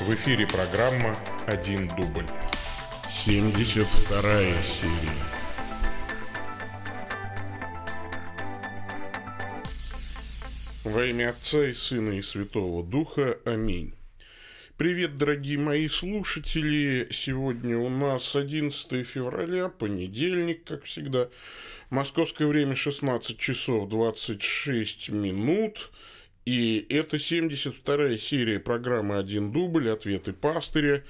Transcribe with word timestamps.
В 0.00 0.14
эфире 0.14 0.46
программа 0.46 1.14
«Один 1.46 1.86
дубль». 1.88 2.26
72 3.08 4.62
серия. 4.62 5.22
Во 10.84 11.04
имя 11.04 11.28
Отца 11.30 11.66
и 11.66 11.74
Сына 11.74 12.12
и 12.12 12.22
Святого 12.22 12.82
Духа. 12.82 13.38
Аминь. 13.44 13.94
Привет, 14.76 15.18
дорогие 15.18 15.58
мои 15.58 15.86
слушатели. 15.86 17.06
Сегодня 17.12 17.78
у 17.78 17.88
нас 17.88 18.34
11 18.34 19.06
февраля, 19.06 19.68
понедельник, 19.68 20.64
как 20.64 20.84
всегда. 20.84 21.28
Московское 21.90 22.48
время 22.48 22.74
16 22.74 23.38
часов 23.38 23.88
26 23.88 25.10
минут. 25.10 25.92
И 26.44 26.84
это 26.88 27.18
72-я 27.18 28.18
серия 28.18 28.58
программы 28.58 29.18
«Один 29.18 29.52
дубль. 29.52 29.90
Ответы 29.90 30.32
пастыря», 30.32 31.04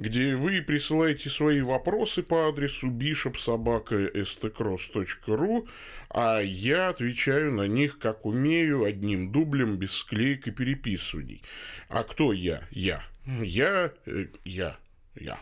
где 0.00 0.34
вы 0.34 0.60
присылаете 0.62 1.28
свои 1.28 1.60
вопросы 1.60 2.22
по 2.22 2.48
адресу 2.48 2.88
bishopsobaka.stcross.ru, 2.88 5.68
а 6.08 6.40
я 6.40 6.88
отвечаю 6.88 7.52
на 7.52 7.68
них, 7.68 7.98
как 7.98 8.24
умею, 8.24 8.84
одним 8.84 9.30
дублем, 9.30 9.76
без 9.76 9.92
склеек 9.92 10.46
и 10.46 10.52
переписываний. 10.52 11.42
А 11.90 12.02
кто 12.02 12.32
я? 12.32 12.66
Я. 12.70 13.02
Я, 13.26 13.92
э, 14.06 14.28
я, 14.46 14.78
я. 15.14 15.38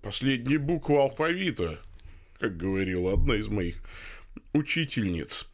Последняя 0.00 0.58
буква 0.58 1.02
алфавита, 1.02 1.78
как 2.38 2.56
говорила 2.56 3.12
одна 3.12 3.36
из 3.36 3.48
моих 3.48 3.76
учительниц. 4.54 5.50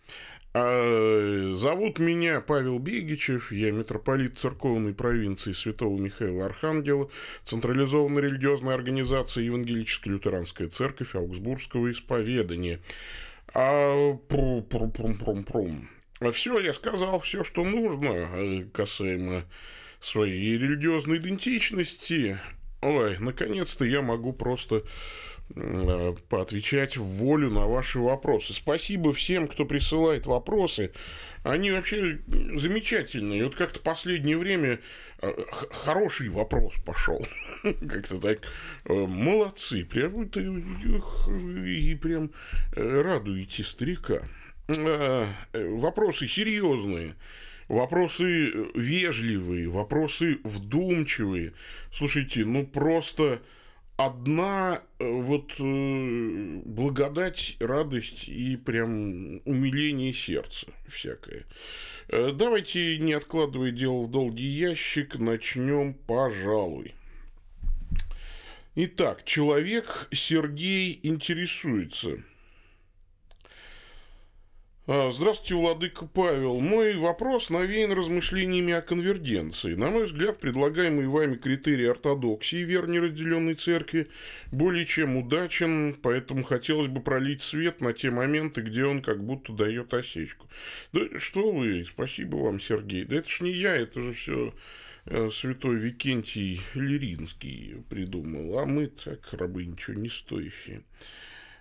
А, 0.57 1.53
зовут 1.57 1.99
меня 1.99 2.41
Павел 2.41 2.79
Бегичев, 2.79 3.51
я 3.51 3.73
митрополит 3.73 4.39
церковной 4.39 4.95
провинции 4.95 5.51
Святого 5.51 5.99
Михаила 5.99 6.47
Архангела, 6.47 7.11
централизованной 7.43 8.23
религиозной 8.23 8.73
организации 8.73 9.43
Евангелическая 9.43 10.11
лютеранская 10.11 10.69
церковь 10.69 11.17
Аугсбургского 11.17 11.91
исповедания. 11.91 12.79
А, 13.53 14.15
пру, 14.29 14.63
пру, 14.63 14.89
прум, 14.93 15.19
прум, 15.19 15.43
прум. 15.43 15.89
А 16.21 16.31
все, 16.31 16.61
я 16.61 16.73
сказал 16.73 17.19
все, 17.19 17.43
что 17.43 17.65
нужно 17.65 18.13
э, 18.13 18.65
касаемо 18.73 19.43
своей 19.99 20.57
религиозной 20.57 21.17
идентичности. 21.17 22.39
Ой, 22.81 23.17
наконец-то 23.19 23.85
я 23.85 24.03
могу 24.03 24.33
просто 24.33 24.85
поотвечать 26.29 26.97
в 26.97 27.05
волю 27.05 27.51
на 27.51 27.67
ваши 27.67 27.99
вопросы. 27.99 28.55
Спасибо 28.55 29.13
всем, 29.13 29.47
кто 29.47 29.65
присылает 29.65 30.27
вопросы. 30.27 30.93
Они 31.45 31.71
вообще 31.71 32.19
замечательные. 32.27 33.45
Вот 33.45 33.55
как-то 33.55 33.79
последнее 33.81 34.39
время 34.39 34.81
э, 35.21 35.33
хороший 35.71 36.29
вопрос 36.29 36.75
пошел. 36.85 37.25
Как-то 37.63 38.19
так. 38.19 38.41
Э, 38.87 38.93
молодцы. 38.93 39.85
Прям 39.85 40.25
и 40.25 41.95
прям 41.95 42.31
радуете 42.75 43.63
старика. 43.65 44.23
Вопросы 44.67 46.27
серьезные. 46.27 47.15
Вопросы 47.69 48.53
вежливые, 48.75 49.69
вопросы 49.69 50.39
вдумчивые. 50.45 51.55
Слушайте, 51.91 52.45
ну 52.45 52.67
просто 52.67 53.41
одна 53.97 54.83
э, 54.99 55.09
вот 55.09 55.55
э, 55.59 56.61
благодать, 56.65 57.57
радость 57.61 58.29
и 58.29 58.57
прям 58.57 59.41
умиление 59.45 60.13
сердца 60.13 60.67
всякое. 60.89 61.45
Э, 62.09 62.33
давайте, 62.33 62.99
не 62.99 63.13
откладывая 63.13 63.71
дело 63.71 64.05
в 64.05 64.11
долгий 64.11 64.49
ящик, 64.49 65.19
начнем, 65.19 65.95
пожалуй. 65.95 66.95
Итак, 68.77 69.25
человек 69.25 70.09
Сергей 70.11 70.99
интересуется– 71.03 72.19
здравствуйте, 74.87 75.55
Владыка 75.55 76.05
Павел. 76.05 76.61
Мой 76.61 76.99
вопрос 76.99 77.49
навеян 77.49 77.93
размышлениями 77.93 78.75
о 78.75 78.83
конвергенции. 78.83 79.75
На 79.77 79.89
мой 79.89 80.05
взгляд, 80.05 80.41
предлагаемый 80.41 81.07
вами 81.07 81.37
критерий 81.37 81.87
ортодоксии 81.87 82.57
верной 82.57 83.01
разделенной 83.01 83.55
церкви 83.55 84.09
более 84.53 84.85
чем 84.85 85.17
удачен, 85.17 85.95
поэтому 85.95 86.45
хотелось 86.45 86.89
бы 86.89 87.01
пролить 87.01 87.41
свет 87.41 87.81
на 87.81 87.95
те 87.95 88.11
моменты, 88.11 88.61
где 88.61 88.85
он 88.85 89.01
как 89.01 89.25
будто 89.25 89.55
дает 89.55 89.95
осечку. 89.95 90.51
Да 90.93 91.01
что 91.19 91.51
вы, 91.51 91.87
спасибо 91.87 92.37
вам, 92.37 92.61
Сергей. 92.61 93.05
Да 93.07 93.17
это 93.17 93.29
ж 93.31 93.41
не 93.41 93.53
я, 93.53 93.75
это 93.75 94.03
же 94.03 94.13
все 94.13 94.55
э, 95.07 95.31
святой 95.31 95.77
Викентий 95.77 96.61
Лиринский 96.75 97.83
придумал, 97.89 98.59
а 98.59 98.67
мы 98.67 98.89
так, 98.89 99.33
рабы, 99.33 99.65
ничего 99.65 99.97
не 99.97 100.11
стоящие. 100.11 100.83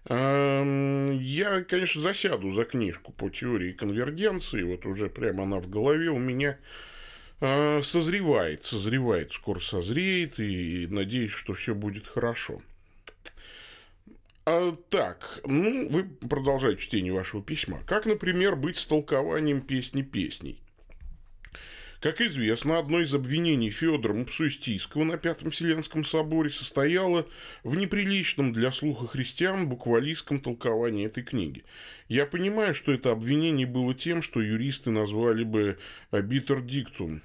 Эм, 0.06 1.12
я, 1.20 1.64
конечно, 1.64 2.02
засяду 2.02 2.52
за 2.52 2.66
книжку 2.66 3.14
по 3.14 3.30
теории 3.30 3.72
конвергенции, 3.72 4.64
вот 4.64 4.86
уже 4.86 5.10
прямо 5.10 5.44
она 5.44 5.60
в 5.60 5.70
голове 5.70 6.10
у 6.10 6.20
меня 6.20 6.58
э, 7.40 7.82
созревает, 7.84 8.66
созревает, 8.66 9.32
скоро 9.32 9.60
созреет, 9.60 10.40
и 10.40 10.88
надеюсь, 10.90 11.32
что 11.32 11.54
все 11.54 11.74
будет 11.74 12.06
хорошо. 12.06 12.62
А, 14.46 14.76
так, 14.90 15.40
ну, 15.46 15.88
вы 15.90 16.04
продолжаете 16.04 16.82
чтение 16.82 17.14
вашего 17.14 17.42
письма. 17.42 17.80
Как, 17.86 18.06
например, 18.06 18.58
быть 18.58 18.76
с 18.76 18.86
толкованием 18.86 19.62
песни 19.62 20.02
песней? 20.02 20.63
Как 22.04 22.20
известно, 22.20 22.80
одно 22.80 23.00
из 23.00 23.14
обвинений 23.14 23.70
Федора 23.70 24.14
Мапсуистийского 24.14 25.06
на 25.06 25.16
Пятом 25.16 25.52
Вселенском 25.52 26.04
соборе 26.04 26.50
состояло 26.50 27.26
в 27.64 27.78
неприличном 27.78 28.52
для 28.52 28.74
слуха 28.74 29.08
христиан 29.08 29.70
буквалистском 29.70 30.42
толковании 30.42 31.06
этой 31.06 31.24
книги. 31.24 31.64
Я 32.10 32.26
понимаю, 32.26 32.74
что 32.74 32.92
это 32.92 33.14
обвинение 33.14 33.66
было 33.66 33.94
тем, 33.94 34.22
что 34.22 34.42
юристы 34.42 34.90
назвали 34.92 35.46
бы 35.46 35.78
«обитер 36.12 36.60
диктум», 36.60 37.22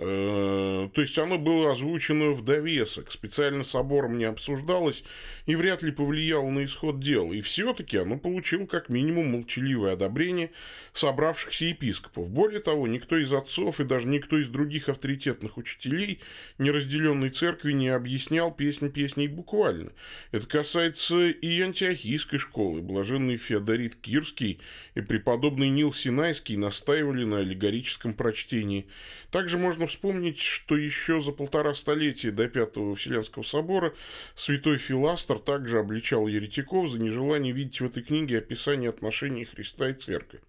то 0.00 1.00
есть 1.02 1.18
оно 1.18 1.36
было 1.36 1.72
озвучено 1.72 2.30
в 2.30 2.42
довесок, 2.42 3.10
специально 3.10 3.62
собором 3.62 4.16
не 4.16 4.24
обсуждалось 4.24 5.04
и 5.44 5.54
вряд 5.54 5.82
ли 5.82 5.92
повлияло 5.92 6.48
на 6.48 6.64
исход 6.64 7.00
дела. 7.00 7.34
И 7.34 7.42
все-таки 7.42 7.98
оно 7.98 8.18
получило 8.18 8.64
как 8.64 8.88
минимум 8.88 9.32
молчаливое 9.32 9.92
одобрение 9.92 10.52
собравшихся 10.94 11.66
епископов. 11.66 12.30
Более 12.30 12.60
того, 12.60 12.86
никто 12.86 13.18
из 13.18 13.30
отцов 13.34 13.80
и 13.80 13.84
даже 13.84 14.06
никто 14.06 14.38
из 14.38 14.48
других 14.48 14.88
авторитетных 14.88 15.58
учителей 15.58 16.20
неразделенной 16.56 17.28
церкви 17.28 17.72
не 17.72 17.90
объяснял 17.90 18.52
песнь 18.52 18.90
песней 18.90 19.28
буквально. 19.28 19.92
Это 20.32 20.46
касается 20.46 21.28
и 21.28 21.60
антиохийской 21.60 22.38
школы. 22.38 22.80
Блаженный 22.80 23.36
Феодорит 23.36 23.96
Кирский 23.96 24.60
и 24.94 25.02
преподобный 25.02 25.68
Нил 25.68 25.92
Синайский 25.92 26.56
настаивали 26.56 27.24
на 27.24 27.40
аллегорическом 27.40 28.14
прочтении. 28.14 28.86
Также 29.30 29.58
можно 29.58 29.89
вспомнить, 29.90 30.38
что 30.38 30.76
еще 30.76 31.20
за 31.20 31.32
полтора 31.32 31.74
столетия 31.74 32.30
до 32.30 32.48
Пятого 32.48 32.94
Вселенского 32.94 33.42
собора 33.42 33.92
святой 34.34 34.78
Филастер 34.78 35.38
также 35.38 35.78
обличал 35.78 36.26
еретиков 36.26 36.90
за 36.90 36.98
нежелание 36.98 37.52
видеть 37.52 37.80
в 37.80 37.84
этой 37.84 38.02
книге 38.02 38.38
описание 38.38 38.90
отношений 38.90 39.44
Христа 39.44 39.90
и 39.90 39.94
Церкви. 39.94 40.40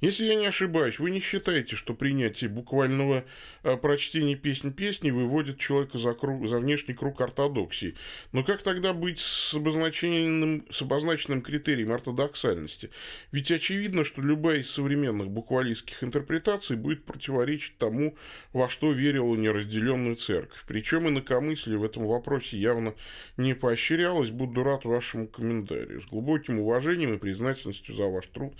Если 0.00 0.24
я 0.24 0.34
не 0.34 0.46
ошибаюсь, 0.46 0.98
вы 0.98 1.10
не 1.10 1.20
считаете, 1.20 1.76
что 1.76 1.94
принятие 1.94 2.50
буквального 2.50 3.24
э, 3.62 3.76
прочтения 3.76 4.36
песни 4.36 4.70
песни 4.70 5.10
выводит 5.10 5.58
человека 5.58 5.98
за, 5.98 6.14
круг, 6.14 6.48
за 6.48 6.58
внешний 6.58 6.94
круг 6.94 7.20
ортодоксии? 7.20 7.94
Но 8.32 8.44
как 8.44 8.62
тогда 8.62 8.92
быть 8.92 9.20
с 9.20 9.54
обозначенным, 9.54 10.66
с 10.70 10.82
обозначенным 10.82 11.42
критерием 11.42 11.92
ортодоксальности? 11.92 12.90
Ведь 13.30 13.50
очевидно, 13.50 14.04
что 14.04 14.22
любая 14.22 14.58
из 14.58 14.70
современных 14.70 15.30
буквалистских 15.30 16.02
интерпретаций 16.02 16.76
будет 16.76 17.04
противоречить 17.04 17.78
тому, 17.78 18.16
во 18.52 18.68
что 18.68 18.81
что 18.82 18.90
верила 18.90 19.36
неразделенная 19.36 20.16
церковь. 20.16 20.64
Причем 20.66 21.08
инакомыслие 21.08 21.78
в 21.78 21.84
этом 21.84 22.04
вопросе 22.04 22.58
явно 22.58 22.96
не 23.36 23.54
поощрялось. 23.54 24.30
Буду 24.30 24.64
рад 24.64 24.84
вашему 24.84 25.28
комментарию. 25.28 26.00
С 26.00 26.06
глубоким 26.06 26.58
уважением 26.58 27.14
и 27.14 27.18
признательностью 27.18 27.94
за 27.94 28.08
ваш 28.08 28.26
труд 28.26 28.54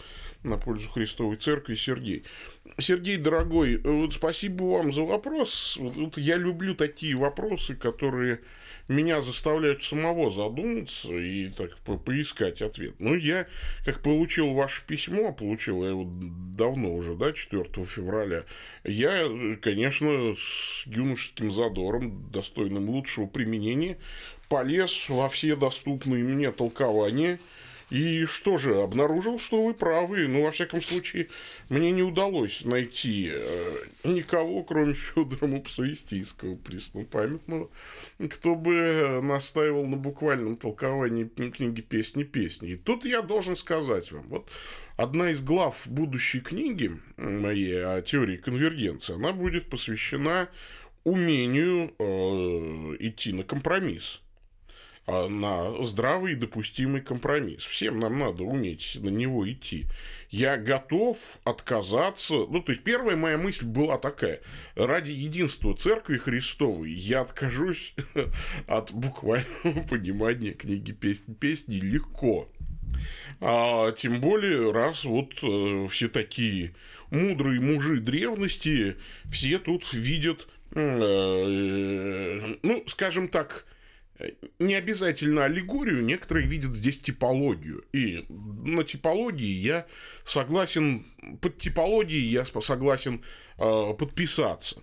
на 0.45 0.59
пользу 0.59 0.89
Христовой 0.91 1.39
Церкви, 1.39 1.75
Сергей. 1.75 2.23
Сергей, 2.79 3.17
дорогой, 3.17 3.79
вот 3.79 4.13
спасибо 4.13 4.63
вам 4.63 4.93
за 4.93 5.03
вопрос. 5.03 5.77
Вот 5.81 6.17
я 6.17 6.37
люблю 6.37 6.77
такие 6.77 7.17
вопросы, 7.17 7.75
которые 7.75 8.43
меня 8.89 9.23
заставляют 9.23 9.83
самого 9.83 10.31
задуматься 10.31 11.09
и 11.09 11.49
так 11.49 11.77
по 11.79 11.97
поискать 11.97 12.63
ответ. 12.63 12.95
Ну, 12.99 13.15
я, 13.15 13.47
как 13.85 14.03
получил 14.03 14.53
ваше 14.53 14.83
письмо, 14.87 15.33
получил 15.33 15.83
я 15.85 15.91
его 15.91 16.07
давно 16.07 16.95
уже, 16.95 17.15
да, 17.15 17.33
4 17.33 17.65
февраля, 17.85 18.45
я, 18.85 19.29
конечно, 19.61 20.35
с 20.37 20.87
юношеским 20.87 21.53
задором, 21.53 22.31
достойным 22.31 22.89
лучшего 22.89 23.27
применения, 23.27 23.99
полез 24.49 25.09
во 25.09 25.29
все 25.29 25.57
доступные 25.57 26.25
мне 26.25 26.51
толкования 26.53 27.39
И 27.91 28.25
что 28.25 28.59
же, 28.59 28.81
обнаружил, 28.83 29.39
что 29.39 29.65
вы 29.65 29.75
правы. 29.75 30.27
Ну, 30.29 30.43
во 30.45 30.51
всяком 30.51 30.81
случае, 30.81 31.29
мне 31.69 31.91
не 31.91 32.03
удалось 32.03 32.65
найти 32.65 33.31
э, 33.35 33.77
никого, 34.05 34.63
кроме 34.63 34.95
Федора 34.95 35.47
Мупсуистийского, 35.47 36.57
преснопамятного, 36.57 37.71
кто 38.31 38.55
бы 38.55 39.21
настаивал 39.23 39.87
на 39.87 39.97
буквальном 39.97 40.57
толковании 40.57 41.25
книги 41.25 41.81
«Песни 41.81 42.25
песни». 42.25 42.71
И 42.71 42.77
тут 42.77 43.05
я 43.05 43.23
должен 43.23 43.57
сказать 43.57 44.11
вам, 44.13 44.25
вот 44.29 44.49
одна 44.97 45.31
из 45.31 45.43
глав 45.43 45.83
будущей 45.87 46.41
книги 46.41 46.93
моей 47.17 47.85
о 47.85 48.01
теории 48.03 48.37
конвергенции, 48.37 49.15
она 49.15 49.33
будет 49.33 49.69
посвящена 49.69 50.49
умению 51.05 51.93
э, 51.99 52.97
идти 53.01 53.33
на 53.33 53.43
компромисс 53.43 54.22
на 55.07 55.85
здравый 55.85 56.33
и 56.33 56.37
допустимый 56.37 57.01
компромисс. 57.01 57.63
Всем 57.63 57.99
нам 57.99 58.19
надо 58.19 58.45
уметь 58.45 58.99
на 59.01 59.09
него 59.09 59.51
идти. 59.51 59.87
Я 60.31 60.57
готов 60.57 61.19
отказаться. 61.45 62.35
Ну, 62.35 62.63
то 62.63 62.73
есть, 62.73 62.85
первая 62.85 63.17
моя 63.17 63.37
мысль 63.37 63.67
была 63.67 63.99
такая. 63.99 64.41
Ради 64.77 65.13
единства 65.13 65.77
Церкви 65.77 66.19
Христовой 66.19 66.93
я 66.93 67.21
откажусь 67.23 67.95
от 68.67 68.93
буквального 68.93 69.83
понимания 69.91 70.53
книги 70.53 70.93
песни, 70.93 71.35
песни 71.35 71.77
легко. 71.77 72.49
А, 73.41 73.93
тем 73.93 74.21
более, 74.21 74.71
раз 74.71 75.05
вот 75.05 75.35
э, 75.43 75.89
все 75.91 76.09
такие 76.09 76.75
мудрые 77.11 77.61
мужи 77.61 78.01
древности, 78.01 78.97
все 79.31 79.59
тут 79.59 79.93
видят, 79.93 80.47
э, 80.71 82.55
ну, 82.63 82.85
скажем 82.87 83.29
так, 83.29 83.67
не 84.59 84.75
обязательно 84.75 85.45
аллегорию, 85.45 86.05
некоторые 86.05 86.47
видят 86.47 86.73
здесь 86.73 86.99
типологию. 86.99 87.85
И 87.93 88.25
на 88.29 88.85
типологии 88.85 89.55
я 89.55 89.87
согласен, 90.25 91.05
под 91.41 91.59
типологией 91.59 92.25
я 92.25 92.45
согласен 92.45 93.23
э, 93.59 93.95
подписаться. 93.99 94.83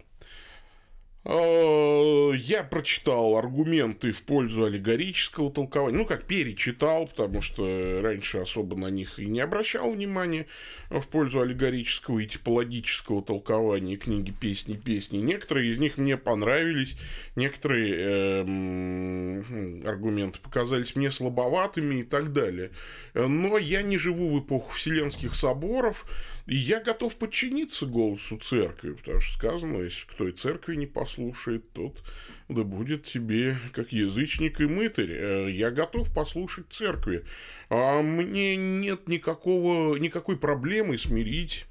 Э, 1.26 2.32
я 2.34 2.64
прочитал 2.64 3.36
аргументы 3.36 4.14
в 4.14 4.22
пользу 4.22 4.64
аллегорического 4.64 5.52
толкования. 5.52 5.98
Ну, 5.98 6.06
как 6.06 6.24
перечитал, 6.24 7.08
потому 7.08 7.42
что 7.42 8.00
раньше 8.02 8.38
особо 8.38 8.78
на 8.78 8.88
них 8.88 9.20
и 9.20 9.26
не 9.26 9.42
обращал 9.42 9.92
внимания 9.92 10.46
в 10.90 11.06
пользу 11.08 11.42
аллегорического 11.42 12.20
и 12.20 12.26
типологического 12.26 13.22
толкования 13.22 13.98
книги 13.98 14.32
«Песни, 14.32 14.76
песни». 14.76 15.18
Некоторые 15.18 15.72
из 15.72 15.78
них 15.78 15.98
мне 15.98 16.16
понравились, 16.16 16.96
некоторые 17.36 17.96
э, 17.98 19.84
аргументы 19.86 20.40
показались 20.40 20.96
мне 20.96 21.12
слабоватыми 21.12 22.00
и 22.02 22.04
так 22.04 22.32
далее. 22.32 22.72
Но 23.14 23.58
я 23.58 23.82
не 23.82 23.98
живу 23.98 24.30
в 24.30 24.40
эпоху 24.40 24.72
Вселенских 24.72 25.36
соборов, 25.36 26.06
и 26.50 26.56
я 26.56 26.82
готов 26.82 27.16
подчиниться 27.16 27.86
голосу 27.86 28.38
церкви, 28.38 28.94
потому 28.94 29.20
что 29.20 29.38
сказано, 29.38 29.84
если 29.84 30.08
кто 30.08 30.28
и 30.28 30.32
церкви 30.32 30.76
не 30.76 30.88
послушает, 30.88 31.72
тот 31.74 32.02
да 32.48 32.64
будет 32.64 33.04
тебе 33.04 33.56
как 33.72 33.92
язычник 33.92 34.60
и 34.60 34.66
мытарь. 34.66 35.12
Э, 35.12 35.52
я 35.52 35.70
готов 35.70 36.12
послушать 36.12 36.66
церкви. 36.72 37.24
А 37.70 38.02
мне 38.02 38.56
нет 38.56 39.08
никакого, 39.08 39.96
никакой 39.98 40.38
проблемы 40.38 40.98
смирить 40.98 41.68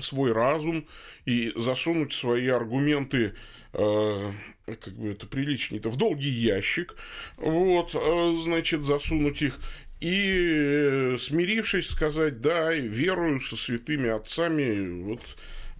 свой 0.00 0.32
разум 0.32 0.86
и 1.26 1.52
засунуть 1.54 2.14
свои 2.14 2.48
аргументы 2.48 3.34
э, 3.74 4.32
как 4.64 4.94
бы 4.94 5.10
это 5.10 5.26
приличнее-то, 5.26 5.90
в 5.90 5.96
долгий 5.96 6.30
ящик, 6.30 6.96
вот, 7.36 7.94
э, 7.94 8.34
значит, 8.42 8.82
засунуть 8.82 9.42
их 9.42 9.58
и, 10.00 11.16
смирившись, 11.18 11.88
сказать, 11.88 12.40
да, 12.40 12.72
верую 12.72 13.40
со 13.40 13.56
святыми 13.56 14.08
отцами 14.08 15.02
вот 15.02 15.20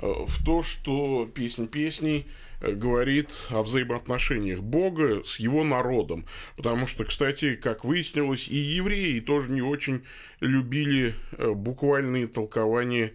э, 0.01 0.07
в 0.27 0.45
то, 0.45 0.63
что 0.63 1.31
песнь 1.35 1.67
песней 1.67 2.27
э, 2.61 2.73
говорит 2.73 3.31
о 3.49 3.63
взаимоотношениях 3.63 4.61
Бога 4.61 5.25
с 5.25 5.41
его 5.41 5.65
народом. 5.65 6.27
Потому 6.57 6.87
что, 6.87 7.05
кстати, 7.05 7.55
как 7.55 7.85
выяснилось, 7.85 8.49
и 8.49 8.57
евреи 8.57 9.21
тоже 9.21 9.51
не 9.51 9.63
очень 9.63 10.03
любили 10.41 11.15
э, 11.33 11.53
буквальные 11.53 12.27
толкования 12.29 13.15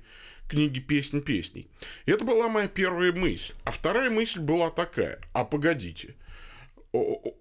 книги 0.49 0.79
«Песнь 0.79 1.21
песней». 1.21 1.67
Это 2.07 2.23
была 2.23 2.49
моя 2.49 2.67
первая 2.67 3.11
мысль. 3.11 3.53
А 3.63 3.71
вторая 3.71 4.09
мысль 4.09 4.39
была 4.39 4.71
такая. 4.71 5.19
А 5.33 5.45
погодите– 5.45 6.15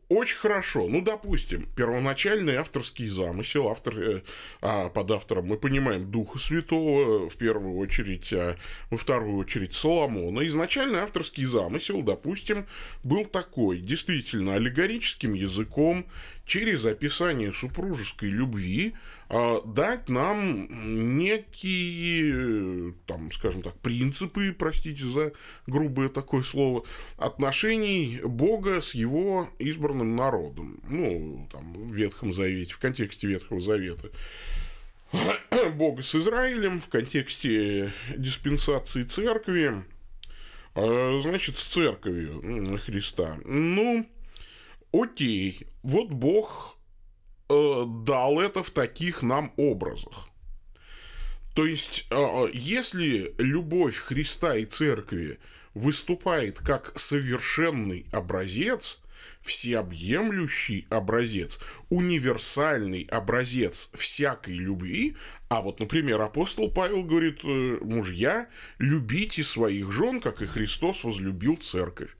очень 0.09 0.37
хорошо. 0.37 0.87
Ну, 0.89 1.01
допустим, 1.01 1.67
первоначальный 1.77 2.56
авторский 2.56 3.09
замысел, 3.09 3.69
автор, 3.69 3.99
э, 3.99 4.23
а 4.61 4.89
под 4.89 5.11
автором 5.11 5.47
мы 5.47 5.56
понимаем 5.56 6.11
Духа 6.11 6.39
Святого, 6.39 7.29
в 7.29 7.37
первую 7.37 7.77
очередь, 7.77 8.33
а 8.33 8.56
во 8.91 8.97
вторую 8.97 9.37
очередь 9.37 9.73
Соломона. 9.73 10.47
Изначальный 10.47 11.01
авторский 11.01 11.45
замысел, 11.45 12.03
допустим, 12.03 12.67
был 13.03 13.25
такой, 13.25 13.81
действительно, 13.81 14.55
аллегорическим 14.55 15.35
языком, 15.35 16.06
через 16.45 16.85
описание 16.85 17.53
супружеской 17.53 18.29
любви, 18.29 18.95
а, 19.29 19.62
дать 19.62 20.09
нам 20.09 20.69
некие, 21.17 22.95
там, 23.06 23.33
скажем 23.33 23.62
так, 23.62 23.79
принципы, 23.81 24.55
простите 24.56 25.05
за 25.05 25.33
грубое 25.67 26.09
такое 26.11 26.43
слово, 26.43 26.85
отношений 27.17 28.21
Бога 28.23 28.81
с 28.83 28.95
его 28.95 29.49
избранным 29.59 29.94
народом. 30.02 30.81
Ну, 30.88 31.49
там, 31.52 31.73
в 31.75 31.94
Ветхом 31.94 32.35
Завете, 32.35 32.75
в 32.75 32.79
контексте 32.79 33.29
Ветхого 33.29 33.61
Завета. 33.61 34.11
Бога 35.75 36.02
с 36.02 36.14
Израилем, 36.14 36.81
в 36.81 36.88
контексте 36.88 37.93
диспенсации 38.17 39.05
церкви, 39.05 39.85
а, 40.75 41.19
значит, 41.20 41.56
с 41.56 41.64
церковью 41.64 42.79
Христа. 42.85 43.38
Ну, 43.44 44.08
окей, 44.93 45.67
вот 45.82 46.08
Бог 46.08 46.79
э, 47.49 47.85
дал 48.06 48.41
это 48.41 48.62
в 48.62 48.70
таких 48.70 49.23
нам 49.23 49.52
образах. 49.56 50.29
То 51.55 51.64
есть, 51.64 52.06
э, 52.11 52.49
если 52.52 53.35
любовь 53.38 53.96
Христа 53.96 54.56
и 54.56 54.64
Церкви 54.64 55.38
выступает 55.75 56.58
как 56.58 56.99
совершенный 56.99 58.06
образец, 58.12 59.00
всеобъемлющий 59.44 60.87
образец, 60.91 61.61
универсальный 61.91 63.02
образец 63.11 63.91
всякой 63.94 64.56
любви, 64.56 65.17
а 65.49 65.61
вот, 65.61 65.81
например, 65.81 66.20
апостол 66.20 66.70
Павел 66.70 67.05
говорит, 67.05 67.41
э, 67.44 67.79
мужья, 67.82 68.49
любите 68.79 69.44
своих 69.44 69.93
жен, 69.93 70.20
как 70.20 70.43
и 70.43 70.46
Христос 70.46 71.05
возлюбил 71.05 71.56
церковь. 71.56 72.10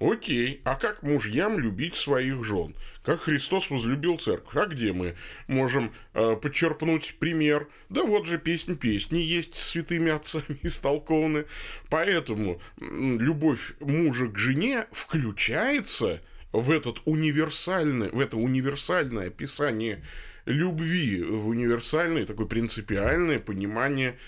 Окей, 0.00 0.60
а 0.64 0.76
как 0.76 1.02
мужьям 1.02 1.58
любить 1.58 1.96
своих 1.96 2.44
жен? 2.44 2.76
Как 3.02 3.22
Христос 3.22 3.68
возлюбил 3.68 4.16
церковь? 4.18 4.54
А 4.54 4.66
где 4.66 4.92
мы 4.92 5.16
можем 5.48 5.92
э, 6.14 6.36
подчерпнуть 6.36 7.16
пример? 7.18 7.68
Да 7.88 8.04
вот 8.04 8.26
же 8.26 8.38
песнь 8.38 8.76
песни 8.76 9.18
есть 9.18 9.56
святыми 9.56 10.12
отцами 10.12 10.56
истолкованы. 10.62 11.46
Поэтому 11.90 12.60
любовь 12.78 13.74
мужа 13.80 14.28
к 14.28 14.38
жене 14.38 14.86
включается 14.92 16.20
в, 16.60 16.70
этот 16.70 17.00
универсальный, 17.04 18.10
в 18.10 18.20
это 18.20 18.36
универсальное 18.36 19.28
описание 19.28 20.02
любви, 20.44 21.22
в 21.22 21.48
универсальное, 21.48 22.26
такое 22.26 22.46
принципиальное 22.46 23.38
понимание 23.38 24.18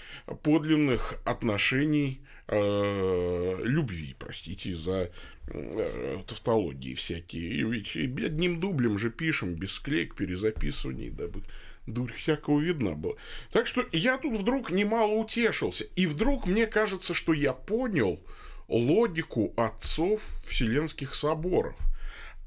подлинных 0.42 1.14
отношений 1.24 2.22
э, 2.48 3.60
любви, 3.64 4.14
простите 4.18 4.74
за 4.74 5.10
Э, 5.52 6.22
тавтологии 6.26 6.94
всякие. 6.94 7.64
Ведь 7.68 7.96
одним 7.96 8.60
дублем 8.60 8.98
же 8.98 9.10
пишем, 9.10 9.54
без 9.54 9.72
склейк, 9.72 10.14
перезаписываний, 10.14 11.10
дабы 11.10 11.42
дурь 11.86 12.12
всякого 12.12 12.60
видна 12.60 12.92
была. 12.92 13.14
Так 13.50 13.66
что 13.66 13.84
я 13.90 14.16
тут 14.16 14.38
вдруг 14.38 14.70
немало 14.70 15.12
утешился. 15.12 15.84
И 15.96 16.06
вдруг 16.06 16.46
мне 16.46 16.66
кажется, 16.66 17.14
что 17.14 17.32
я 17.32 17.52
понял 17.52 18.20
логику 18.68 19.52
отцов 19.56 20.22
Вселенских 20.46 21.16
соборов. 21.16 21.74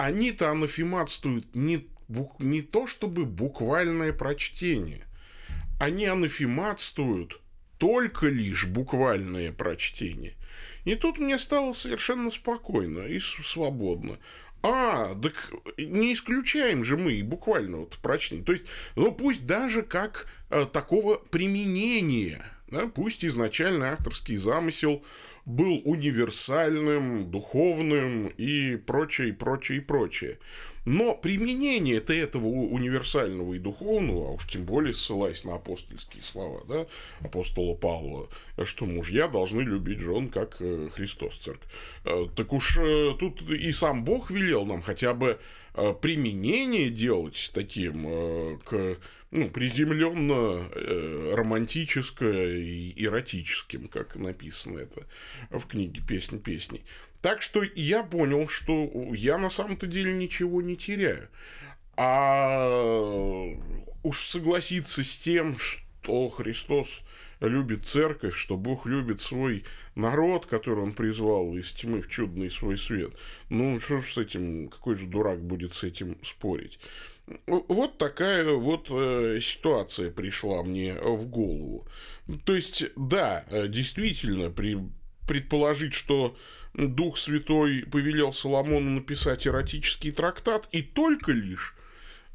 Они-то 0.03 0.51
анафематствуют 0.51 1.55
не, 1.55 1.87
не 2.39 2.61
то 2.61 2.87
чтобы 2.87 3.23
буквальное 3.23 4.11
прочтение. 4.11 5.05
Они 5.79 6.05
анафематствуют 6.05 7.39
только 7.77 8.27
лишь 8.27 8.65
буквальное 8.65 9.53
прочтение. 9.53 10.33
И 10.83 10.95
тут 10.95 11.19
мне 11.19 11.37
стало 11.37 11.71
совершенно 11.71 12.31
спокойно 12.31 12.99
и 13.03 13.17
свободно. 13.19 14.19
А, 14.61 15.15
так 15.15 15.53
не 15.77 16.13
исключаем 16.13 16.83
же 16.83 16.97
мы 16.97 17.23
буквально 17.23 17.77
вот 17.77 17.97
прочтение. 17.99 18.43
То 18.43 18.51
есть, 18.51 18.65
ну 18.97 19.13
пусть 19.13 19.45
даже 19.45 19.83
как 19.83 20.27
э, 20.49 20.65
такого 20.65 21.15
применения, 21.15 22.43
да, 22.67 22.87
пусть 22.87 23.23
изначально 23.25 23.93
авторский 23.93 24.35
замысел 24.35 25.03
был 25.45 25.81
универсальным, 25.83 27.29
духовным 27.29 28.27
и 28.27 28.77
прочее, 28.77 29.33
прочее, 29.33 29.81
прочее. 29.81 30.39
Но 30.85 31.15
применение 31.15 31.99
-то 31.99 32.13
этого 32.13 32.45
универсального 32.45 33.53
и 33.53 33.59
духовного, 33.59 34.29
а 34.29 34.31
уж 34.33 34.47
тем 34.47 34.65
более 34.65 34.93
ссылаясь 34.93 35.45
на 35.45 35.55
апостольские 35.55 36.23
слова, 36.23 36.61
да, 36.67 36.87
апостола 37.21 37.73
Павла, 37.73 38.27
что 38.65 38.85
мужья 38.85 39.29
должны 39.29 39.61
любить 39.61 39.99
жен, 39.99 40.27
как 40.27 40.57
э, 40.59 40.89
Христос 40.93 41.35
церковь. 41.35 41.69
Э, 42.03 42.25
так 42.35 42.51
уж 42.51 42.77
э, 42.77 43.15
тут 43.17 43.41
и 43.49 43.71
сам 43.71 44.03
Бог 44.03 44.29
велел 44.29 44.65
нам 44.65 44.81
хотя 44.81 45.13
бы 45.13 45.39
применение 46.01 46.91
делать 46.91 47.49
таким 47.51 48.59
к 48.59 48.97
ну, 49.33 49.49
приземленно 49.49 50.69
романтическое 51.35 52.57
и 52.57 52.93
эротическим, 53.03 53.87
как 53.87 54.15
написано 54.15 54.79
это 54.79 55.07
в 55.49 55.65
книге 55.65 56.01
«Песнь 56.07 56.39
песней». 56.39 56.83
Так 57.21 57.41
что 57.41 57.63
я 57.63 58.03
понял, 58.03 58.47
что 58.47 58.91
я 59.13 59.37
на 59.37 59.49
самом-то 59.49 59.87
деле 59.87 60.13
ничего 60.13 60.61
не 60.61 60.75
теряю. 60.75 61.29
А 61.95 62.67
уж 64.03 64.17
согласиться 64.19 65.03
с 65.03 65.17
тем, 65.17 65.57
что 65.57 66.29
Христос 66.29 67.01
любит 67.39 67.85
церковь, 67.85 68.35
что 68.35 68.57
Бог 68.57 68.85
любит 68.85 69.21
свой 69.21 69.63
народ, 69.95 70.45
который 70.45 70.83
он 70.83 70.93
призвал 70.93 71.55
из 71.55 71.71
тьмы 71.71 72.01
в 72.01 72.09
чудный 72.09 72.51
свой 72.51 72.77
свет. 72.77 73.13
Ну, 73.49 73.79
что 73.79 73.99
ж 73.99 74.13
с 74.13 74.17
этим, 74.17 74.67
какой 74.67 74.95
же 74.95 75.07
дурак 75.07 75.41
будет 75.41 75.73
с 75.73 75.83
этим 75.83 76.17
спорить? 76.23 76.79
Вот 77.47 77.97
такая 77.97 78.53
вот 78.53 78.87
э, 78.89 79.39
ситуация 79.41 80.11
пришла 80.11 80.61
мне 80.63 80.93
в 80.95 81.25
голову. 81.27 81.87
То 82.45 82.53
есть, 82.53 82.85
да, 82.95 83.45
действительно, 83.67 84.49
при, 84.49 84.77
предположить, 85.27 85.93
что 85.93 86.35
Дух 86.73 87.17
Святой 87.17 87.85
повелел 87.89 88.33
Соломону 88.33 88.89
написать 88.89 89.47
эротический 89.47 90.11
трактат, 90.11 90.67
и 90.71 90.81
только 90.81 91.31
лишь 91.31 91.75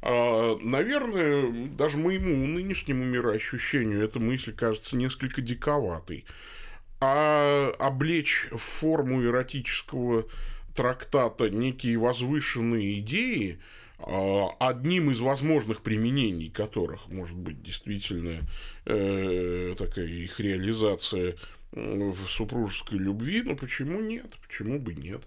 а, 0.01 0.57
Наверное, 0.61 1.51
даже 1.71 1.97
моему 1.97 2.47
нынешнему 2.47 3.03
мироощущению 3.03 4.03
эта 4.03 4.19
мысль 4.19 4.53
кажется 4.53 4.95
несколько 4.95 5.41
диковатой. 5.41 6.25
А 7.01 7.71
облечь 7.79 8.47
в 8.51 8.57
форму 8.57 9.23
эротического 9.23 10.25
трактата 10.75 11.49
некие 11.49 11.97
возвышенные 11.97 12.99
идеи, 12.99 13.59
одним 14.01 15.11
из 15.11 15.19
возможных 15.19 15.81
применений 15.81 16.49
которых 16.49 17.07
может 17.09 17.37
быть 17.37 17.61
действительно 17.61 18.41
э, 18.85 19.75
такая 19.77 20.05
их 20.05 20.39
реализация 20.39 21.35
в 21.71 22.15
супружеской 22.27 22.97
любви, 22.97 23.43
но 23.43 23.55
почему 23.55 24.01
нет? 24.01 24.37
Почему 24.41 24.79
бы 24.79 24.93
нет? 24.93 25.21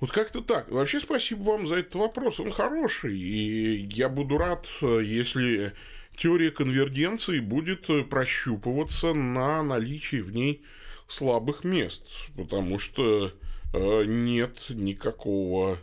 Вот 0.00 0.12
как-то 0.12 0.40
так. 0.42 0.70
Вообще 0.70 1.00
спасибо 1.00 1.42
вам 1.42 1.66
за 1.66 1.76
этот 1.76 1.94
вопрос. 1.96 2.40
Он 2.40 2.52
хороший. 2.52 3.18
И 3.18 3.88
я 3.92 4.08
буду 4.08 4.38
рад, 4.38 4.66
если 4.80 5.72
теория 6.16 6.50
конвергенции 6.50 7.40
будет 7.40 7.86
прощупываться 8.08 9.14
на 9.14 9.62
наличие 9.62 10.22
в 10.22 10.32
ней 10.32 10.62
слабых 11.08 11.64
мест. 11.64 12.06
Потому 12.36 12.78
что 12.78 13.32
э, 13.72 14.04
нет 14.06 14.66
никакого, 14.70 15.74
э, 15.74 15.78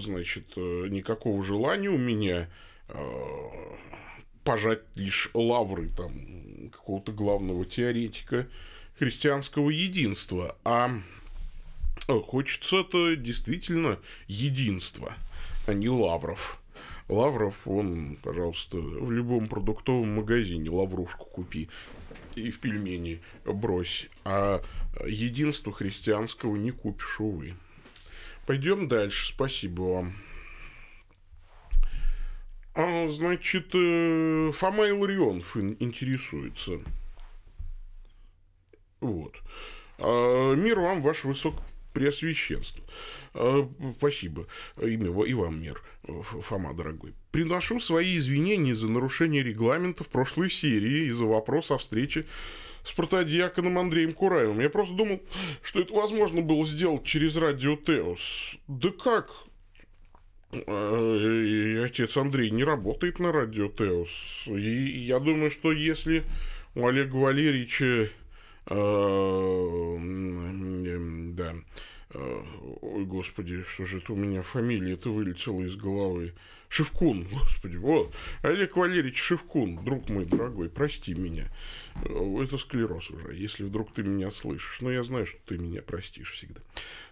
значит, 0.00 0.52
э, 0.56 0.86
никакого 0.88 1.42
желания 1.42 1.88
у 1.88 1.98
меня 1.98 2.48
пожать 4.42 4.82
лишь 4.96 5.30
лавры 5.32 5.90
там 5.96 6.70
какого-то 6.70 7.12
главного 7.12 7.64
теоретика 7.64 8.48
христианского 8.98 9.70
единства, 9.70 10.56
а 10.64 10.90
хочется 12.06 12.80
это 12.80 13.14
действительно 13.16 13.98
единство, 14.26 15.14
а 15.66 15.74
не 15.74 15.88
лавров. 15.88 16.60
Лавров, 17.08 17.66
он, 17.66 18.18
пожалуйста, 18.22 18.76
в 18.76 19.10
любом 19.10 19.48
продуктовом 19.48 20.16
магазине 20.16 20.70
лаврушку 20.70 21.26
купи 21.26 21.68
и 22.36 22.50
в 22.50 22.60
пельмени 22.60 23.20
брось, 23.44 24.08
а 24.24 24.62
единство 25.06 25.72
христианского 25.72 26.56
не 26.56 26.70
купишь, 26.70 27.20
увы. 27.20 27.54
Пойдем 28.50 28.88
дальше, 28.88 29.28
спасибо 29.28 29.82
вам. 29.82 30.12
А, 32.74 33.06
значит, 33.06 33.70
э, 33.74 34.50
Фома 34.52 34.88
Илларионов 34.88 35.56
интересуется. 35.56 36.80
Вот. 39.00 39.36
А, 39.98 40.54
мир 40.54 40.80
вам, 40.80 41.00
ваше 41.00 41.28
высокопреосвященство. 41.28 42.82
А, 43.34 43.70
спасибо. 43.96 44.48
Имя 44.82 45.24
и 45.26 45.34
вам 45.34 45.62
мир, 45.62 45.80
Фома, 46.08 46.74
дорогой. 46.74 47.14
Приношу 47.30 47.78
свои 47.78 48.18
извинения 48.18 48.74
за 48.74 48.88
нарушение 48.88 49.44
регламента 49.44 50.02
в 50.02 50.08
прошлой 50.08 50.50
серии 50.50 51.06
из-за 51.06 51.24
вопроса 51.24 51.76
о 51.76 51.78
встрече 51.78 52.26
с 52.84 52.92
протодиаконом 52.92 53.78
Андреем 53.78 54.12
Кураевым. 54.12 54.60
Я 54.60 54.70
просто 54.70 54.94
думал, 54.94 55.20
что 55.62 55.80
это 55.80 55.92
возможно 55.94 56.42
было 56.42 56.64
сделать 56.64 57.04
через 57.04 57.36
радио 57.36 57.76
Теос. 57.76 58.56
Да 58.68 58.90
как? 58.90 59.30
и 60.52 61.80
отец 61.84 62.16
Андрей 62.16 62.50
не 62.50 62.64
работает 62.64 63.20
на 63.20 63.30
радио 63.30 63.68
Теос. 63.68 64.44
И 64.46 64.98
я 64.98 65.20
думаю, 65.20 65.48
что 65.50 65.70
если 65.70 66.24
у 66.74 66.86
Олега 66.86 67.14
Валерьевича 67.14 68.10
э, 68.66 69.96
да, 71.34 71.54
э, 72.10 72.42
ой, 72.80 73.04
господи, 73.04 73.62
что 73.62 73.84
же 73.84 73.98
это 73.98 74.12
у 74.12 74.16
меня 74.16 74.42
фамилия 74.42 74.94
это 74.94 75.10
вылетела 75.10 75.62
из 75.62 75.76
головы. 75.76 76.34
Шевкун, 76.70 77.24
господи, 77.32 77.76
вот, 77.76 78.14
Олег 78.42 78.76
Валерьевич 78.76 79.20
Шевкун, 79.20 79.84
друг 79.84 80.08
мой 80.08 80.24
дорогой, 80.24 80.70
прости 80.70 81.14
меня. 81.14 81.48
Э, 81.96 82.42
это 82.42 82.58
склероз 82.58 83.10
уже, 83.10 83.34
если 83.34 83.64
вдруг 83.64 83.92
ты 83.92 84.04
меня 84.04 84.30
слышишь. 84.30 84.80
Но 84.80 84.90
я 84.90 85.02
знаю, 85.02 85.26
что 85.26 85.38
ты 85.46 85.58
меня 85.58 85.82
простишь 85.82 86.30
всегда. 86.32 86.60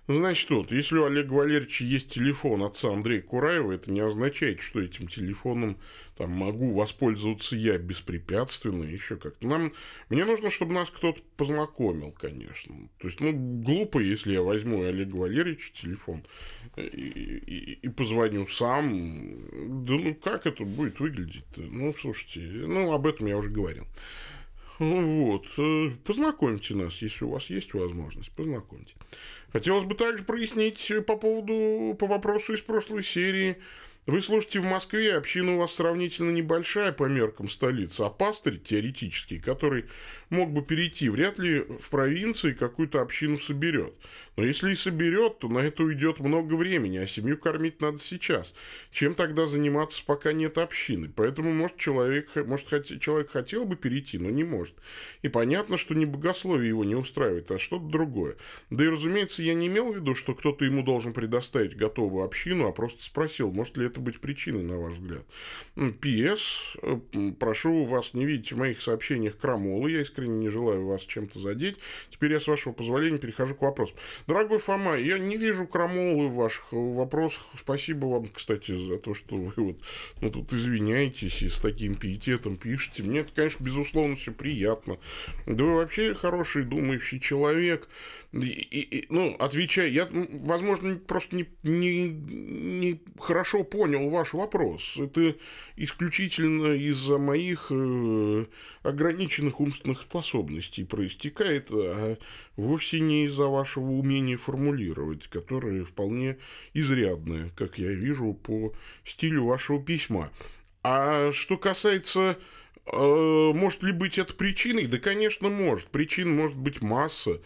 Значит, 0.07 0.49
вот, 0.51 0.73
если 0.73 0.97
у 0.97 1.05
Олега 1.05 1.35
Валерьевича 1.35 1.85
есть 1.85 2.11
телефон 2.11 2.63
отца 2.63 2.91
Андрея 2.91 3.21
Кураева, 3.21 3.73
это 3.73 3.91
не 3.91 4.01
означает, 4.01 4.63
что 4.63 4.81
этим 4.81 5.07
телефоном 5.07 5.77
там, 6.17 6.31
могу 6.31 6.73
воспользоваться 6.73 7.57
я 7.57 7.77
беспрепятственно, 7.77 8.85
еще 8.85 9.17
как-то. 9.17 9.47
Нам, 9.47 9.75
мне 10.09 10.25
нужно, 10.25 10.51
чтобы 10.51 10.73
нас 10.73 10.89
кто-то 10.89 11.21
познакомил, 11.37 12.13
конечно. 12.13 12.75
То 12.99 13.09
есть, 13.09 13.21
ну, 13.21 13.33
глупо, 13.35 13.99
если 13.99 14.33
я 14.33 14.41
возьму 14.41 14.83
Олега 14.83 15.17
Валерьевича 15.17 15.73
телефон 15.75 16.25
и, 16.77 16.81
и, 16.83 17.73
и 17.83 17.89
позвоню 17.89 18.47
сам. 18.47 19.48
Да 19.51 19.95
ну, 19.95 20.15
как 20.15 20.47
это 20.47 20.65
будет 20.65 21.01
выглядеть 21.01 21.45
-то? 21.55 21.67
Ну, 21.71 21.95
слушайте, 21.99 22.41
ну, 22.41 22.93
об 22.93 23.07
этом 23.07 23.27
я 23.27 23.37
уже 23.37 23.51
говорил. 23.51 23.87
Вот. 24.79 25.47
Э, 25.59 25.91
познакомьте 26.05 26.75
нас, 26.75 27.03
если 27.03 27.25
у 27.25 27.31
вас 27.31 27.51
есть 27.51 27.75
возможность, 27.75 28.31
познакомьте. 28.33 28.95
Хотелось 29.53 29.85
бы 29.85 29.95
также 29.95 30.23
прояснить 30.23 30.93
по 31.07 31.17
поводу, 31.17 31.97
по 31.97 32.07
вопросу 32.07 32.53
из 32.53 32.61
прошлой 32.61 33.03
серии 33.03 33.57
вы 34.09 34.23
служите 34.23 34.61
в 34.61 34.65
Москве, 34.65 35.15
община 35.15 35.55
у 35.55 35.59
вас 35.59 35.75
сравнительно 35.75 36.31
небольшая 36.31 36.93
по 36.93 37.05
меркам 37.05 37.49
столицы, 37.49 38.01
а 38.01 38.09
пастырь 38.09 38.59
теоретический, 38.59 39.39
который 39.39 39.85
мог 40.31 40.51
бы 40.51 40.63
перейти, 40.63 41.11
вряд 41.11 41.39
ли 41.39 41.61
в 41.61 41.91
провинции 41.91 42.53
какую-то 42.53 43.03
общину 43.03 43.39
соберет. 43.39 43.93
Но 44.37 44.45
если 44.45 44.73
и 44.73 44.77
соберет, 44.77 45.41
то 45.41 45.49
на 45.49 45.59
это 45.59 45.83
уйдет 45.83 46.21
много 46.21 46.55
времени, 46.55 46.97
а 46.97 47.07
семью 47.07 47.37
кормить 47.37 47.81
надо 47.81 47.99
сейчас. 47.99 48.55
Чем 48.91 49.15
тогда 49.15 49.47
заниматься, 49.47 50.03
пока 50.07 50.33
нет 50.33 50.59
общины? 50.59 51.11
Поэтому, 51.15 51.53
может, 51.53 51.77
человек, 51.77 52.31
может, 52.47 52.69
человек 53.01 53.31
хотел 53.31 53.65
бы 53.65 53.77
перейти, 53.77 54.17
но 54.17 54.31
не 54.31 54.45
может. 54.45 54.75
И 55.23 55.29
понятно, 55.29 55.77
что 55.77 55.95
не 55.95 56.07
богословие 56.07 56.69
его 56.69 56.85
не 56.85 56.95
устраивает, 56.95 57.51
а 57.51 57.59
что-то 57.59 57.87
другое. 57.87 58.37
Да 58.71 58.85
и, 58.85 58.89
разумеется, 58.89 59.43
я 59.43 59.55
не 59.55 59.67
имел 59.67 59.93
в 59.93 59.97
виду, 59.97 60.15
что 60.15 60.35
кто-то 60.35 60.65
ему 60.65 60.83
должен 60.83 61.13
предоставить 61.13 61.77
готовую 61.77 62.25
общину, 62.25 62.69
а 62.69 62.73
просто 62.73 63.03
спросил, 63.03 63.53
может 63.53 63.77
ли 63.77 63.87
это 63.87 63.98
это 63.99 64.03
быть 64.03 64.21
причиной, 64.21 64.63
на 64.63 64.79
ваш 64.79 64.95
взгляд? 64.95 65.25
П.С. 66.01 66.77
Э, 66.83 66.99
прошу 67.39 67.85
вас 67.85 68.15
не 68.15 68.25
видеть 68.25 68.53
в 68.53 68.57
моих 68.57 68.81
сообщениях 68.81 69.37
крамолы. 69.37 69.91
Я 69.91 70.03
искренне 70.03 70.39
не 70.39 70.49
желаю 70.49 70.87
вас 70.87 71.03
чем-то 71.03 71.39
задеть. 71.39 71.77
Теперь 72.11 72.33
я, 72.33 72.41
с 72.41 72.47
вашего 72.47 72.73
позволения, 72.73 73.19
перехожу 73.19 73.55
к 73.55 73.63
вопросу. 73.63 73.95
Дорогой 74.27 74.61
Фома, 74.61 74.97
я 74.97 75.19
не 75.19 75.37
вижу 75.37 75.67
крамолы 75.67 76.29
в 76.29 76.35
ваших 76.35 76.73
вопросах. 76.73 77.43
Спасибо 77.59 78.07
вам, 78.07 78.29
кстати, 78.29 78.73
за 78.87 78.99
то, 78.99 79.15
что 79.15 79.37
вы 79.37 79.53
вот 79.57 79.77
ну, 80.21 80.31
тут 80.31 80.53
извиняетесь 80.53 81.43
и 81.43 81.49
с 81.49 81.59
таким 81.59 81.97
пиететом 81.97 82.57
пишете. 82.57 83.03
Мне 83.03 83.21
это, 83.21 83.33
конечно, 83.35 83.65
безусловно, 83.65 84.17
все 84.17 84.33
приятно. 84.33 84.99
Да 85.47 85.65
вы 85.65 85.75
вообще 85.77 86.15
хороший, 86.15 86.65
думающий 86.65 87.21
человек. 87.21 87.89
И, 88.33 88.39
и, 88.47 89.07
ну, 89.09 89.35
отвечая, 89.39 89.89
я, 89.89 90.07
возможно, 90.11 90.97
просто 90.97 91.35
не, 91.35 91.49
не, 91.63 92.09
не 92.09 93.01
хорошо 93.19 93.65
понял, 93.65 93.78
понял 93.79 94.11
ваш 94.11 94.33
вопрос. 94.33 94.97
Это 94.97 95.37
исключительно 95.77 96.73
из-за 96.73 97.17
моих 97.17 97.69
э, 97.71 98.47
ограниченных 98.83 99.61
умственных 99.61 100.01
способностей 100.01 100.83
проистекает, 100.83 101.69
а 101.71 102.19
вовсе 102.57 102.99
не 102.99 103.25
из-за 103.27 103.47
вашего 103.47 103.93
умения 103.93 104.37
формулировать, 104.37 105.29
которое 105.29 105.85
вполне 105.85 106.39
изрядное, 106.75 107.53
как 107.57 107.79
я 107.79 107.93
вижу 107.93 108.35
по 108.35 108.73
стилю 109.05 109.45
вашего 109.45 109.81
письма. 109.81 110.33
А 110.83 111.31
что 111.31 111.57
касается 111.57 112.37
э, 112.85 113.53
может 113.55 113.85
ли 113.85 113.93
быть 113.93 114.19
это 114.19 114.35
причиной? 114.35 114.87
Да, 114.87 114.99
конечно, 114.99 115.51
может. 115.51 115.87
Причин 115.87 116.35
может 116.35 116.57
быть 116.57 116.83
масса. 116.83 117.41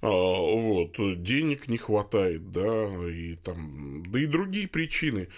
А, 0.00 0.06
вот, 0.08 0.96
денег 1.22 1.66
не 1.66 1.76
хватает, 1.76 2.52
да, 2.52 2.86
и 3.08 3.34
там, 3.34 4.04
да 4.06 4.20
и 4.20 4.26
другие 4.26 4.68
причины. 4.68 5.28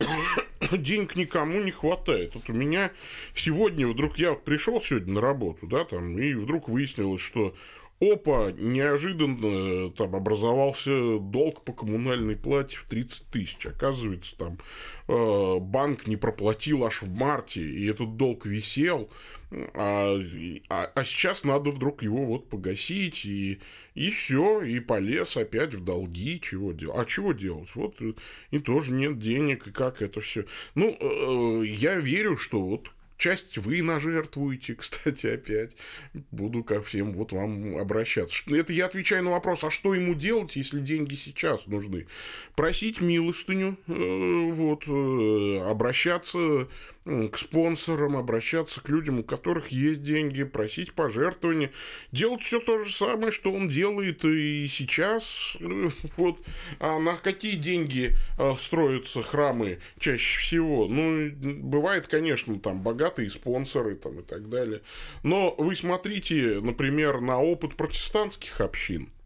денег 0.72 1.16
никому 1.16 1.60
не 1.60 1.70
хватает. 1.70 2.34
Вот 2.34 2.48
у 2.48 2.52
меня 2.52 2.90
сегодня 3.34 3.86
вдруг, 3.86 4.18
я 4.18 4.34
пришел 4.34 4.80
сегодня 4.80 5.14
на 5.14 5.20
работу, 5.20 5.66
да, 5.66 5.84
там, 5.84 6.18
и 6.18 6.34
вдруг 6.34 6.68
выяснилось, 6.68 7.20
что 7.20 7.54
опа, 8.00 8.50
неожиданно 8.52 9.90
там 9.90 10.16
образовался 10.16 11.18
долг 11.18 11.64
по 11.64 11.72
коммунальной 11.72 12.36
плате 12.36 12.78
в 12.78 12.84
30 12.84 13.26
тысяч. 13.26 13.66
Оказывается, 13.66 14.36
там 14.36 14.58
э, 15.06 15.56
банк 15.60 16.06
не 16.06 16.16
проплатил 16.16 16.84
аж 16.84 17.02
в 17.02 17.10
марте, 17.10 17.62
и 17.62 17.86
этот 17.86 18.16
долг 18.16 18.46
висел, 18.46 19.10
а, 19.74 20.16
а, 20.68 20.90
а 20.94 21.04
сейчас 21.04 21.44
надо 21.44 21.70
вдруг 21.70 22.02
его 22.02 22.24
вот 22.24 22.48
погасить, 22.48 23.26
и, 23.26 23.60
и 23.94 24.10
все, 24.10 24.62
и 24.62 24.80
полез 24.80 25.36
опять 25.36 25.74
в 25.74 25.84
долги, 25.84 26.40
чего 26.40 26.72
делать. 26.72 26.98
А 26.98 27.04
чего 27.04 27.32
делать? 27.32 27.68
Вот 27.74 27.96
и 28.50 28.58
тоже 28.60 28.92
нет 28.92 29.18
денег, 29.18 29.66
и 29.66 29.72
как 29.72 30.00
это 30.00 30.20
все. 30.20 30.46
Ну, 30.74 30.96
э, 30.98 31.66
я 31.66 31.96
верю, 31.96 32.36
что 32.36 32.62
вот 32.62 32.90
Часть 33.20 33.58
вы 33.58 33.82
нажертвуете, 33.82 34.74
кстати, 34.78 35.26
опять. 35.26 35.76
Буду 36.30 36.64
ко 36.64 36.80
всем 36.80 37.12
вот 37.12 37.32
вам 37.32 37.76
обращаться. 37.76 38.42
Это 38.56 38.72
я 38.72 38.86
отвечаю 38.86 39.24
на 39.24 39.30
вопрос, 39.30 39.62
а 39.62 39.70
что 39.70 39.94
ему 39.94 40.14
делать, 40.14 40.56
если 40.56 40.80
деньги 40.80 41.16
сейчас 41.16 41.66
нужны? 41.66 42.06
Просить 42.56 43.02
милостыню, 43.02 43.76
э, 43.88 44.50
вот, 44.52 44.84
э, 44.86 45.70
обращаться 45.70 46.66
к 47.30 47.38
спонсорам, 47.38 48.16
обращаться 48.16 48.80
к 48.80 48.88
людям, 48.88 49.20
у 49.20 49.24
которых 49.24 49.68
есть 49.68 50.02
деньги, 50.02 50.44
просить 50.44 50.92
пожертвования, 50.92 51.70
делать 52.12 52.42
все 52.42 52.60
то 52.60 52.82
же 52.82 52.92
самое, 52.92 53.32
что 53.32 53.52
он 53.52 53.68
делает 53.68 54.24
и 54.24 54.66
сейчас. 54.68 55.56
Вот. 56.16 56.38
А 56.78 56.98
на 56.98 57.16
какие 57.16 57.56
деньги 57.56 58.14
а, 58.38 58.54
строятся 58.56 59.22
храмы 59.22 59.78
чаще 59.98 60.38
всего? 60.38 60.86
Ну, 60.86 61.30
бывает, 61.30 62.06
конечно, 62.08 62.58
там 62.58 62.82
богатые 62.82 63.30
спонсоры 63.30 63.94
там, 63.94 64.20
и 64.20 64.22
так 64.22 64.48
далее. 64.48 64.82
Но 65.22 65.54
вы 65.56 65.74
смотрите, 65.76 66.60
например, 66.60 67.20
на 67.20 67.40
опыт 67.40 67.76
протестантских 67.76 68.60
общин– 68.60 69.08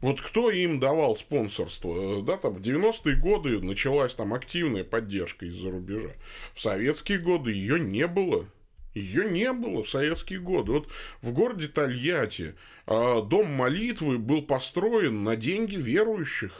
вот 0.00 0.20
кто 0.20 0.50
им 0.50 0.78
давал 0.78 1.16
спонсорство? 1.16 2.22
Да, 2.22 2.36
там 2.36 2.54
в 2.54 2.60
90-е 2.60 3.16
годы 3.16 3.60
началась 3.60 4.14
там 4.14 4.32
активная 4.32 4.84
поддержка 4.84 5.46
из-за 5.46 5.70
рубежа. 5.70 6.10
В 6.54 6.60
советские 6.60 7.18
годы 7.18 7.52
ее 7.52 7.80
не 7.80 8.06
было. 8.06 8.48
Ее 8.94 9.28
не 9.28 9.52
было 9.52 9.82
в 9.82 9.88
советские 9.88 10.40
годы. 10.40 10.72
Вот 10.72 10.88
в 11.20 11.32
городе 11.32 11.68
Тольятти 11.68 12.54
а, 12.86 13.22
дом 13.22 13.52
молитвы 13.52 14.18
был 14.18 14.42
построен 14.42 15.24
на 15.24 15.36
деньги 15.36 15.76
верующих 15.76 16.52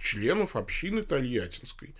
членов 0.00 0.54
общины 0.54 1.02
Тольяттинской. 1.02 1.94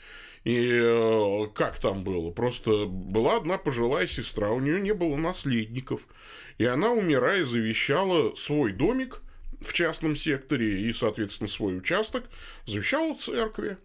И 0.45 0.69
э, 0.71 1.47
как 1.55 1.81
там 1.81 2.05
было? 2.05 2.31
Просто 2.31 2.85
была 2.87 3.37
одна 3.37 3.57
пожилая 3.57 4.07
сестра, 4.07 4.51
у 4.51 4.61
нее 4.61 4.79
не 4.81 4.93
было 4.93 5.17
наследников. 5.17 6.07
И 6.59 6.67
она, 6.67 6.93
умирая, 6.93 7.45
завещала 7.45 8.35
свой 8.35 8.73
домик 8.73 9.23
в 9.61 9.73
частном 9.73 10.17
секторе 10.17 10.83
и, 10.83 10.93
соответственно, 10.93 11.49
свой 11.49 11.77
участок 11.77 12.25
завещала 12.67 13.15
церкви. 13.17 13.79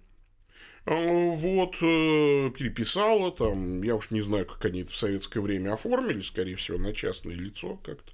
А, 0.86 0.94
вот, 0.96 1.76
э, 1.82 2.52
переписала, 2.58 3.32
там, 3.32 3.84
я 3.84 3.96
уж 3.96 4.12
не 4.12 4.22
знаю, 4.22 4.46
как 4.46 4.64
они 4.66 4.82
это 4.82 4.92
в 4.92 4.96
советское 4.96 5.40
время 5.42 5.74
оформили, 5.74 6.22
скорее 6.22 6.56
всего, 6.56 6.78
на 6.78 6.94
частное 6.94 7.36
лицо 7.36 7.76
как-то. 7.84 8.12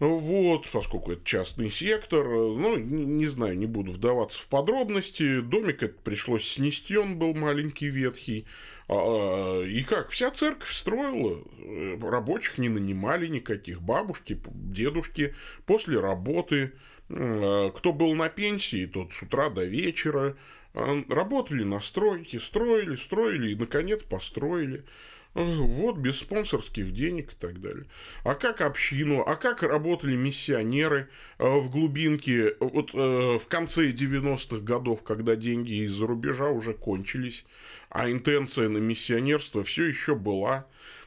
Вот, 0.00 0.68
поскольку 0.72 1.12
это 1.12 1.24
частный 1.24 1.70
сектор, 1.70 2.26
ну, 2.26 2.76
не, 2.76 3.04
не 3.04 3.26
знаю, 3.26 3.56
не 3.56 3.66
буду 3.66 3.92
вдаваться 3.92 4.40
в 4.40 4.46
подробности. 4.48 5.40
Домик 5.40 5.82
это 5.82 5.94
пришлось 6.02 6.46
снести, 6.46 6.96
он 6.96 7.16
был 7.16 7.34
маленький, 7.34 7.88
ветхий. 7.88 8.44
А, 8.88 9.62
и 9.62 9.82
как, 9.82 10.10
вся 10.10 10.30
церковь 10.32 10.72
строила, 10.72 11.42
э, 11.58 11.96
рабочих 12.02 12.58
не 12.58 12.68
нанимали 12.68 13.28
никаких, 13.28 13.80
бабушки, 13.80 14.38
дедушки 14.52 15.34
после 15.64 16.00
работы, 16.00 16.72
а, 17.08 17.70
кто 17.70 17.92
был 17.92 18.14
на 18.14 18.28
пенсии, 18.28 18.86
тот 18.86 19.12
с 19.12 19.22
утра 19.22 19.48
до 19.48 19.64
вечера, 19.64 20.36
а, 20.74 21.04
работали 21.08 21.62
на 21.62 21.80
стройке, 21.80 22.40
строили, 22.40 22.96
строили 22.96 23.52
и, 23.52 23.56
наконец, 23.56 24.02
построили. 24.02 24.84
Вот, 25.34 25.96
без 25.96 26.18
спонсорских 26.20 26.92
денег 26.92 27.32
и 27.32 27.36
так 27.36 27.60
далее. 27.60 27.86
А 28.22 28.34
как 28.34 28.60
общину, 28.60 29.20
а 29.26 29.34
как 29.34 29.64
работали 29.64 30.14
миссионеры 30.14 31.08
в 31.38 31.68
глубинке 31.70 32.54
вот 32.60 32.92
в 32.92 33.46
конце 33.48 33.90
90-х 33.90 34.64
годов, 34.64 35.02
когда 35.02 35.34
деньги 35.34 35.84
из-за 35.84 36.06
рубежа 36.06 36.50
уже 36.50 36.72
кончились, 36.72 37.44
а 37.90 38.08
интенция 38.10 38.68
на 38.68 38.78
миссионерство 38.78 39.64
все 39.64 39.84
еще 39.84 40.14
была 40.14 40.66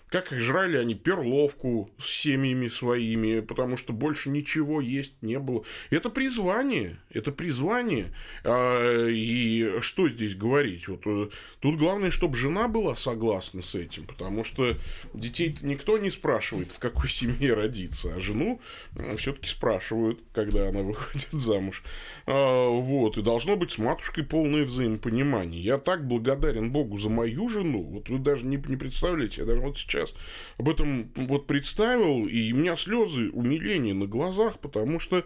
как 0.10 0.32
их 0.32 0.40
жрали 0.40 0.78
они 0.78 0.96
перловку 0.96 1.90
с 1.98 2.08
семьями 2.08 2.70
своими, 2.70 3.42
потому 3.42 3.76
что 3.76 3.92
больше 3.92 4.30
ничего 4.30 4.80
есть 4.80 5.14
не 5.22 5.38
было. 5.38 5.64
Это 5.90 6.10
призвание, 6.10 7.00
это 7.10 7.32
призвание. 7.32 8.14
А, 8.44 9.08
и 9.10 9.82
что 9.82 10.08
здесь 10.08 10.36
говорить? 10.36 10.88
Вот 10.88 11.02
э, 11.06 11.30
тут 11.60 11.78
главное, 11.78 12.10
чтобы 12.10 12.38
жена 12.38 12.68
была 12.70 12.96
согласна 12.96 13.62
с 13.62 13.76
этим, 13.76 14.06
потому 14.06 14.44
что 14.46 14.78
детей 15.14 15.58
никто 15.62 15.98
не 15.98 16.10
спрашивает, 16.10 16.72
в 16.72 16.80
какой 16.80 17.10
семье 17.10 17.54
родиться, 17.54 18.14
а 18.16 18.20
жену 18.20 18.62
э, 18.96 19.18
все-таки 19.18 19.50
спрашивают, 19.50 20.22
когда 20.34 20.70
она 20.70 20.84
выходит 20.84 21.28
замуж. 21.32 21.84
А, 22.26 22.70
вот, 22.70 23.18
и 23.18 23.22
должно 23.22 23.58
быть 23.58 23.72
с 23.72 23.78
матушкой 23.78 24.24
полное 24.24 24.64
взаимопонимание. 24.64 25.62
Я 25.62 25.78
так 25.78 26.08
благодарен 26.08 26.72
Богу 26.72 26.98
за 26.98 27.10
мою 27.10 27.50
жену, 27.50 27.84
вот 27.84 28.10
вы 28.10 28.20
даже 28.20 28.46
не, 28.46 28.56
не 28.56 28.78
представляете, 28.78 29.42
я 29.42 29.48
даже 29.48 29.62
вот 29.62 29.78
сейчас 29.78 29.97
сейчас 29.98 30.14
об 30.58 30.70
этом 30.70 31.12
вот 31.16 31.48
представил, 31.48 32.28
и 32.28 32.52
у 32.54 32.58
меня 32.58 32.76
слезы 32.76 33.30
умиления 33.32 33.94
на 33.94 34.06
глазах, 34.06 34.60
потому 34.60 35.00
что 35.00 35.24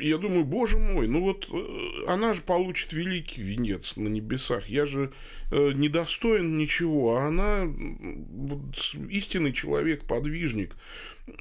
я 0.00 0.18
думаю, 0.18 0.44
боже 0.44 0.78
мой, 0.78 1.06
ну 1.06 1.22
вот 1.22 1.48
э, 1.52 2.04
она 2.08 2.34
же 2.34 2.42
получит 2.42 2.92
великий 2.92 3.40
венец 3.40 3.96
на 3.96 4.08
небесах. 4.08 4.68
Я 4.68 4.84
же 4.84 5.12
э, 5.50 5.72
недостоин 5.74 6.58
ничего, 6.58 7.16
а 7.16 7.28
она 7.28 7.64
вот, 7.66 8.76
истинный 9.10 9.52
человек, 9.52 10.04
подвижник. 10.04 10.74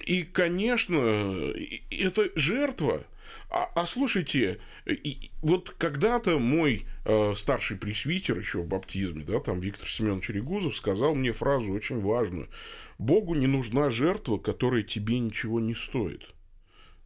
И, 0.06 0.24
конечно, 0.24 1.54
это 1.90 2.30
жертва– 2.36 3.04
а, 3.52 3.70
а 3.76 3.86
слушайте, 3.86 4.60
и, 4.86 5.30
вот 5.42 5.72
когда-то 5.78 6.40
мой 6.40 6.86
э, 7.06 7.34
старший 7.36 7.78
пресвитер 7.78 8.40
еще 8.40 8.60
в 8.60 8.68
баптизме, 8.68 9.24
да, 9.26 9.40
там 9.40 9.60
Виктор 9.60 9.88
Семенович 9.88 10.30
Регузов 10.30 10.76
сказал 10.76 11.16
мне 11.16 11.34
фразу 11.34 11.74
очень 11.74 12.00
важную. 12.00 12.50
Богу 12.98 13.36
не 13.36 13.48
нужна 13.48 13.90
жертва, 13.90 14.38
которая 14.38 14.84
тебе 14.84 15.20
ничего 15.20 15.60
не 15.60 15.76
стоит. 15.76 16.34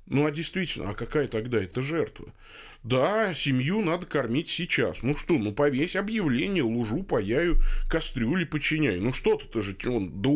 Ну, 0.05 0.25
а 0.25 0.31
действительно, 0.31 0.91
а 0.91 0.93
какая 0.93 1.27
тогда 1.27 1.61
это 1.61 1.81
жертва? 1.81 2.31
Да, 2.85 3.33
семью 3.33 3.81
надо 3.81 4.05
кормить 4.05 4.47
сейчас. 4.47 5.01
Ну 5.01 5.15
что, 5.15 5.33
ну 5.39 5.53
повесь 5.53 5.95
объявление, 5.95 6.61
лужу 6.61 7.01
паяю, 7.01 7.57
кастрюли 7.89 8.43
подчиняю. 8.43 9.01
Ну 9.01 9.11
что-то 9.11 9.61
же 9.61 9.75
он 9.87 10.21
да 10.21 10.29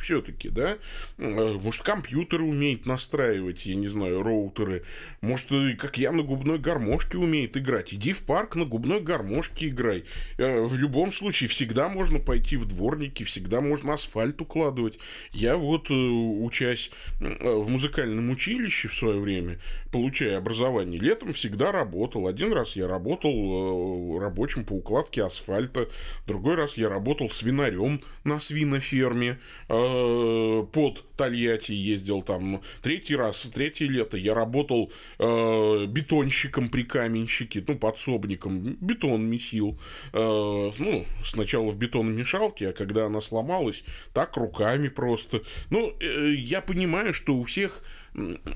все-таки, 0.00 0.50
да? 0.50 0.78
Э, 1.18 1.58
может, 1.60 1.82
компьютеры 1.82 2.44
умеет 2.44 2.86
настраивать, 2.86 3.66
я 3.66 3.74
не 3.74 3.88
знаю, 3.88 4.22
роутеры. 4.22 4.84
Может, 5.20 5.48
как 5.80 5.98
я 5.98 6.12
на 6.12 6.22
губной 6.22 6.60
гармошке 6.60 7.18
умеет 7.18 7.56
играть. 7.56 7.92
Иди 7.92 8.12
в 8.12 8.20
парк 8.20 8.54
на 8.54 8.66
губной 8.66 9.00
гармошке 9.00 9.66
играй. 9.66 10.04
Э, 10.38 10.62
в 10.62 10.78
любом 10.78 11.10
случае, 11.10 11.48
всегда 11.48 11.88
можно 11.88 12.20
пойти 12.20 12.56
в 12.56 12.66
дворники, 12.66 13.24
всегда 13.24 13.60
можно 13.60 13.94
асфальт 13.94 14.40
укладывать. 14.40 15.00
Я 15.32 15.56
вот, 15.56 15.90
э, 15.90 15.94
учась 15.94 16.92
в 17.18 17.68
музыкальном 17.68 18.30
училище 18.30 18.86
в 18.86 18.94
свое 18.94 19.18
время, 19.18 19.58
получая 19.90 20.38
образование, 20.38 21.00
летом 21.00 21.32
всегда 21.32 21.72
работал. 21.80 22.26
Один 22.26 22.52
раз 22.52 22.76
я 22.76 22.86
работал 22.86 23.30
э, 23.30 24.20
рабочим 24.20 24.64
по 24.64 24.74
укладке 24.74 25.24
асфальта, 25.24 25.88
другой 26.26 26.54
раз 26.54 26.76
я 26.76 26.88
работал 26.88 27.30
свинарем 27.30 28.02
на 28.24 28.40
свиноферме 28.40 29.38
э, 29.68 30.66
под 30.72 31.04
Тольятти 31.16 31.72
ездил 31.72 32.22
там. 32.22 32.60
Третий 32.82 33.16
раз, 33.16 33.42
третье 33.54 33.86
лето 33.86 34.16
я 34.16 34.34
работал 34.34 34.92
э, 35.18 35.86
бетонщиком 35.86 36.68
при 36.68 36.82
каменщике, 36.84 37.64
ну, 37.66 37.78
подсобником, 37.78 38.76
бетон 38.80 39.24
месил. 39.24 39.78
Ну, 40.12 41.06
сначала 41.24 41.70
в 41.70 41.76
бетономешалке, 41.76 42.68
а 42.68 42.72
когда 42.72 43.06
она 43.06 43.20
сломалась, 43.20 43.84
так 44.12 44.36
руками 44.36 44.88
просто. 44.88 45.42
Ну, 45.70 45.94
я 46.00 46.60
понимаю, 46.60 47.12
что 47.12 47.34
у 47.34 47.44
всех 47.44 47.82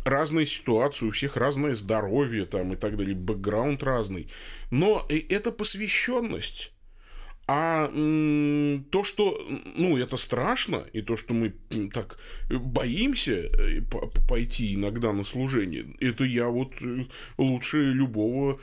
разные 0.05 0.47
ситуации, 0.47 1.07
у 1.07 1.11
всех 1.11 1.37
разное 1.37 1.75
здоровье 1.75 2.47
там 2.47 2.73
и 2.73 2.77
так 2.77 2.97
далее, 2.97 3.15
бэкграунд 3.15 3.83
разный. 3.83 4.29
Но 4.71 5.07
это 5.09 5.53
посвященность. 5.53 6.73
А 7.47 7.89
то, 8.91 9.05
что, 9.05 9.47
ну, 9.77 9.99
это 9.99 10.17
страшно, 10.17 10.87
и 10.95 11.03
то, 11.03 11.19
что 11.19 11.35
мы 11.35 11.53
так 11.93 12.19
боимся 12.49 13.35
э, 13.35 13.83
пойти 14.27 14.75
иногда 14.75 15.13
на 15.13 15.25
служение, 15.25 15.95
это 16.01 16.25
я 16.25 16.49
вот 16.49 16.73
э, 16.81 17.05
лучше 17.37 17.93
любого 17.93 18.59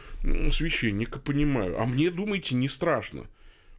священника 0.52 1.20
понимаю. 1.20 1.80
А 1.80 1.86
мне, 1.86 2.10
думаете, 2.10 2.56
не 2.56 2.68
страшно. 2.68 3.28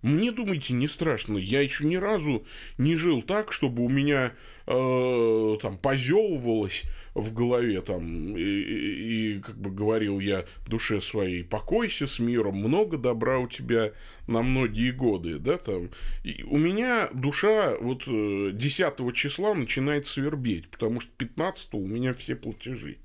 Мне, 0.03 0.31
думаете, 0.31 0.72
не 0.75 0.87
страшно. 0.87 1.37
Я 1.37 1.62
еще 1.62 1.85
ни 1.85 1.96
разу 1.96 2.44
не 2.79 2.96
жил 2.96 3.22
так, 3.22 3.53
чтобы 3.53 3.85
у 3.85 3.88
меня 3.88 4.35
э, 4.66 5.57
там 5.61 5.79
позевывалось 5.79 6.85
в 7.14 7.33
голове 7.33 7.81
там, 7.83 8.37
и, 8.37 8.42
и, 8.42 9.37
и 9.37 9.40
как 9.40 9.57
бы 9.59 9.70
говорил 9.70 10.18
я 10.20 10.44
душе 10.66 11.01
своей, 11.01 11.44
покойся 11.44 12.07
с 12.07 12.18
миром, 12.18 12.57
много 12.57 12.96
добра 12.96 13.38
у 13.38 13.48
тебя 13.48 13.92
на 14.27 14.42
многие 14.42 14.92
годы, 14.92 15.38
да, 15.38 15.59
там. 15.59 15.90
И 16.25 16.42
у 16.44 16.59
меня 16.59 17.11
душа 17.12 17.77
вот 17.79 18.05
10 18.07 18.81
э, 18.81 19.12
числа 19.12 19.55
начинает 19.55 20.07
свербеть, 20.07 20.70
потому 20.70 21.01
что 21.01 21.11
15 21.16 21.75
у 21.75 21.87
меня 21.87 22.14
все 22.14 22.37
платежи. 22.37 22.98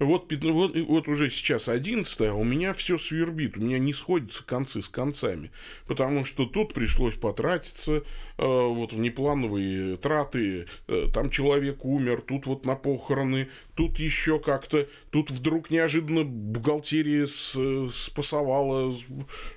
Вот, 0.00 0.32
вот, 0.32 0.74
вот 0.74 1.08
уже 1.08 1.28
сейчас 1.28 1.68
11 1.68 2.20
а 2.22 2.34
у 2.34 2.42
меня 2.42 2.72
все 2.72 2.96
свербит, 2.96 3.58
у 3.58 3.60
меня 3.60 3.78
не 3.78 3.92
сходятся 3.92 4.42
концы 4.42 4.80
с 4.80 4.88
концами, 4.88 5.50
потому 5.86 6.24
что 6.24 6.46
тут 6.46 6.72
пришлось 6.72 7.16
потратиться 7.16 7.96
э, 7.96 8.02
вот 8.38 8.92
неплановые 8.94 9.98
траты, 9.98 10.66
э, 10.88 11.08
там 11.12 11.28
человек 11.28 11.84
умер, 11.84 12.22
тут 12.26 12.46
вот 12.46 12.64
на 12.64 12.76
похороны, 12.76 13.50
тут 13.74 13.98
еще 13.98 14.40
как-то, 14.40 14.88
тут 15.10 15.30
вдруг 15.30 15.70
неожиданно 15.70 16.24
бухгалтерия 16.24 17.26
спасовала, 17.26 18.94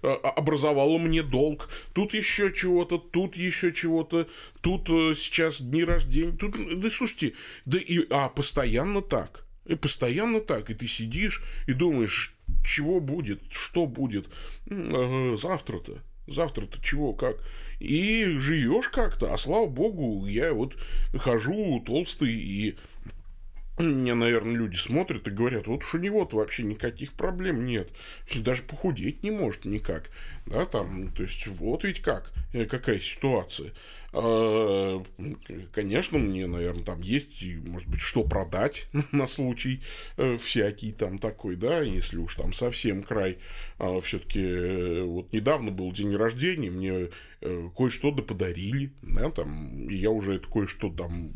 э, 0.02 0.08
образовала 0.08 0.98
мне 0.98 1.24
долг, 1.24 1.70
тут 1.94 2.14
еще 2.14 2.52
чего-то, 2.54 2.98
тут 2.98 3.38
еще 3.38 3.72
чего-то, 3.72 4.28
тут 4.60 4.90
э, 4.90 5.14
сейчас 5.16 5.62
дни 5.62 5.86
рождения, 5.86 6.34
тут, 6.34 6.58
да 6.82 6.90
слушайте, 6.90 7.34
да 7.64 7.78
и, 7.78 8.06
а 8.10 8.28
постоянно 8.28 9.02
так. 9.02 9.43
И 9.66 9.76
постоянно 9.76 10.42
так, 10.42 10.70
и 10.70 10.74
ты 10.74 10.88
сидишь 10.88 11.44
и 11.68 11.74
думаешь, 11.74 12.36
чего 12.66 13.00
будет, 13.00 13.42
что 13.52 13.88
будет 13.88 14.28
завтра-то, 14.68 16.02
завтра-то 16.28 16.82
чего, 16.82 17.14
как. 17.14 17.38
И 17.80 18.26
живешь 18.38 18.90
как-то, 18.90 19.34
а 19.34 19.38
слава 19.38 19.68
богу, 19.68 20.26
я 20.26 20.54
вот 20.54 20.78
хожу 21.16 21.82
толстый 21.86 22.34
и 22.34 22.78
мне, 23.78 24.14
наверное, 24.14 24.54
люди 24.54 24.76
смотрят 24.76 25.28
и 25.28 25.32
говорят, 25.32 25.68
вот 25.68 25.84
уж 25.84 25.96
у 25.96 25.98
него-то 25.98 26.38
вообще 26.38 26.64
никаких 26.64 27.14
проблем 27.14 27.66
нет. 27.66 27.90
Даже 28.36 28.64
похудеть 28.64 29.24
не 29.24 29.32
может 29.32 29.66
никак. 29.66 30.10
Да, 30.46 30.66
там, 30.66 31.12
то 31.12 31.24
есть, 31.24 31.48
вот 31.48 31.84
ведь 31.84 32.02
как, 32.02 32.32
э, 32.54 32.66
какая 32.66 33.00
ситуация. 33.00 33.72
А, 34.16 35.04
конечно, 35.72 36.20
мне, 36.20 36.46
наверное, 36.46 36.84
там 36.84 37.02
есть, 37.02 37.44
может 37.66 37.88
быть, 37.88 38.02
что 38.02 38.24
продать 38.24 38.86
на 39.12 39.28
случай 39.28 39.82
э, 40.18 40.38
всякий 40.38 40.92
там 40.92 41.18
такой, 41.18 41.56
да, 41.56 41.82
если 41.82 42.18
уж 42.18 42.36
там 42.36 42.54
совсем 42.54 43.02
край. 43.02 43.40
А, 43.80 44.00
Все-таки 44.02 44.40
э, 44.40 45.04
вот 45.04 45.34
недавно 45.34 45.72
был 45.72 45.92
день 45.92 46.16
рождения, 46.16 46.70
мне 46.70 47.10
кое-что 47.76 48.12
да 48.12 48.24
подарили, 48.24 48.94
да, 49.02 49.30
там, 49.30 49.90
и 49.90 49.96
я 49.96 50.12
уже 50.12 50.36
это 50.36 50.48
кое-что 50.48 50.90
там 50.90 51.34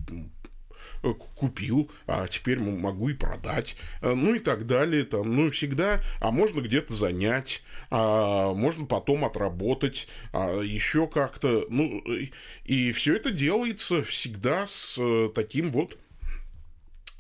купил, 1.14 1.92
а 2.06 2.28
теперь 2.28 2.60
могу 2.60 3.10
и 3.10 3.14
продать, 3.14 3.76
э, 4.02 4.14
ну 4.14 4.36
и 4.36 4.40
так 4.40 4.68
далее, 4.68 5.06
там, 5.06 5.36
ну 5.36 5.52
всегда, 5.52 6.02
а 6.22 6.32
можно 6.32 6.62
где-то 6.62 6.94
занять, 6.94 7.64
а 7.90 8.54
можно 8.54 8.86
потом 8.86 9.26
отработать, 9.26 10.08
а 10.34 10.62
еще 10.62 11.08
как-то, 11.08 11.66
ну 11.70 12.00
и, 12.00 12.32
и 12.66 12.92
все 12.92 13.16
это 13.16 13.32
делается 13.32 14.04
всегда 14.04 14.66
с 14.68 14.98
э, 15.00 15.30
таким 15.34 15.72
вот 15.72 15.98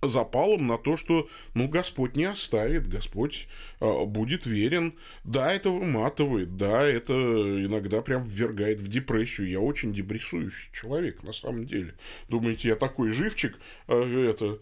запалом 0.01 0.67
на 0.67 0.77
то, 0.77 0.97
что, 0.97 1.27
ну, 1.53 1.67
Господь 1.67 2.15
не 2.15 2.25
оставит, 2.25 2.87
Господь 2.87 3.47
э, 3.79 4.05
будет 4.05 4.45
верен. 4.45 4.93
Да, 5.23 5.51
это 5.51 5.69
выматывает, 5.69 6.57
да, 6.57 6.83
это 6.83 7.13
иногда 7.13 8.01
прям 8.01 8.27
ввергает 8.27 8.79
в 8.79 8.87
депрессию. 8.87 9.49
Я 9.49 9.59
очень 9.59 9.93
депрессующий 9.93 10.69
человек, 10.73 11.23
на 11.23 11.33
самом 11.33 11.65
деле. 11.65 11.95
Думаете, 12.29 12.69
я 12.69 12.75
такой 12.75 13.11
живчик, 13.11 13.57
э, 13.87 14.29
это... 14.29 14.59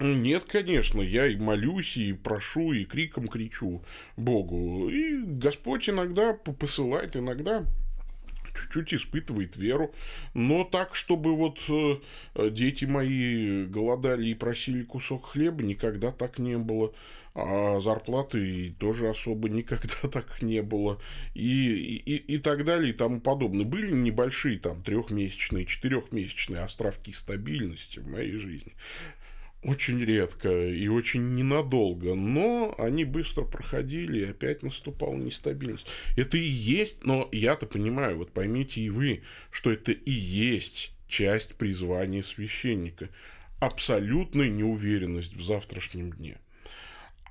Нет, 0.00 0.44
конечно, 0.48 1.00
я 1.00 1.26
и 1.26 1.36
молюсь, 1.36 1.96
и 1.96 2.12
прошу, 2.12 2.72
и 2.72 2.84
криком 2.84 3.28
кричу 3.28 3.84
Богу. 4.16 4.88
И 4.88 5.22
Господь 5.22 5.88
иногда 5.88 6.32
посылает, 6.32 7.14
иногда 7.16 7.64
чуть-чуть 8.54 8.94
испытывает 8.94 9.56
веру, 9.56 9.94
но 10.34 10.64
так, 10.64 10.94
чтобы 10.94 11.34
вот 11.34 11.58
э, 11.68 12.50
дети 12.50 12.84
мои 12.84 13.64
голодали 13.64 14.28
и 14.28 14.34
просили 14.34 14.82
кусок 14.82 15.26
хлеба, 15.26 15.62
никогда 15.62 16.12
так 16.12 16.38
не 16.38 16.58
было. 16.58 16.92
А 17.34 17.80
зарплаты 17.80 18.74
тоже 18.78 19.08
особо 19.08 19.48
никогда 19.48 19.94
так 20.12 20.42
не 20.42 20.60
было. 20.60 21.00
И, 21.34 21.96
и, 21.96 22.16
и 22.16 22.38
так 22.38 22.64
далее, 22.66 22.90
и 22.90 22.96
тому 22.96 23.20
подобное. 23.22 23.64
Были 23.64 23.90
небольшие 23.90 24.58
там 24.58 24.82
трехмесячные, 24.82 25.64
четырехмесячные 25.64 26.60
островки 26.60 27.12
стабильности 27.12 28.00
в 28.00 28.06
моей 28.06 28.36
жизни 28.36 28.74
очень 29.62 30.04
редко 30.04 30.50
и 30.50 30.88
очень 30.88 31.34
ненадолго, 31.34 32.14
но 32.14 32.74
они 32.78 33.04
быстро 33.04 33.44
проходили, 33.44 34.20
и 34.20 34.30
опять 34.30 34.62
наступала 34.62 35.14
нестабильность. 35.16 35.86
Это 36.16 36.36
и 36.36 36.40
есть, 36.40 37.04
но 37.04 37.28
я-то 37.30 37.66
понимаю, 37.66 38.18
вот 38.18 38.32
поймите 38.32 38.80
и 38.80 38.90
вы, 38.90 39.22
что 39.50 39.70
это 39.70 39.92
и 39.92 40.10
есть 40.10 40.92
часть 41.06 41.54
призвания 41.54 42.22
священника. 42.22 43.08
Абсолютная 43.60 44.48
неуверенность 44.48 45.34
в 45.36 45.44
завтрашнем 45.44 46.12
дне. 46.12 46.38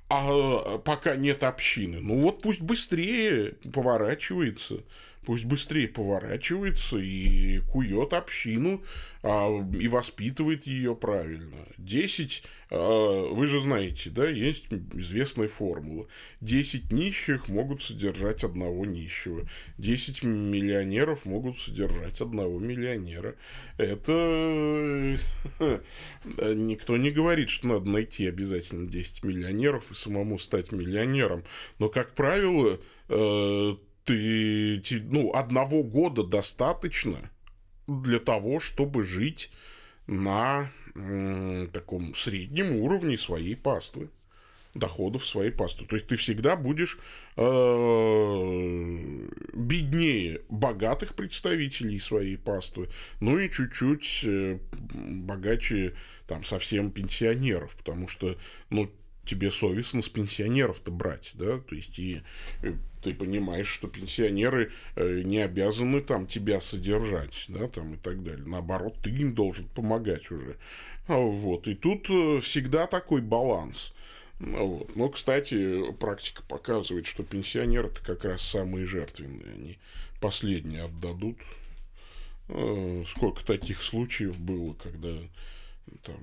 А 0.08 0.78
пока 0.80 1.16
нет 1.16 1.44
общины, 1.44 2.00
ну 2.00 2.22
вот 2.22 2.42
пусть 2.42 2.62
быстрее 2.62 3.56
поворачивается 3.74 4.84
пусть 5.26 5.46
быстрее 5.46 5.88
поворачивается 5.88 6.98
и 6.98 7.60
кует 7.60 8.14
общину 8.14 8.84
а, 9.24 9.50
и 9.74 9.88
воспитывает 9.88 10.66
ее 10.66 10.96
правильно. 10.96 11.58
10, 11.78 12.44
а, 12.72 13.28
вы 13.32 13.46
же 13.46 13.60
знаете, 13.60 14.10
да, 14.10 14.28
есть 14.28 14.66
известная 14.94 15.48
формула. 15.48 16.08
10 16.42 16.92
нищих 16.92 17.50
могут 17.50 17.84
содержать 17.84 18.44
одного 18.44 18.86
нищего. 18.86 19.48
10 19.78 20.24
миллионеров 20.24 21.26
могут 21.26 21.58
содержать 21.58 22.20
одного 22.22 22.60
миллионера. 22.60 23.36
Это 23.78 25.18
никто 26.56 26.98
не 26.98 27.12
говорит, 27.12 27.50
что 27.50 27.68
надо 27.68 27.90
найти 27.90 28.28
обязательно 28.28 28.90
10 28.90 29.24
миллионеров 29.24 29.92
и 29.92 29.94
самому 29.96 30.40
стать 30.40 30.72
миллионером. 30.72 31.44
Но, 31.78 31.90
как 31.90 32.16
правило, 32.16 32.80
э, 33.10 33.76
ты, 34.06 34.82
ну, 35.10 35.34
одного 35.34 35.84
года 35.84 36.24
достаточно 36.24 37.32
для 37.88 38.20
того, 38.20 38.60
чтобы 38.60 39.04
жить 39.04 39.52
на 40.08 40.72
м, 40.96 41.70
таком 41.72 42.16
среднем 42.16 42.76
уровне 42.76 43.18
своей 43.18 43.56
паствы 43.56 44.10
доходов 44.74 45.26
своей 45.26 45.52
пасты. 45.52 45.86
То 45.86 45.96
есть 45.96 46.08
ты 46.08 46.16
всегда 46.16 46.56
будешь 46.56 46.98
э, 47.36 47.42
беднее 49.54 50.42
богатых 50.50 51.16
представителей 51.16 52.00
своей 52.00 52.38
паствы, 52.38 52.90
ну 53.20 53.38
и 53.38 53.50
чуть-чуть 53.50 54.22
э, 54.26 54.60
богаче 54.72 55.96
там 56.28 56.44
совсем 56.46 56.92
пенсионеров, 56.92 57.76
потому 57.76 58.08
что 58.08 58.38
ну 58.70 58.90
тебе 59.32 59.50
совестно 59.50 60.02
с 60.02 60.10
пенсионеров-то 60.10 60.92
брать, 60.92 61.32
да, 61.36 61.58
то 61.60 61.74
есть 61.74 61.98
и 62.00 62.22
э, 62.64 62.74
ты 63.02 63.14
понимаешь, 63.14 63.68
что 63.68 63.88
пенсионеры 63.88 64.74
э, 64.98 65.22
не 65.24 65.40
обязаны 65.40 66.02
там 66.02 66.28
тебя 66.28 66.60
содержать, 66.60 67.46
да, 67.48 67.70
там 67.70 67.94
и 67.94 67.98
так 67.98 68.24
далее. 68.24 68.46
Наоборот, 68.46 68.98
ты 69.02 69.10
им 69.10 69.34
должен 69.34 69.70
помогать 69.70 70.30
уже. 70.32 70.58
А, 71.08 71.16
вот. 71.16 71.68
И 71.70 71.76
тут 71.76 72.10
э, 72.10 72.42
всегда 72.42 72.88
такой 72.88 73.22
баланс. 73.22 73.94
Ну, 74.40 74.68
вот. 74.68 74.96
Но, 74.98 75.08
кстати, 75.08 75.94
практика 75.94 76.44
показывает, 76.44 77.08
что 77.08 77.24
пенсионеры 77.24 77.88
это 77.88 78.02
как 78.04 78.26
раз 78.26 78.42
самые 78.42 78.86
жертвенные. 78.86 79.54
Они 79.54 79.78
последние 80.20 80.84
отдадут. 80.84 81.38
Э, 82.50 83.04
сколько 83.08 83.46
таких 83.46 83.82
случаев 83.82 84.38
было, 84.42 84.74
когда 84.74 85.16
там 86.04 86.20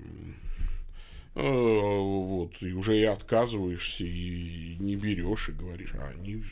вот, 1.35 2.61
и 2.63 2.73
уже 2.73 2.99
и 2.99 3.05
отказываешься, 3.05 4.05
и 4.05 4.77
не 4.81 4.97
берешь, 4.97 5.49
и 5.49 5.53
говоришь, 5.53 5.95
а 5.95 6.09
они, 6.09 6.43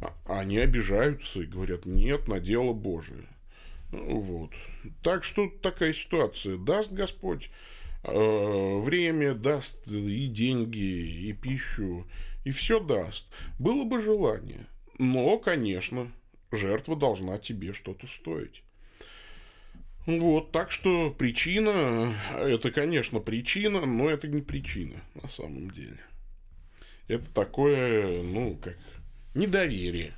а 0.00 0.40
они 0.40 0.58
обижаются 0.58 1.42
и 1.42 1.46
говорят, 1.46 1.86
нет, 1.86 2.28
на 2.28 2.40
дело 2.40 2.72
Божие. 2.72 3.26
Вот. 3.90 4.52
Так 5.02 5.24
что 5.24 5.48
такая 5.48 5.92
ситуация. 5.92 6.56
Даст 6.56 6.92
Господь 6.92 7.50
э, 8.04 8.78
время, 8.78 9.34
даст 9.34 9.86
и 9.88 10.26
деньги, 10.28 11.28
и 11.28 11.32
пищу, 11.32 12.06
и 12.44 12.50
все 12.50 12.80
даст. 12.80 13.26
Было 13.58 13.84
бы 13.84 14.00
желание. 14.00 14.66
Но, 14.98 15.38
конечно, 15.38 16.12
жертва 16.52 16.96
должна 16.96 17.38
тебе 17.38 17.72
что-то 17.72 18.06
стоить. 18.06 18.62
Вот, 20.18 20.50
так 20.50 20.72
что 20.72 21.10
причина, 21.10 22.12
это, 22.34 22.70
конечно, 22.70 23.20
причина, 23.20 23.86
но 23.86 24.10
это 24.10 24.26
не 24.26 24.40
причина 24.40 24.96
на 25.14 25.28
самом 25.28 25.70
деле. 25.70 26.00
Это 27.06 27.24
такое, 27.32 28.22
ну, 28.22 28.58
как 28.62 28.76
недоверие, 29.34 30.12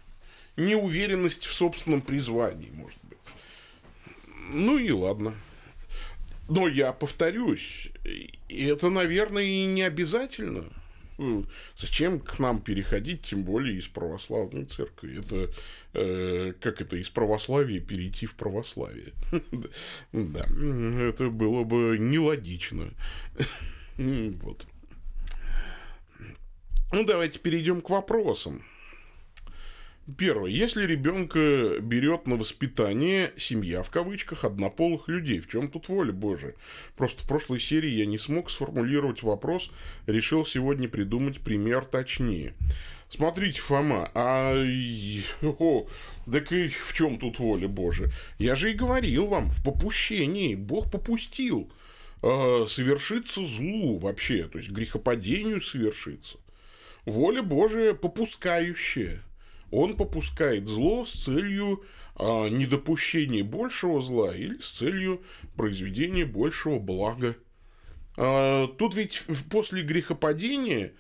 неуверенность 0.57 1.44
в 1.44 1.52
собственном 1.52 2.00
призвании, 2.00 2.70
может 2.72 2.98
быть. 3.02 3.18
Ну 4.48 4.78
и 4.78 4.90
ладно. 4.90 5.35
Но 6.48 6.68
я 6.68 6.92
повторюсь, 6.92 7.90
это, 8.48 8.88
наверное, 8.88 9.44
и 9.44 9.64
не 9.66 9.83
обязательно– 9.83 10.64
зачем 11.76 12.20
к 12.20 12.38
нам 12.38 12.61
переходить, 12.61 13.22
тем 13.22 13.44
более 13.44 13.78
из 13.78 13.88
православной 13.88 14.64
церкви? 14.64 15.20
Это 15.20 15.50
э, 15.94 16.52
как 16.61 16.81
это 16.81 16.96
из 16.96 17.09
православия 17.11 17.81
перейти 17.81 18.26
в 18.26 18.35
православие? 18.35 19.12
Да, 20.12 20.40
это 20.40 21.28
было 21.28 21.64
бы 21.64 21.96
нелогично. 21.98 22.90
Вот. 23.98 24.66
Ну, 26.92 27.05
давайте 27.05 27.38
перейдем 27.38 27.83
к 27.83 27.90
вопросам. 27.90 28.62
Первое. 30.18 30.50
Если 30.50 30.85
ребенка 30.85 31.78
берет 31.81 32.26
на 32.26 32.35
воспитание 32.35 33.33
семья, 33.37 33.85
в 33.85 33.90
кавычках, 33.90 34.44
однополых 34.44 35.09
людей, 35.09 35.38
в 35.38 35.48
чем 35.48 35.70
тут 35.70 35.88
воля 35.88 36.12
Божия? 36.12 36.55
Просто 36.96 37.22
в 37.22 37.28
прошлой 37.28 37.61
серии 37.61 37.90
я 37.90 38.05
не 38.05 38.18
смог 38.18 38.50
сформулировать 38.50 39.22
вопрос, 39.22 39.70
решил 40.07 40.44
сегодня 40.44 40.88
придумать 40.88 41.40
пример 41.40 41.85
точнее. 41.85 42.55
Смотрите, 43.14 43.61
Фома, 43.61 44.11
а... 44.14 44.55
О, 45.42 45.87
так 46.31 46.53
и 46.53 46.68
в 46.68 46.92
чем 46.94 47.18
тут 47.18 47.38
воля 47.38 47.68
Божия? 47.68 48.11
Я 48.38 48.55
же 48.55 48.70
и 48.70 48.75
говорил 48.75 49.27
вам, 49.27 49.51
в 49.51 49.62
попущении. 49.62 50.55
Бог 50.55 50.90
попустил 50.90 51.70
э, 52.22 52.66
совершиться 52.68 53.44
злу 53.44 53.98
вообще, 53.98 54.44
то 54.44 54.59
есть 54.59 54.70
грехопадению 54.70 55.61
совершиться. 55.61 56.38
Воля 57.05 57.42
Божия 57.42 57.94
попускающая 57.94 59.22
он 59.72 59.96
попускает 59.96 60.68
зло 60.68 61.05
с 61.05 61.12
целью 61.12 61.83
а, 62.14 62.48
недопущения 62.48 63.42
большего 63.42 64.03
зла 64.03 64.37
или 64.37 64.59
с 64.59 64.70
целью 64.70 65.22
произведения 65.57 66.27
большего 66.27 66.79
блага. 66.79 67.37
А, 68.18 68.68
тут 68.68 68.94
ведь 68.94 69.22
после 69.51 69.83
грехопадения 69.83 70.92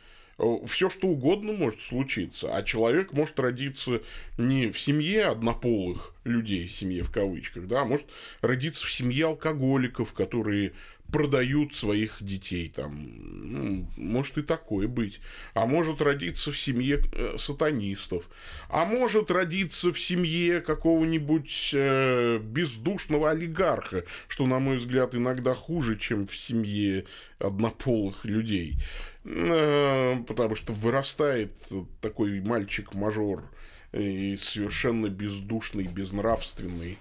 все 0.66 0.90
что 0.90 1.08
угодно 1.08 1.52
может 1.52 1.80
случиться, 1.80 2.54
а 2.54 2.62
человек 2.62 3.12
может 3.12 3.38
родиться 3.38 4.02
не 4.38 4.70
в 4.70 4.80
семье 4.80 5.26
однополых 5.26 6.14
людей, 6.24 6.68
семье 6.68 7.02
в 7.02 7.10
кавычках, 7.10 7.66
да, 7.66 7.82
а 7.82 7.84
может 7.84 8.06
родиться 8.40 8.86
в 8.86 8.90
семье 8.90 9.26
алкоголиков, 9.26 10.12
которые 10.12 10.72
продают 11.12 11.74
своих 11.74 12.16
детей 12.20 12.72
там. 12.74 13.06
Ну, 13.52 13.86
может 13.96 14.38
и 14.38 14.42
такое 14.42 14.88
быть. 14.88 15.20
А 15.52 15.66
может 15.66 16.00
родиться 16.00 16.50
в 16.50 16.58
семье 16.58 17.02
э, 17.12 17.34
сатанистов. 17.36 18.30
А 18.70 18.86
может 18.86 19.30
родиться 19.30 19.92
в 19.92 20.00
семье 20.00 20.62
какого-нибудь 20.62 21.70
э, 21.74 22.38
бездушного 22.38 23.30
олигарха, 23.30 24.04
что, 24.26 24.46
на 24.46 24.58
мой 24.58 24.78
взгляд, 24.78 25.14
иногда 25.14 25.54
хуже, 25.54 25.98
чем 25.98 26.26
в 26.26 26.34
семье 26.34 27.04
однополых 27.38 28.24
людей. 28.24 28.76
Э, 29.24 30.16
потому 30.26 30.56
что 30.56 30.72
вырастает 30.72 31.52
такой 32.00 32.40
мальчик-мажор 32.40 33.44
и 33.92 34.36
совершенно 34.36 35.08
бездушный, 35.08 35.86
безнравственный, 35.86 36.98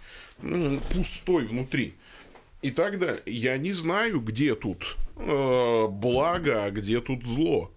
пустой 0.91 1.45
внутри 1.45 1.95
и 2.61 2.69
так 2.69 2.99
далее. 2.99 3.21
Я 3.25 3.57
не 3.57 3.73
знаю, 3.73 4.19
где 4.19 4.55
тут 4.55 4.97
э, 5.15 5.87
благо, 5.87 6.65
а 6.65 6.71
где 6.71 7.01
тут 7.01 7.25
зло. 7.25 7.71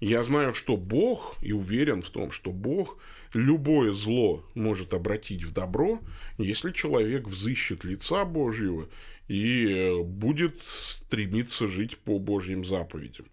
Я 0.00 0.24
знаю, 0.24 0.52
что 0.52 0.76
Бог, 0.76 1.36
и 1.40 1.52
уверен 1.52 2.02
в 2.02 2.10
том, 2.10 2.30
что 2.30 2.50
Бог 2.50 2.98
любое 3.32 3.92
зло 3.92 4.44
может 4.54 4.94
обратить 4.94 5.44
в 5.44 5.52
добро, 5.52 6.00
если 6.38 6.72
человек 6.72 7.26
взыщет 7.28 7.84
лица 7.84 8.24
Божьего 8.24 8.88
и 9.28 9.68
э, 9.68 10.02
будет 10.02 10.60
стремиться 10.64 11.68
жить 11.68 11.98
по 11.98 12.18
Божьим 12.18 12.64
заповедям. 12.64 13.26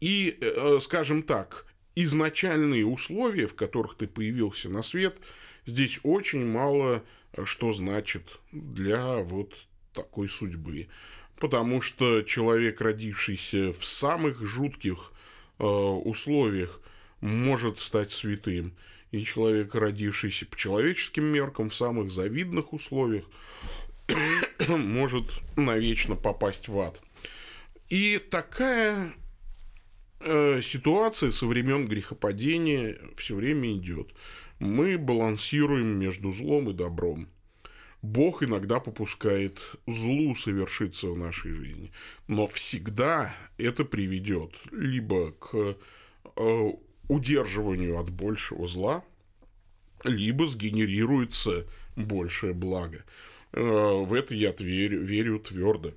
И, 0.00 0.36
э, 0.40 0.78
скажем 0.80 1.22
так, 1.22 1.66
изначальные 1.94 2.86
условия, 2.86 3.46
в 3.46 3.54
которых 3.54 3.96
ты 3.96 4.06
появился 4.06 4.68
на 4.68 4.82
свет, 4.82 5.16
здесь 5.64 6.00
очень 6.02 6.44
мало 6.44 7.02
э, 7.32 7.44
что 7.44 7.72
значит 7.72 8.38
для 8.52 9.16
вот 9.16 9.54
такой 9.92 10.28
судьбы. 10.28 10.88
Потому 11.38 11.80
что 11.80 12.22
человек, 12.22 12.80
родившийся 12.80 13.72
в 13.72 13.84
самых 13.84 14.44
жутких 14.44 15.12
э, 15.58 15.64
условиях, 15.64 16.80
может 17.20 17.78
стать 17.80 18.12
святым. 18.12 18.76
И 19.10 19.22
человек, 19.22 19.74
родившийся 19.74 20.46
по 20.46 20.56
человеческим 20.56 21.24
меркам 21.24 21.70
в 21.70 21.74
самых 21.74 22.10
завидных 22.10 22.72
условиях, 22.72 23.24
может 24.68 25.24
навечно 25.56 26.16
попасть 26.16 26.68
в 26.68 26.78
ад. 26.78 27.00
И 27.88 28.18
такая 28.18 29.12
э, 30.20 30.60
ситуация 30.62 31.30
со 31.30 31.46
времен 31.46 31.86
грехопадения 31.86 32.98
все 33.16 33.34
время 33.34 33.72
идет. 33.72 34.12
Мы 34.58 34.98
балансируем 34.98 35.98
между 35.98 36.32
злом 36.32 36.70
и 36.70 36.72
добром. 36.72 37.28
Бог 38.02 38.42
иногда 38.42 38.78
попускает 38.78 39.60
злу 39.86 40.34
совершиться 40.34 41.08
в 41.08 41.18
нашей 41.18 41.52
жизни. 41.52 41.92
Но 42.28 42.46
всегда 42.46 43.34
это 43.58 43.84
приведет 43.84 44.52
либо 44.70 45.32
к 45.32 45.76
э, 46.36 46.70
удерживанию 47.08 47.98
от 47.98 48.10
большего 48.10 48.68
зла, 48.68 49.04
либо 50.04 50.46
сгенерируется 50.46 51.66
большее 51.96 52.52
благо. 52.54 53.04
Э, 53.52 53.60
в 53.60 54.12
это 54.12 54.34
я 54.34 54.54
верю, 54.58 55.02
верю 55.02 55.38
твердо. 55.40 55.92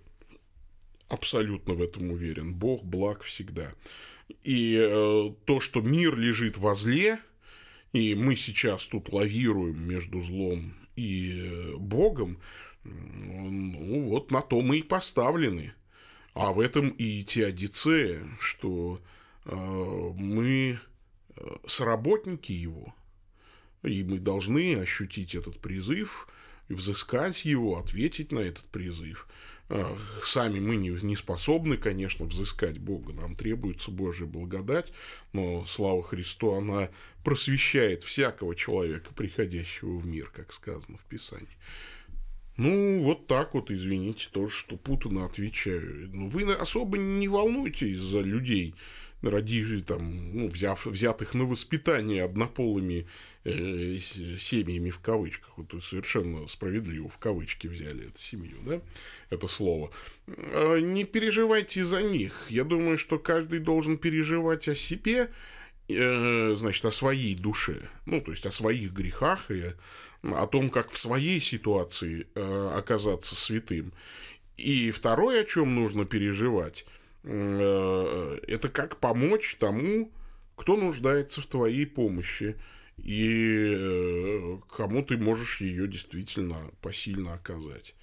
Абсолютно 1.10 1.74
в 1.74 1.82
этом 1.82 2.12
уверен. 2.12 2.54
Бог 2.54 2.84
благ 2.84 3.24
всегда. 3.24 3.74
И 4.44 4.78
э, 4.80 5.34
то, 5.46 5.60
что 5.60 5.82
мир 5.82 6.16
лежит 6.16 6.58
во 6.58 6.76
зле, 6.76 7.20
и 7.94 8.14
мы 8.14 8.36
сейчас 8.36 8.86
тут 8.86 9.12
лавируем 9.12 9.88
между 9.88 10.22
злом 10.22 10.76
и 10.96 11.34
э, 11.36 11.76
Богом, 11.78 12.40
ну 12.84 14.02
вот 14.04 14.32
на 14.32 14.42
то 14.42 14.62
мы 14.62 14.80
и 14.80 14.84
поставлены. 14.84 15.74
А 16.34 16.54
в 16.54 16.60
этом 16.60 16.90
и 16.90 17.24
теодицея, 17.24 18.24
что 18.40 19.02
э, 19.46 19.56
мы 19.56 20.80
э, 21.36 21.42
сработники 21.66 22.52
его, 22.52 22.94
и 23.84 24.04
мы 24.04 24.20
должны 24.20 24.76
ощутить 24.76 25.34
этот 25.34 25.60
призыв, 25.60 26.28
взыскать 26.70 27.46
его, 27.46 27.80
ответить 27.80 28.32
на 28.32 28.40
этот 28.40 28.66
призыв. 28.66 29.28
Сами 30.24 30.60
мы 30.60 30.76
не, 30.78 30.90
не 30.90 31.16
способны, 31.16 31.78
конечно, 31.78 32.26
взыскать 32.26 32.80
Бога. 32.80 33.14
Нам 33.14 33.36
требуется 33.36 33.92
Божья 33.92 34.26
благодать, 34.26 34.92
но, 35.32 35.64
слава 35.66 36.02
Христу, 36.02 36.54
она 36.54 36.90
просвещает 37.24 38.02
всякого 38.02 38.56
человека, 38.56 39.14
приходящего 39.14 39.98
в 39.98 40.06
мир, 40.08 40.32
как 40.36 40.54
сказано 40.54 40.98
в 40.98 41.06
Писании. 41.06 41.58
Ну, 42.60 43.04
вот 43.04 43.28
так 43.28 43.54
вот, 43.54 43.72
извините, 43.72 44.28
тоже, 44.32 44.52
что 44.52 44.76
путано 44.76 45.26
отвечаю. 45.26 46.10
Ну, 46.12 46.30
вы 46.30 46.52
особо 46.52 46.98
не 46.98 47.30
волнуйтесь 47.30 47.98
за 47.98 48.20
людей. 48.20 48.76
родив, 49.22 49.86
там, 49.86 50.36
ну, 50.36 50.50
взяв, 50.50 50.86
взятых 50.86 51.34
на 51.34 51.46
воспитание 51.46 52.24
однополыми 52.24 53.08
э, 53.39 53.39
семьями 53.44 54.90
в 54.90 55.00
кавычках, 55.00 55.58
вот 55.58 55.84
совершенно 55.84 56.48
справедливо 56.48 57.08
в 57.08 57.18
кавычки 57.18 57.68
взяли 57.68 58.08
эту 58.08 58.20
семью, 58.22 58.58
да, 58.66 58.82
это 59.30 59.48
слово, 59.48 59.92
э, 60.28 60.80
не 60.82 61.06
переживайте 61.06 61.86
за 61.86 62.02
них. 62.04 62.48
Я 62.50 62.64
думаю, 62.64 62.98
что 62.98 63.18
каждый 63.18 63.60
должен 63.60 63.98
переживать 63.98 64.68
о 64.68 64.76
себе, 64.76 65.30
э, 65.88 66.56
значит, 66.58 66.84
о 66.86 66.92
своей 66.92 67.36
душе, 67.36 67.90
ну, 68.06 68.22
то 68.22 68.32
есть 68.32 68.46
о 68.46 68.52
своих 68.52 68.92
грехах 68.92 69.50
и 69.52 69.74
о 70.22 70.48
том, 70.48 70.70
как 70.70 70.92
в 70.92 70.98
своей 70.98 71.40
ситуации 71.40 72.28
э, 72.36 72.72
оказаться 72.76 73.36
святым. 73.36 73.94
И 74.58 74.92
второе, 74.92 75.42
о 75.42 75.46
чем 75.46 75.76
нужно 75.76 76.04
переживать, 76.06 76.86
э, 77.24 78.40
это 78.48 78.68
как 78.68 78.98
помочь 78.98 79.56
тому, 79.56 80.12
кто 80.58 80.76
нуждается 80.76 81.42
в 81.42 81.46
твоей 81.46 81.86
помощи 81.86 82.58
и 83.04 83.76
э, 83.78 84.58
кому 84.70 85.04
ты 85.04 85.18
можешь 85.18 85.62
ее 85.62 85.88
действительно 85.88 86.72
посильно 86.82 87.34
оказать. 87.34 87.96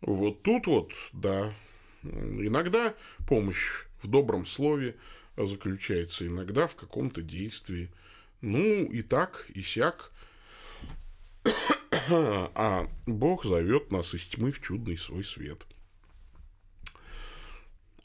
Вот 0.00 0.42
тут 0.42 0.66
вот, 0.66 0.92
да, 1.12 1.54
иногда 2.02 2.94
помощь 3.26 3.86
в 4.02 4.08
добром 4.08 4.46
слове 4.46 4.96
заключается, 5.36 6.26
иногда 6.26 6.66
в 6.66 6.74
каком-то 6.74 7.22
действии. 7.22 7.90
Ну, 8.40 8.84
и 8.84 9.02
так, 9.02 9.46
и 9.54 9.62
сяк. 9.62 10.12
А 12.10 12.88
Бог 13.06 13.44
зовет 13.44 13.90
нас 13.90 14.14
из 14.14 14.26
тьмы 14.28 14.50
в 14.50 14.62
чудный 14.62 14.96
свой 14.96 15.24
свет. 15.24 15.66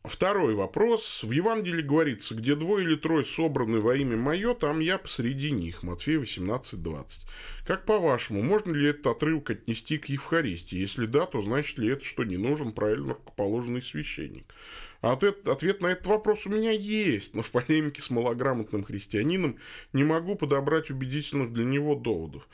Второй 0.06 0.54
вопрос. 0.54 1.24
В 1.24 1.32
Евангелии 1.32 1.82
говорится, 1.82 2.36
где 2.36 2.56
двое 2.56 2.84
или 2.84 2.96
трое 2.98 3.24
собраны 3.24 3.80
во 3.80 3.96
имя 3.96 4.18
мое, 4.18 4.54
там 4.54 4.82
я 4.82 4.98
посреди 4.98 5.50
них. 5.50 5.82
Матфея 5.82 6.20
18:20. 6.20 7.26
Как 7.66 7.86
по-вашему, 7.86 8.44
можно 8.44 8.74
ли 8.74 8.90
этот 8.90 9.08
отрывок 9.08 9.52
отнести 9.52 9.98
к 9.98 10.08
Евхаристии? 10.08 10.76
Если 10.78 11.06
да, 11.06 11.26
то 11.26 11.42
значит 11.42 11.78
ли 11.78 11.88
это, 11.88 12.04
что 12.04 12.26
не 12.26 12.36
нужен 12.36 12.74
правильно 12.74 13.14
рукоположенный 13.14 13.82
священник? 13.82 14.54
А 15.00 15.14
ответ, 15.14 15.48
ответ 15.48 15.80
на 15.80 15.88
этот 15.88 16.08
вопрос 16.08 16.46
у 16.48 16.50
меня 16.50 16.72
есть, 16.72 17.34
но 17.34 17.42
в 17.42 17.52
полемике 17.52 18.02
с 18.02 18.10
малограмотным 18.10 18.84
христианином 18.84 19.58
не 19.94 20.04
могу 20.04 20.36
подобрать 20.36 20.92
убедительных 20.92 21.54
для 21.54 21.64
него 21.64 21.96
доводов. 21.96 22.46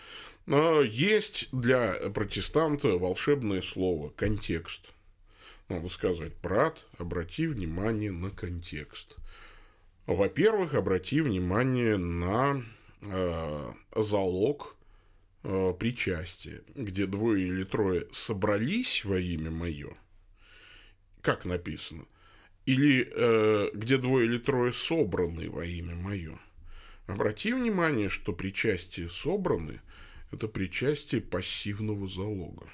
Есть 0.45 1.49
для 1.51 1.93
протестанта 2.13 2.89
волшебное 2.89 3.63
слово 3.63 4.09
«контекст». 4.09 4.91
Надо 5.69 5.88
сказать, 5.88 6.34
брат, 6.41 6.84
обрати 6.97 7.45
внимание 7.45 8.12
на 8.12 8.32
контекст. 8.32 9.15
Во-первых, 10.08 10.73
обрати 10.73 11.21
внимание 11.21 11.95
на 11.95 12.63
э, 13.01 13.71
залог 13.95 14.75
э, 15.43 15.73
причастия, 15.79 16.63
где 16.73 17.05
двое 17.05 17.47
или 17.47 17.63
трое 17.63 18.08
собрались 18.12 19.05
во 19.05 19.19
имя 19.19 19.51
мое, 19.51 19.95
как 21.21 21.45
написано, 21.45 22.05
или 22.65 23.08
э, 23.15 23.69
где 23.75 23.97
двое 23.97 24.25
или 24.25 24.39
трое 24.39 24.71
собраны 24.71 25.51
во 25.51 25.63
имя 25.63 25.93
мое. 25.93 26.39
Обрати 27.05 27.53
внимание, 27.53 28.10
что 28.10 28.34
причастие 28.34 29.08
собраны– 29.08 29.82
это 30.32 30.47
причастие 30.47 31.21
пассивного 31.21 32.08
залога 32.08 32.67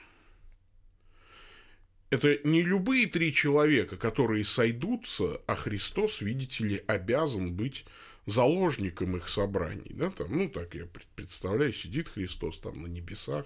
это 2.09 2.39
не 2.43 2.61
любые 2.61 3.07
три 3.07 3.33
человека, 3.33 3.97
которые 3.97 4.43
сойдутся, 4.43 5.41
а 5.47 5.55
Христос, 5.55 6.21
видите 6.21 6.63
ли, 6.63 6.83
обязан 6.87 7.53
быть 7.53 7.85
заложником 8.25 9.17
их 9.17 9.29
собраний. 9.29 9.91
Да, 9.91 10.09
там, 10.09 10.27
ну, 10.29 10.49
так 10.49 10.75
я 10.75 10.87
представляю, 11.15 11.73
сидит 11.73 12.07
Христос 12.07 12.59
там 12.59 12.81
на 12.81 12.87
небесах. 12.87 13.45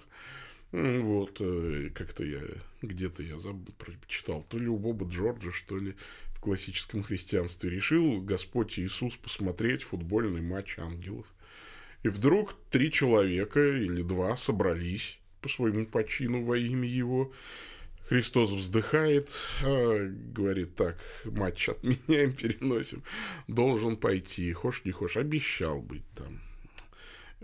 Вот, 0.72 1.38
э, 1.40 1.90
как-то 1.92 2.24
я 2.24 2.40
где-то 2.80 3.22
я 3.24 3.38
забыл, 3.38 3.74
прочитал, 3.76 4.44
то 4.44 4.56
ли 4.56 4.68
у 4.68 4.78
Боба 4.78 5.06
Джорджа, 5.06 5.50
что 5.50 5.76
ли, 5.76 5.96
в 6.32 6.40
классическом 6.40 7.02
христианстве 7.02 7.70
решил 7.70 8.22
Господь 8.22 8.78
Иисус 8.78 9.16
посмотреть 9.16 9.82
футбольный 9.82 10.40
матч 10.40 10.78
ангелов. 10.78 11.26
И 12.02 12.08
вдруг 12.08 12.56
три 12.70 12.90
человека 12.90 13.60
или 13.60 14.02
два 14.02 14.36
собрались 14.36 15.18
по 15.42 15.48
своему 15.48 15.86
почину 15.86 16.44
во 16.44 16.56
имя 16.56 16.88
Его, 16.88 17.32
Христос 18.10 18.50
вздыхает, 18.50 19.30
а, 19.62 20.08
говорит, 20.34 20.74
так, 20.74 20.96
матч 21.26 21.68
отменяем, 21.68 22.32
переносим, 22.36 23.04
должен 23.46 23.96
пойти, 23.96 24.52
хошь 24.52 24.82
не 24.84 24.90
хошь, 24.90 25.16
обещал 25.16 25.80
быть 25.80 26.02
там. 26.16 26.40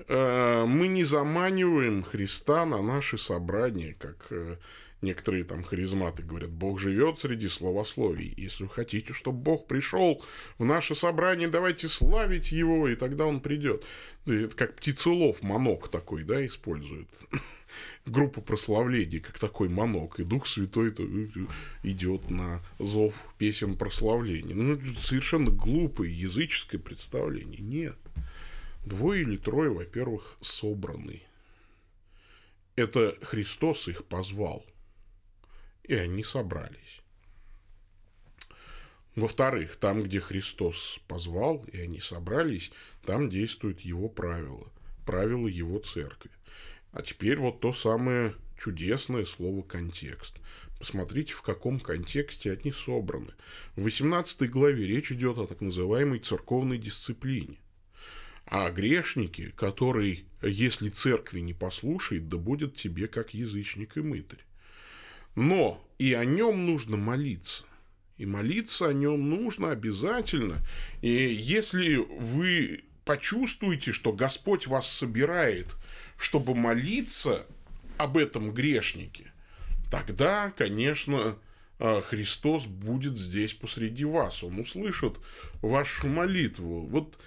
А, 0.09 0.67
мы 0.67 0.89
не 0.89 1.05
заманиваем 1.05 2.03
Христа 2.03 2.67
на 2.67 2.83
наши 2.83 3.17
собрания, 3.17 3.95
как 3.97 4.27
э, 4.31 4.57
некоторые 5.07 5.45
там 5.45 5.63
харизматы 5.63 6.23
говорят, 6.23 6.51
Бог 6.51 6.79
живет 6.81 7.19
среди 7.19 7.49
словословий. 7.49 8.35
Если 8.37 8.65
вы 8.65 8.69
хотите, 8.69 9.13
чтобы 9.13 9.39
Бог 9.39 9.67
пришел 9.67 10.23
в 10.59 10.65
наше 10.65 10.95
собрание, 10.95 11.49
давайте 11.49 11.89
славить 11.89 12.53
Его, 12.53 12.89
и 12.89 12.97
тогда 12.97 13.27
Он 13.27 13.41
придет. 13.41 13.85
Это 14.27 14.55
как 14.57 14.77
птицелов, 14.77 15.43
манок 15.43 15.89
такой, 15.89 16.25
да, 16.25 16.45
используют. 16.45 17.09
Группа 18.07 18.41
прославления, 18.41 19.21
как 19.21 19.39
такой 19.39 19.69
манок. 19.69 20.19
И 20.19 20.25
Дух 20.25 20.47
Святой 20.47 20.93
идет 21.83 22.29
на 22.29 22.61
зов 22.79 23.15
песен 23.39 23.77
прославления. 23.77 24.55
Ну, 24.55 24.79
совершенно 25.01 25.51
глупое 25.51 26.13
языческое 26.13 26.81
представление. 26.81 27.61
Нет. 27.61 27.97
Двое 28.85 29.23
или 29.23 29.37
трое, 29.37 29.71
во-первых, 29.71 30.37
собраны. 30.41 31.23
Это 32.75 33.17
Христос 33.23 33.89
их 33.89 34.05
позвал– 34.05 34.67
и 35.87 35.95
они 35.95 36.23
собрались. 36.23 37.01
Во-вторых, 39.15 39.77
там, 39.77 40.03
где 40.03 40.21
Христос 40.21 41.01
позвал, 41.09 41.65
и 41.73 41.81
они 41.81 42.01
собрались, 42.01 42.71
там 43.05 43.31
действуют 43.31 43.81
его 43.81 44.11
правила, 44.11 44.71
правила 45.07 45.49
его 45.49 45.79
церкви. 45.79 46.31
А 46.93 47.03
теперь 47.03 47.39
вот 47.39 47.61
то 47.61 47.73
самое 47.73 48.35
чудесное 48.59 49.25
слово 49.25 49.63
«контекст». 49.63 50.37
Посмотрите, 50.79 51.33
в 51.33 51.41
каком 51.41 51.81
контексте 51.81 52.53
они 52.53 52.71
собраны. 52.71 53.33
В 53.77 53.85
18 53.85 54.51
главе 54.51 54.87
речь 54.87 55.11
идет 55.11 55.39
о 55.39 55.47
так 55.47 55.63
называемой 55.63 56.19
церковной 56.19 56.77
дисциплине. 56.77 57.59
А 58.45 58.71
грешники, 58.71 59.53
который, 59.57 60.27
если 60.43 60.91
церкви 60.91 61.41
не 61.41 61.55
послушает, 61.55 62.29
да 62.29 62.37
будет 62.37 62.77
тебе 62.77 63.09
как 63.09 63.33
язычник 63.33 63.97
и 63.97 64.03
мытарь. 64.03 64.45
Но 65.37 65.87
и 65.99 66.15
о 66.15 66.25
нем 66.25 66.67
нужно 66.67 66.97
молиться. 66.97 67.65
И 68.19 68.27
молиться 68.27 68.89
о 68.89 68.93
нем 68.93 69.29
нужно 69.29 69.71
обязательно. 69.71 70.67
И 71.03 71.09
если 71.09 71.97
вы 71.97 72.85
почувствуете, 73.05 73.93
что 73.93 74.13
Господь 74.13 74.67
вас 74.67 74.91
собирает, 74.91 75.77
чтобы 76.19 76.55
молиться 76.55 77.47
об 77.99 78.17
этом 78.17 78.53
грешнике, 78.53 79.33
тогда, 79.91 80.51
конечно, 80.57 81.39
а, 81.79 82.01
Христос 82.01 82.67
будет 82.67 83.19
здесь 83.19 83.53
посреди 83.53 84.05
вас. 84.05 84.43
Он 84.43 84.59
услышит 84.59 85.19
вашу 85.61 86.09
молитву. 86.09 86.87
Вот, 86.87 87.19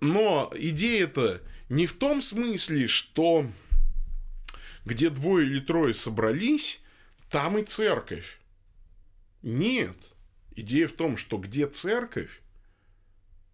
но 0.00 0.52
идея-то 0.54 1.40
не 1.70 1.86
в 1.86 1.94
том 1.94 2.20
смысле, 2.20 2.86
что 2.86 3.46
где 4.84 5.08
двое 5.08 5.46
или 5.46 5.60
трое 5.60 5.94
собрались, 5.94 6.82
там 7.34 7.58
и 7.58 7.64
церковь. 7.64 8.38
Нет. 9.42 9.96
Идея 10.54 10.86
в 10.86 10.92
том, 10.92 11.16
что 11.16 11.36
где 11.36 11.66
церковь, 11.66 12.40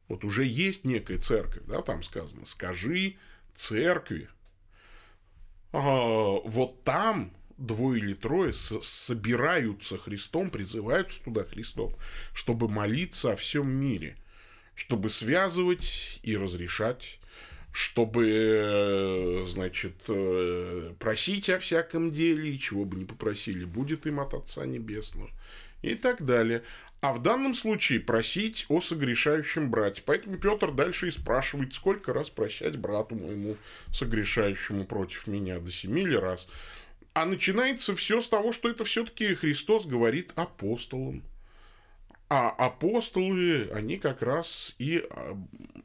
вот 0.07 0.23
уже 0.23 0.45
есть 0.45 0.85
некая 0.85 1.17
церковь, 1.17 1.63
да, 1.67 1.81
там 1.81 2.03
сказано, 2.03 2.45
скажи 2.45 3.17
церкви. 3.55 4.29
А, 5.73 5.81
вот 5.81 6.85
там 6.85 7.35
двое 7.57 8.03
или 8.03 8.13
трое 8.13 8.53
собираются 8.53 9.97
Христом, 9.97 10.51
призываются 10.51 11.23
туда 11.23 11.45
Христом, 11.45 11.97
чтобы 12.35 12.69
молиться 12.69 13.33
о 13.33 13.37
всем 13.37 13.71
мире, 13.71 14.19
чтобы 14.75 15.09
связывать 15.09 16.21
и 16.23 16.37
разрешать 16.37 17.19
чтобы, 17.73 18.27
э, 18.29 19.45
значит, 19.47 19.95
э, 20.09 20.93
просить 20.99 21.49
о 21.51 21.59
всяком 21.59 22.11
деле, 22.11 22.51
и 22.51 22.59
чего 22.59 22.85
бы 22.85 22.97
ни 22.97 23.05
попросили, 23.05 23.65
будет 23.65 24.07
им 24.07 24.21
от 24.21 24.35
Отца 24.35 24.67
Небесного, 24.67 25.31
и 25.83 25.95
так 25.95 26.25
далее. 26.25 26.63
А 27.01 27.15
в 27.15 27.23
данном 27.23 27.55
случае 27.55 28.01
просить 28.01 28.67
о 28.69 28.81
согрешающем 28.81 29.71
брате. 29.71 30.03
Поэтому 30.05 30.37
Петр 30.37 30.71
дальше 30.71 31.09
и 31.09 31.11
спрашивает, 31.11 31.73
сколько 31.73 32.13
раз 32.13 32.29
прощать 32.29 32.77
брату 32.77 33.15
моему 33.15 33.57
согрешающему 33.91 34.85
против 34.85 35.27
меня, 35.27 35.61
до 35.61 35.71
семи 35.71 36.05
ли 36.05 36.17
раз. 36.17 36.47
А 37.15 37.25
начинается 37.25 37.97
все 37.97 38.21
с 38.21 38.29
того, 38.29 38.53
что 38.53 38.69
это 38.69 38.85
все-таки 38.85 39.35
Христос 39.35 39.87
говорит 39.87 40.33
апостолам. 40.37 41.23
А 42.31 42.49
апостолы, 42.51 43.69
они 43.75 43.99
как 43.99 44.23
раз 44.23 44.77
и 44.79 45.05
а, 45.11 45.37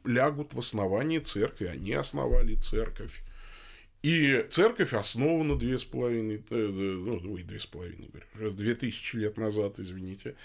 лягут 0.04 0.54
в 0.54 0.60
основании 0.60 1.18
церкви. 1.18 1.66
Они 1.66 1.92
основали 1.92 2.54
церковь. 2.54 3.22
И 4.02 4.46
церковь 4.50 4.94
основана 4.94 5.56
две 5.56 5.76
с 5.76 5.84
половиной, 5.84 6.44
э, 6.48 6.54
ну, 6.54 7.20
ой, 7.32 7.42
две 7.42 7.58
с 7.58 7.66
половиной, 7.66 8.08
говорю, 8.34 8.52
две 8.52 8.76
тысячи 8.76 9.16
лет 9.16 9.36
назад, 9.36 9.80
извините. 9.80 10.36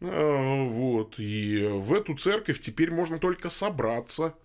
А, 0.00 0.64
вот, 0.64 1.18
и 1.18 1.66
в 1.66 1.92
эту 1.92 2.14
церковь 2.16 2.60
теперь 2.60 2.92
можно 2.92 3.18
только 3.18 3.50
собраться– 3.50 4.34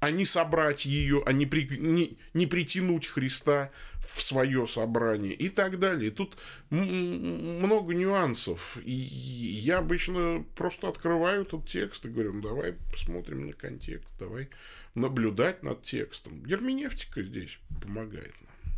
а 0.00 0.10
не 0.10 0.24
собрать 0.24 0.86
ее, 0.86 1.22
а 1.26 1.32
не, 1.32 1.44
при, 1.44 1.68
не, 1.76 2.18
не 2.32 2.46
притянуть 2.46 3.06
Христа 3.06 3.70
в 4.00 4.20
свое 4.22 4.66
собрание 4.66 5.34
и 5.34 5.50
так 5.50 5.78
далее. 5.78 6.10
Тут 6.10 6.38
много 6.70 7.94
нюансов. 7.94 8.78
И 8.82 8.92
я 8.92 9.78
обычно 9.78 10.44
просто 10.56 10.88
открываю 10.88 11.42
этот 11.42 11.68
текст 11.68 12.06
и 12.06 12.08
говорю, 12.08 12.32
ну 12.32 12.40
давай 12.40 12.72
посмотрим 12.90 13.46
на 13.46 13.52
контекст, 13.52 14.16
давай 14.18 14.48
наблюдать 14.94 15.62
над 15.62 15.82
текстом. 15.82 16.42
Герменевтика 16.44 17.22
здесь 17.22 17.58
помогает 17.82 18.34
нам. 18.40 18.74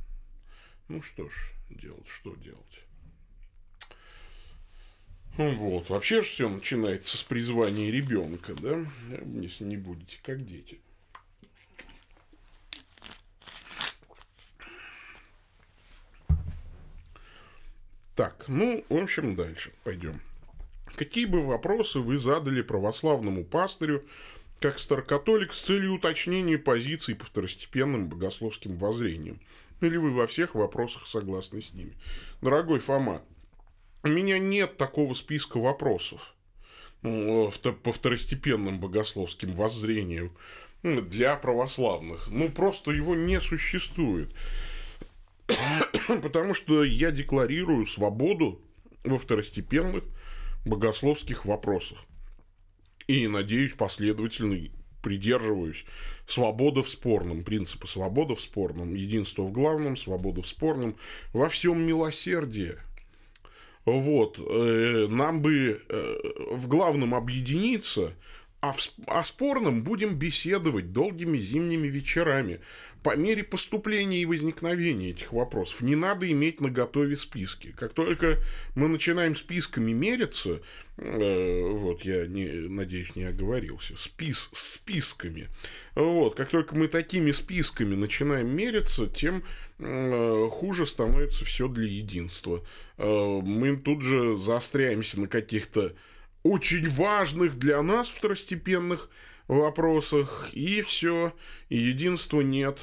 Ну 0.89 1.03
что 1.03 1.31
ж, 1.31 1.35
делать, 1.71 2.09
что 2.09 2.35
делать? 2.35 2.85
Вот. 5.37 5.89
Вообще 5.89 6.17
же 6.17 6.27
все 6.29 6.49
начинается 6.49 7.17
с 7.17 7.23
призвания 7.23 7.91
ребенка, 7.93 8.55
да? 8.55 8.85
Если 9.41 9.65
не 9.65 9.77
будете 9.77 10.19
как 10.23 10.45
дети. 10.45 10.81
Так, 18.23 18.45
ну, 18.47 18.85
в 18.89 18.97
общем, 18.97 19.35
дальше 19.35 19.73
пойдем. 19.83 20.21
Какие 20.95 21.25
бы 21.25 21.45
вопросы 21.45 21.99
вы 21.99 22.19
задали 22.19 22.63
православному 22.63 23.43
пастырю, 23.43 24.05
как 24.61 24.79
старокатолик, 24.79 25.53
с 25.53 25.61
целью 25.61 25.95
уточнения 25.95 26.57
позиций 26.57 27.17
по 27.17 27.27
второстепенным 27.27 28.09
богословским 28.09 28.77
воззрениям? 28.77 29.41
Или 29.81 29.97
вы 29.97 30.13
во 30.13 30.29
всех 30.29 30.55
вопросах 30.55 31.09
согласны 31.09 31.61
с 31.61 31.73
ними? 31.73 31.95
Дорогой 32.41 32.79
Фома, 32.79 33.23
у 34.05 34.09
меня 34.09 34.39
нет 34.39 34.77
такого 34.77 35.15
списка 35.15 35.59
вопросов 35.59 36.37
ну, 37.03 37.51
по 37.83 37.91
второстепенным 37.91 38.79
богословским 38.79 39.53
воззрениям 39.57 40.31
для 40.85 41.35
православных. 41.35 42.29
Ну, 42.31 42.51
просто 42.51 42.93
его 42.93 43.17
не 43.17 43.41
существует. 43.41 44.33
Потому 46.23 46.55
что 46.55 46.85
я 46.85 47.11
декларирую 47.11 47.87
свободу 47.87 48.63
во 49.05 49.19
второстепенных 49.19 50.05
богословских 50.65 51.45
вопросах. 51.45 51.99
И, 53.07 53.27
надеюсь, 53.27 53.73
последовательно 53.73 54.69
придерживаюсь 55.03 55.85
свобода 56.27 56.83
в 56.83 56.89
спорном, 56.89 57.43
принципа 57.43 57.87
свобода 57.87 58.37
в 58.37 58.41
спорном, 58.41 58.95
единство 58.95 59.43
в 59.43 59.53
главном, 59.53 59.97
свобода 59.97 60.43
в 60.43 60.47
спорном, 60.47 60.97
во 61.33 61.49
всем 61.49 61.85
милосердие. 61.85 62.79
Вот, 63.85 64.39
э, 64.39 65.07
нам 65.09 65.43
бы 65.43 65.83
э, 65.89 66.15
в 66.53 66.69
главном 66.69 67.17
объединиться, 67.17 68.13
а 68.63 68.73
о 69.09 69.25
спорном 69.25 69.83
будем 69.83 70.15
беседовать 70.15 70.93
долгими 70.93 71.37
зимними 71.37 71.89
вечерами 71.89 72.61
по 73.03 73.17
мере 73.17 73.43
поступления 73.43 74.23
и 74.23 74.25
возникновения 74.25 75.11
этих 75.11 75.33
вопросов. 75.33 75.81
Не 75.81 75.97
надо 75.97 76.31
иметь 76.31 76.61
на 76.61 76.71
готове 76.71 77.17
списки. 77.17 77.75
Как 77.77 77.93
только 77.93 78.39
мы 78.77 78.87
начинаем 78.87 79.35
списками 79.35 79.91
мериться, 79.91 80.63
э, 80.97 81.71
вот 81.73 82.03
я 82.03 82.29
не, 82.29 82.69
надеюсь 82.69 83.17
не 83.17 83.25
оговорился, 83.25 83.97
спис 83.97 84.49
с 84.53 84.75
списками. 84.75 85.49
Вот, 85.97 86.37
как 86.37 86.51
только 86.51 86.77
мы 86.77 86.87
такими 86.87 87.33
списками 87.33 87.97
начинаем 87.97 88.55
мериться, 88.55 89.09
тем 89.09 89.43
э, 89.81 90.49
хуже 90.53 90.87
становится 90.87 91.45
все 91.45 91.67
для 91.67 91.89
единства. 91.89 92.65
Э, 92.97 93.41
мы 93.43 93.77
тут 93.77 94.03
же 94.03 94.37
заостряемся 94.37 95.19
на 95.19 95.27
каких-то 95.27 95.97
очень 96.43 96.89
важных 96.91 97.59
для 97.59 97.83
нас 97.83 98.09
второстепенных 98.09 99.09
вопросах, 99.49 100.51
и 100.53 100.83
все, 100.83 101.35
и 101.69 101.79
единства 101.79 102.41
нет, 102.41 102.79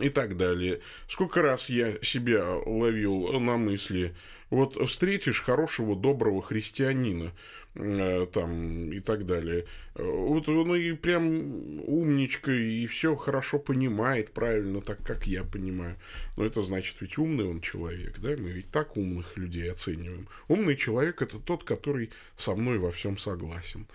и 0.00 0.08
так 0.08 0.36
далее. 0.36 0.80
Сколько 1.08 1.42
раз 1.42 1.70
я 1.70 1.92
себя 2.02 2.44
ловил 2.66 3.32
на 3.40 3.56
мысли, 3.56 4.14
вот 4.50 4.76
встретишь 4.88 5.42
хорошего, 5.42 5.96
доброго 5.96 6.42
христианина, 6.42 7.32
там, 7.74 8.92
и 8.92 9.00
так 9.00 9.26
далее, 9.26 9.66
вот 9.94 10.48
он 10.48 10.76
и 10.76 10.92
прям 10.92 11.80
умничка, 11.88 12.52
и 12.52 12.86
все 12.86 13.16
хорошо 13.16 13.58
понимает 13.58 14.32
правильно, 14.32 14.80
так 14.80 14.98
как 15.04 15.26
я 15.26 15.42
понимаю. 15.42 15.96
Но 16.36 16.44
это 16.44 16.62
значит, 16.62 16.96
ведь 17.00 17.18
умный 17.18 17.44
он 17.44 17.60
человек, 17.60 18.20
да, 18.20 18.30
мы 18.30 18.50
ведь 18.50 18.70
так 18.70 18.96
умных 18.96 19.36
людей 19.36 19.70
оцениваем. 19.70 20.28
Умный 20.48 20.76
человек– 20.76 21.20
это 21.22 21.38
тот, 21.38 21.64
который 21.64 22.10
со 22.36 22.54
мной 22.54 22.78
во 22.78 22.90
всем 22.90 23.18
согласен. 23.18 23.86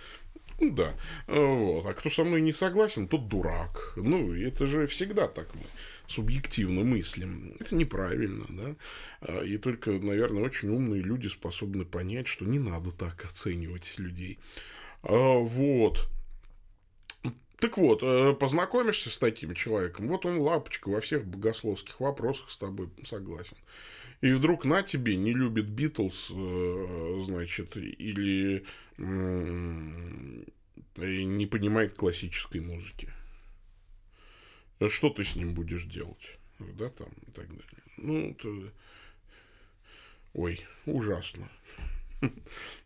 Ну 0.60 0.72
да. 0.72 0.94
Вот. 1.28 1.86
А 1.86 1.94
кто 1.94 2.10
со 2.10 2.26
мной 2.26 2.42
не 2.42 2.52
согласен, 2.52 3.08
тот 3.08 3.30
дурак. 3.30 3.94
Ну, 3.96 4.34
это 4.34 4.66
же 4.66 4.88
всегда 4.88 5.28
так 5.28 5.48
мы 5.56 5.62
субъективно 6.10 6.84
мыслим. 6.84 7.54
Это 7.60 7.76
неправильно, 7.76 8.46
да. 8.50 8.76
А, 9.22 9.44
и 9.44 9.58
только, 9.58 9.92
наверное, 9.92 10.44
очень 10.44 10.70
умные 10.70 11.02
люди 11.02 11.28
способны 11.28 11.86
понять, 11.86 12.28
что 12.28 12.46
не 12.46 12.60
надо 12.60 12.92
так 12.92 13.26
оценивать 13.26 13.94
людей. 13.98 14.40
А, 15.04 15.38
вот. 15.38 16.08
Так 17.60 17.78
вот, 17.78 18.02
э, 18.04 18.34
познакомишься 18.40 19.10
с 19.10 19.18
таким 19.18 19.54
человеком, 19.54 20.08
вот 20.08 20.26
он 20.26 20.40
лапочка 20.40 20.88
во 20.88 21.02
всех 21.02 21.26
богословских 21.26 22.00
вопросах 22.00 22.50
с 22.52 22.58
тобой 22.58 22.90
согласен. 23.04 23.58
И 24.22 24.32
вдруг 24.32 24.64
на 24.64 24.82
тебе 24.82 25.18
не 25.18 25.34
любит 25.34 25.68
Битлз, 25.68 26.32
э, 26.34 27.22
значит, 27.26 27.76
или 27.76 28.66
не 30.98 31.46
понимает 31.46 31.96
классической 31.96 32.60
музыки. 32.62 33.10
Что 34.88 35.10
ты 35.10 35.26
с 35.26 35.36
ним 35.36 35.54
будешь 35.54 35.84
делать? 35.84 36.38
Да, 36.60 36.90
там 36.90 37.10
и 37.28 37.32
так 37.32 37.48
далее. 37.48 37.84
Ну, 37.98 38.34
то... 38.34 38.72
ой, 40.34 40.66
ужасно. 40.86 41.50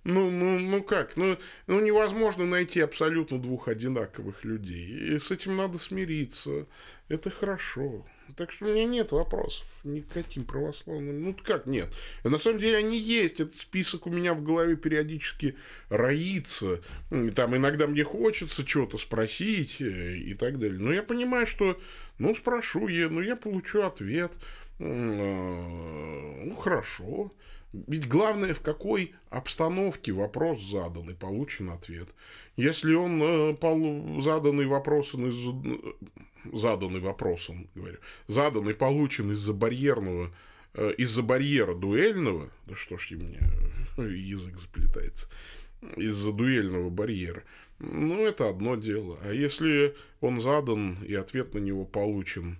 Ну, 0.06 0.30
ну, 0.30 0.60
ну 0.60 0.84
как? 0.84 1.16
Ну, 1.16 1.38
ну, 1.68 1.80
невозможно 1.80 2.46
найти 2.46 2.82
абсолютно 2.82 3.42
двух 3.42 3.70
одинаковых 3.70 4.44
людей. 4.44 5.16
И 5.16 5.18
с 5.18 5.32
этим 5.32 5.56
надо 5.56 5.78
смириться. 5.78 6.68
Это 7.08 7.30
хорошо. 7.30 8.06
Так 8.36 8.52
что 8.52 8.66
у 8.66 8.70
меня 8.70 8.86
нет 8.86 9.12
вопросов 9.12 9.66
никаким 9.84 10.44
православным. 10.44 11.24
Ну, 11.24 11.36
как 11.42 11.68
нет? 11.68 11.88
На 12.24 12.38
самом 12.38 12.60
деле 12.60 12.78
они 12.78 12.98
есть. 12.98 13.40
Этот 13.40 13.56
список 13.56 14.08
у 14.08 14.10
меня 14.10 14.34
в 14.34 14.44
голове 14.44 14.76
периодически 14.76 15.56
роится. 15.90 16.82
Там 17.36 17.56
иногда 17.56 17.88
мне 17.88 18.04
хочется 18.04 18.68
что-то 18.68 18.98
спросить 18.98 19.80
э, 19.80 20.16
и 20.18 20.34
так 20.34 20.60
далее. 20.60 20.80
Но 20.80 20.92
я 20.92 21.04
понимаю, 21.04 21.46
что, 21.46 21.80
ну, 22.18 22.34
спрошу 22.34 22.88
я, 22.88 23.10
ну, 23.10 23.22
я 23.22 23.36
получу 23.36 23.84
ответ. 23.84 24.34
Э, 24.80 24.84
ну, 26.46 26.56
хорошо. 26.56 27.32
Ведь 27.74 28.08
главное, 28.08 28.54
в 28.54 28.62
какой 28.62 29.14
обстановке 29.30 30.12
вопрос 30.12 30.62
задан 30.62 31.10
и 31.10 31.14
получен 31.14 31.72
ответ. 31.72 32.08
Если 32.56 32.94
он 32.94 33.22
э, 33.22 34.22
заданный 34.22 34.68
вопросом 34.68 35.28
из 35.28 35.48
заданный 36.52 37.00
вопросом, 37.00 37.68
говорю, 37.74 37.98
заданный, 38.28 38.74
получен 38.74 39.32
из-за 39.32 39.54
барьерного, 39.54 40.34
э, 40.74 40.94
из-за 40.98 41.24
барьера 41.24 41.74
дуэльного, 41.74 42.50
да 42.66 42.76
что 42.76 42.98
ж 42.98 43.12
у 43.12 43.16
меня 43.16 43.40
язык 43.98 44.58
заплетается, 44.58 45.30
из-за 45.98 46.32
дуэльного 46.32 46.90
барьера, 46.90 47.44
ну, 47.80 48.26
это 48.26 48.50
одно 48.50 48.76
дело. 48.76 49.18
А 49.24 49.34
если 49.34 49.96
он 50.22 50.40
задан 50.40 51.04
и 51.04 51.16
ответ 51.16 51.54
на 51.54 51.60
него 51.60 51.86
получен 51.86 52.58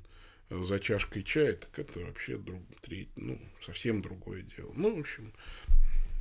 за 0.50 0.80
чашкой 0.80 1.24
чая, 1.24 1.54
так 1.54 1.78
это 1.80 2.00
вообще 2.00 2.38
друг, 2.38 2.62
треть, 2.82 3.10
ну, 3.16 3.40
совсем 3.62 4.02
другое 4.02 4.44
дело. 4.44 4.72
Ну, 4.76 4.96
в 4.96 5.00
общем, 5.00 5.34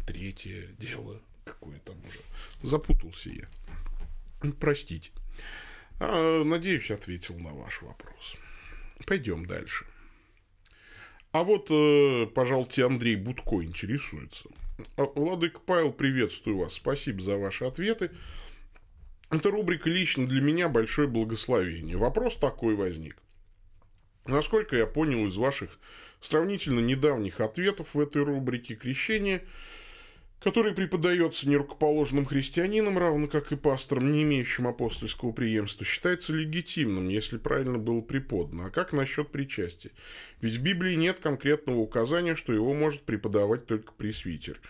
третье 0.06 0.68
дело 0.78 1.20
какое 1.44 1.78
там 1.80 1.96
уже. 2.06 2.20
Запутался 2.62 3.30
я. 3.30 3.48
Простите. 4.60 5.10
А, 6.00 6.42
надеюсь, 6.44 6.90
ответил 6.90 7.38
на 7.38 7.52
ваш 7.52 7.82
вопрос. 7.82 8.36
Пойдем 9.06 9.46
дальше. 9.46 9.86
А 11.32 11.44
вот, 11.44 11.68
э, 11.70 12.26
пожалуйте, 12.34 12.84
Андрей 12.84 13.16
Будко 13.16 13.62
интересуется. 13.62 14.48
А, 14.96 15.04
Владык 15.04 15.60
Павел, 15.60 15.92
приветствую 15.92 16.58
вас. 16.58 16.74
Спасибо 16.74 17.22
за 17.22 17.38
ваши 17.38 17.64
ответы. 17.64 18.10
Эта 19.30 19.50
рубрика 19.50 19.88
лично 19.88 20.26
для 20.26 20.42
меня 20.42 20.68
большое 20.68 21.08
благословение. 21.08 21.96
Вопрос 21.96 22.36
такой 22.36 22.74
возник. 22.74 23.21
Насколько 24.26 24.76
я 24.76 24.86
понял 24.86 25.26
из 25.26 25.36
ваших 25.36 25.78
сравнительно 26.20 26.80
недавних 26.80 27.40
ответов 27.40 27.94
в 27.94 28.00
этой 28.00 28.22
рубрике, 28.22 28.74
крещение 28.74 29.42
который 30.42 30.74
преподается 30.74 31.48
нерукоположенным 31.48 32.26
христианином, 32.26 32.98
равно 32.98 33.28
как 33.28 33.52
и 33.52 33.56
пастором, 33.56 34.12
не 34.12 34.22
имеющим 34.24 34.66
апостольского 34.66 35.32
преемства, 35.32 35.86
считается 35.86 36.32
легитимным, 36.32 37.08
если 37.08 37.38
правильно 37.38 37.78
было 37.78 38.00
преподано. 38.00 38.66
А 38.66 38.70
как 38.70 38.92
насчет 38.92 39.28
причастия? 39.30 39.92
Ведь 40.40 40.54
в 40.54 40.62
Библии 40.62 40.94
нет 40.94 41.20
конкретного 41.20 41.78
указания, 41.78 42.34
что 42.34 42.52
его 42.52 42.74
может 42.74 43.02
преподавать 43.02 43.66
только 43.66 43.92
пресвитер. 43.92 44.60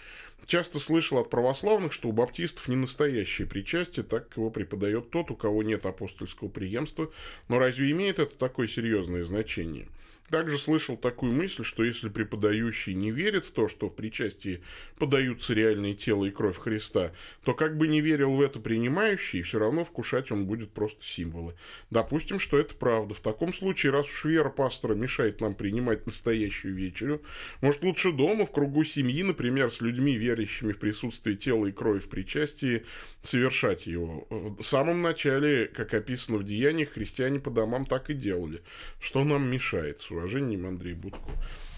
Часто 0.46 0.78
слышал 0.80 1.18
от 1.18 1.30
православных, 1.30 1.92
что 1.92 2.08
у 2.08 2.12
баптистов 2.12 2.68
не 2.68 2.76
настоящее 2.76 3.46
причастие, 3.46 4.04
так 4.04 4.28
как 4.28 4.36
его 4.36 4.50
преподает 4.50 5.10
тот, 5.10 5.30
у 5.30 5.36
кого 5.36 5.62
нет 5.62 5.86
апостольского 5.86 6.48
преемства. 6.48 7.10
Но 7.48 7.58
разве 7.58 7.90
имеет 7.92 8.18
это 8.18 8.36
такое 8.36 8.66
серьезное 8.66 9.24
значение? 9.24 9.88
Также 10.32 10.56
слышал 10.56 10.96
такую 10.96 11.30
мысль, 11.30 11.62
что 11.62 11.84
если 11.84 12.08
преподающий 12.08 12.94
не 12.94 13.10
верит 13.10 13.44
в 13.44 13.50
то, 13.50 13.68
что 13.68 13.90
в 13.90 13.94
причастии 13.94 14.62
подаются 14.96 15.52
реальные 15.52 15.92
тело 15.92 16.24
и 16.24 16.30
кровь 16.30 16.56
Христа, 16.56 17.12
то 17.44 17.52
как 17.52 17.76
бы 17.76 17.86
не 17.86 18.00
верил 18.00 18.32
в 18.32 18.40
это 18.40 18.58
принимающий, 18.58 19.42
все 19.42 19.58
равно 19.58 19.84
вкушать 19.84 20.32
он 20.32 20.46
будет 20.46 20.70
просто 20.70 21.04
символы. 21.04 21.54
Допустим, 21.90 22.38
что 22.38 22.58
это 22.58 22.74
правда. 22.74 23.12
В 23.12 23.20
таком 23.20 23.52
случае, 23.52 23.92
раз 23.92 24.06
уж 24.06 24.24
вера 24.24 24.48
пастора 24.48 24.94
мешает 24.94 25.42
нам 25.42 25.54
принимать 25.54 26.06
настоящую 26.06 26.76
вечерю, 26.76 27.20
может 27.60 27.82
лучше 27.82 28.10
дома, 28.10 28.46
в 28.46 28.52
кругу 28.52 28.84
семьи, 28.84 29.22
например, 29.22 29.70
с 29.70 29.82
людьми, 29.82 30.16
верящими 30.16 30.72
в 30.72 30.78
присутствие 30.78 31.36
тела 31.36 31.66
и 31.66 31.72
крови 31.72 31.98
в 31.98 32.08
причастии, 32.08 32.86
совершать 33.20 33.86
его. 33.86 34.26
В 34.30 34.62
самом 34.62 35.02
начале, 35.02 35.66
как 35.66 35.92
описано 35.92 36.38
в 36.38 36.44
Деяниях, 36.44 36.92
христиане 36.92 37.38
по 37.38 37.50
домам 37.50 37.84
так 37.84 38.08
и 38.08 38.14
делали. 38.14 38.62
Что 38.98 39.24
нам 39.24 39.46
мешает? 39.50 40.00
Уважением, 40.22 40.66
Андрей 40.66 40.94
Будко. 40.94 41.30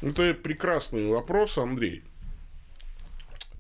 Это 0.03 0.35
прекрасный 0.35 1.07
вопрос, 1.07 1.57
Андрей. 1.57 2.03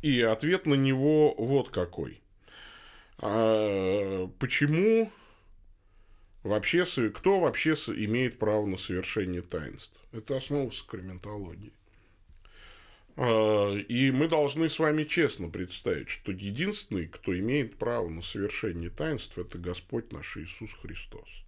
И 0.02 0.20
ответ 0.20 0.66
на 0.66 0.74
него 0.74 1.34
вот 1.38 1.70
какой. 1.70 2.20
А 3.18 4.28
почему 4.38 5.10
вообще, 6.42 6.84
кто 7.10 7.40
вообще 7.40 7.72
имеет 7.72 8.38
право 8.38 8.66
на 8.66 8.76
совершение 8.76 9.40
таинств? 9.40 9.98
Это 10.12 10.36
основа 10.36 10.70
сакраментологии. 10.70 11.72
А, 13.16 13.74
и 13.74 14.10
мы 14.10 14.28
должны 14.28 14.68
с 14.68 14.78
вами 14.78 15.04
честно 15.04 15.48
представить, 15.48 16.10
что 16.10 16.32
единственный, 16.32 17.06
кто 17.06 17.36
имеет 17.38 17.76
право 17.78 18.10
на 18.10 18.20
совершение 18.20 18.90
таинств, 18.90 19.38
это 19.38 19.56
Господь 19.56 20.12
наш 20.12 20.36
Иисус 20.36 20.70
Христос. 20.74 21.43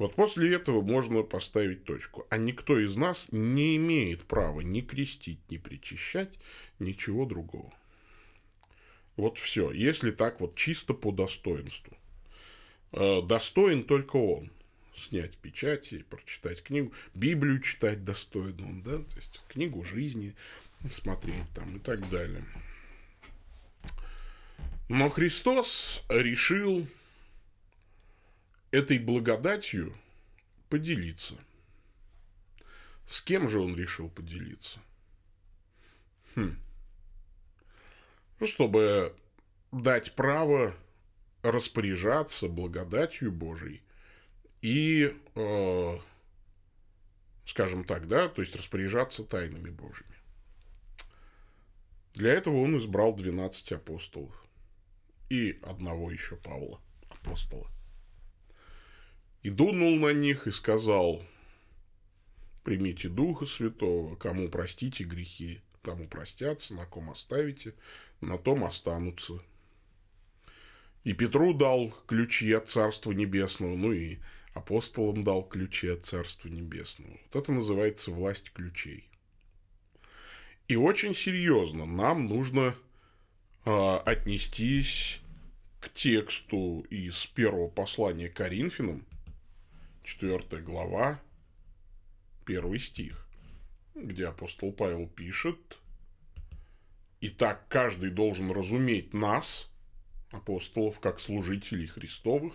Вот 0.00 0.14
после 0.14 0.54
этого 0.54 0.80
можно 0.80 1.22
поставить 1.22 1.84
точку. 1.84 2.26
А 2.30 2.38
никто 2.38 2.80
из 2.80 2.96
нас 2.96 3.28
не 3.32 3.76
имеет 3.76 4.24
права 4.24 4.62
ни 4.62 4.80
крестить, 4.80 5.40
ни 5.50 5.58
причащать, 5.58 6.38
ничего 6.78 7.26
другого. 7.26 7.70
Вот 9.16 9.36
все. 9.36 9.70
Если 9.72 10.10
так 10.10 10.40
вот 10.40 10.54
чисто 10.54 10.94
по 10.94 11.12
достоинству. 11.12 11.98
Э, 12.92 13.20
достоин 13.20 13.82
только 13.82 14.16
он. 14.16 14.50
Снять 14.96 15.36
печати, 15.36 16.02
прочитать 16.08 16.62
книгу. 16.62 16.94
Библию 17.12 17.60
читать 17.60 18.02
достоин 18.02 18.58
он, 18.64 18.82
да? 18.82 19.00
То 19.00 19.16
есть 19.16 19.38
книгу 19.48 19.84
жизни 19.84 20.34
смотреть 20.90 21.50
там 21.54 21.76
и 21.76 21.78
так 21.78 22.08
далее. 22.08 22.42
Но 24.88 25.10
Христос 25.10 26.02
решил 26.08 26.86
этой 28.70 28.98
благодатью 28.98 29.96
поделиться. 30.68 31.34
С 33.06 33.20
кем 33.20 33.48
же 33.48 33.60
он 33.60 33.76
решил 33.76 34.08
поделиться? 34.08 34.80
Хм. 36.36 36.56
Ну, 38.38 38.46
чтобы 38.46 39.14
дать 39.72 40.14
право 40.14 40.74
распоряжаться 41.42 42.48
благодатью 42.48 43.32
Божией 43.32 43.82
и, 44.62 45.16
э, 45.34 45.98
скажем 47.46 47.84
так, 47.84 48.06
да, 48.06 48.28
то 48.28 48.42
есть 48.42 48.54
распоряжаться 48.54 49.24
тайнами 49.24 49.70
Божьими. 49.70 50.14
Для 52.14 52.32
этого 52.32 52.58
он 52.58 52.78
избрал 52.78 53.14
12 53.14 53.72
апостолов 53.72 54.34
и 55.28 55.58
одного 55.62 56.10
еще 56.10 56.36
Павла, 56.36 56.80
апостола 57.08 57.70
и 59.42 59.50
дунул 59.50 59.96
на 59.96 60.12
них 60.12 60.46
и 60.46 60.50
сказал, 60.50 61.22
примите 62.62 63.08
Духа 63.08 63.46
Святого, 63.46 64.16
кому 64.16 64.48
простите 64.48 65.04
грехи, 65.04 65.60
тому 65.82 66.08
простятся, 66.08 66.74
на 66.74 66.86
ком 66.86 67.10
оставите, 67.10 67.74
на 68.20 68.38
том 68.38 68.64
останутся. 68.64 69.40
И 71.04 71.14
Петру 71.14 71.54
дал 71.54 71.94
ключи 72.06 72.52
от 72.52 72.68
Царства 72.68 73.12
Небесного, 73.12 73.74
ну 73.74 73.92
и 73.92 74.18
апостолам 74.52 75.24
дал 75.24 75.42
ключи 75.42 75.88
от 75.88 76.04
Царства 76.04 76.48
Небесного. 76.48 77.16
Вот 77.32 77.42
это 77.42 77.52
называется 77.52 78.10
власть 78.10 78.52
ключей. 78.52 79.08
И 80.68 80.76
очень 80.76 81.14
серьезно 81.14 81.86
нам 81.86 82.26
нужно 82.26 82.76
э, 83.64 83.96
отнестись 84.04 85.20
к 85.80 85.90
тексту 85.92 86.86
из 86.90 87.26
первого 87.26 87.68
послания 87.68 88.28
Коринфянам, 88.28 89.06
4 90.02 90.62
глава, 90.62 91.20
1 92.46 92.78
стих, 92.78 93.26
где 93.94 94.26
апостол 94.26 94.72
Павел 94.72 95.06
пишет, 95.06 95.58
«Итак, 97.20 97.66
каждый 97.68 98.10
должен 98.10 98.50
разуметь 98.50 99.12
нас, 99.12 99.70
апостолов, 100.30 101.00
как 101.00 101.20
служителей 101.20 101.86
Христовых 101.86 102.54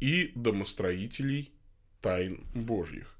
и 0.00 0.32
домостроителей 0.34 1.52
тайн 2.00 2.46
Божьих». 2.54 3.16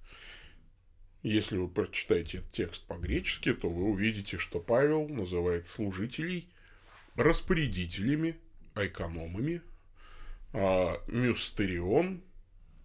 Если 1.22 1.56
вы 1.56 1.68
прочитаете 1.68 2.38
этот 2.38 2.50
текст 2.50 2.84
по-гречески, 2.86 3.54
то 3.54 3.70
вы 3.70 3.84
увидите, 3.84 4.38
что 4.38 4.58
Павел 4.58 5.08
называет 5.08 5.68
служителей 5.68 6.48
распорядителями, 7.14 8.38
айкономами, 8.74 9.62
а 10.52 11.00
мюстерион– 11.06 12.22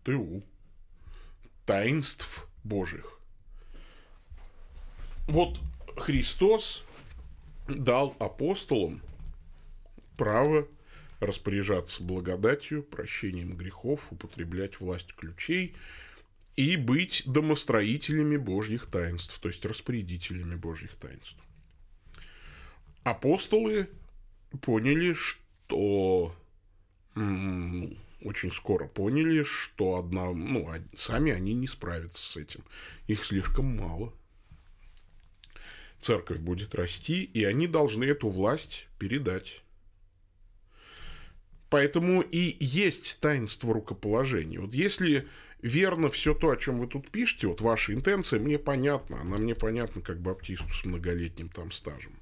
ТУ. 0.07 0.41
Таинств 1.65 2.47
Божьих. 2.63 3.19
Вот 5.27 5.59
Христос 5.97 6.85
дал 7.67 8.15
апостолам 8.17 9.01
право 10.15 10.65
распоряжаться 11.19 12.01
благодатью, 12.03 12.83
прощением 12.83 13.57
грехов, 13.57 14.07
употреблять 14.13 14.79
власть 14.79 15.13
ключей 15.13 15.75
и 16.55 16.77
быть 16.77 17.23
домостроителями 17.25 18.37
Божьих 18.37 18.85
таинств, 18.85 19.37
то 19.39 19.49
есть 19.49 19.65
распорядителями 19.65 20.55
Божьих 20.55 20.95
таинств. 20.95 21.43
Апостолы 23.03 23.89
поняли, 24.61 25.11
что 25.11 26.33
очень 28.21 28.51
скоро 28.51 28.87
поняли, 28.87 29.43
что 29.43 29.97
одна, 29.97 30.31
ну, 30.31 30.67
сами 30.97 31.31
они 31.31 31.53
не 31.53 31.67
справятся 31.67 32.21
с 32.21 32.37
этим. 32.37 32.63
Их 33.07 33.23
слишком 33.23 33.65
мало. 33.65 34.13
Церковь 35.99 36.39
будет 36.39 36.75
расти, 36.75 37.23
и 37.23 37.43
они 37.43 37.67
должны 37.67 38.03
эту 38.05 38.29
власть 38.29 38.87
передать. 38.99 39.61
Поэтому 41.69 42.21
и 42.21 42.55
есть 42.63 43.19
таинство 43.19 43.73
рукоположения. 43.73 44.59
Вот 44.59 44.73
если 44.73 45.27
верно 45.61 46.09
все 46.09 46.33
то, 46.33 46.51
о 46.51 46.57
чем 46.57 46.79
вы 46.79 46.87
тут 46.87 47.09
пишете, 47.09 47.47
вот 47.47 47.61
ваша 47.61 47.93
интенция, 47.93 48.39
мне 48.39 48.57
понятна, 48.57 49.21
она 49.21 49.37
мне 49.37 49.53
понятна 49.53 50.01
как 50.01 50.21
баптисту 50.21 50.69
с 50.69 50.85
многолетним 50.85 51.49
там 51.49 51.71
стажем. 51.71 52.13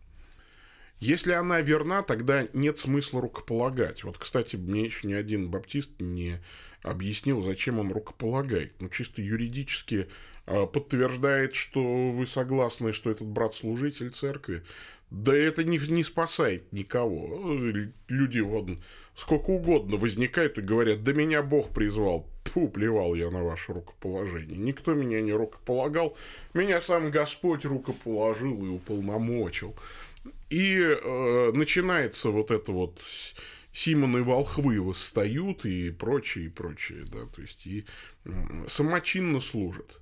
Если 1.05 1.33
она 1.33 1.61
верна, 1.61 2.01
тогда 2.01 2.47
нет 2.53 2.79
смысла 2.79 3.21
рукополагать. 3.21 4.03
Вот, 4.03 4.17
кстати, 4.17 4.55
мне 4.55 4.85
еще 4.85 5.07
ни 5.07 5.13
один 5.13 5.51
баптист 5.51 5.91
не 5.99 6.39
объяснил, 6.81 7.43
зачем 7.43 7.77
он 7.77 7.91
рукополагает. 7.91 8.73
Ну, 8.79 8.89
чисто 8.89 9.21
юридически 9.21 10.07
э, 10.47 10.65
подтверждает, 10.65 11.53
что 11.53 12.09
вы 12.09 12.25
согласны, 12.25 12.91
что 12.91 13.11
этот 13.11 13.27
брат 13.27 13.53
служитель 13.53 14.09
церкви. 14.09 14.63
Да 15.11 15.35
это 15.35 15.63
не, 15.63 15.77
не 15.77 16.03
спасает 16.03 16.73
никого. 16.73 17.53
Люди 18.07 18.39
вот 18.39 18.69
сколько 19.13 19.51
угодно 19.51 19.97
возникают 19.97 20.57
и 20.57 20.61
говорят, 20.61 21.03
да 21.03 21.13
меня 21.13 21.43
Бог 21.43 21.69
призвал. 21.69 22.27
Фу, 22.45 22.67
плевал 22.67 23.13
я 23.13 23.29
на 23.29 23.43
ваше 23.43 23.73
рукоположение. 23.73 24.57
Никто 24.57 24.95
меня 24.95 25.21
не 25.21 25.33
рукополагал. 25.33 26.17
Меня 26.55 26.81
сам 26.81 27.11
Господь 27.11 27.63
рукоположил 27.63 28.65
и 28.65 28.69
уполномочил. 28.69 29.75
И 30.49 30.77
э, 30.79 31.51
начинается 31.53 32.29
вот 32.29 32.51
это 32.51 32.71
вот 32.71 33.01
Симон 33.75 34.17
и 34.17 34.21
волхвы 34.21 34.81
восстают 34.81 35.65
и 35.65 35.91
прочее, 35.91 36.45
и 36.45 36.49
прочее, 36.49 37.03
да, 37.07 37.25
то 37.25 37.41
есть 37.41 37.67
и 37.67 37.85
самочинно 38.67 39.41
служат. 39.41 39.99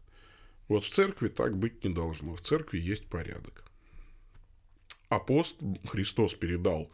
Вот 0.68 0.84
в 0.84 0.90
церкви 0.90 1.28
так 1.28 1.58
быть 1.58 1.84
не 1.84 1.94
должно, 1.94 2.36
в 2.36 2.42
церкви 2.42 2.80
есть 2.80 3.08
порядок. 3.08 3.64
Апост... 5.10 5.58
Христос 5.88 6.36
передал 6.36 6.92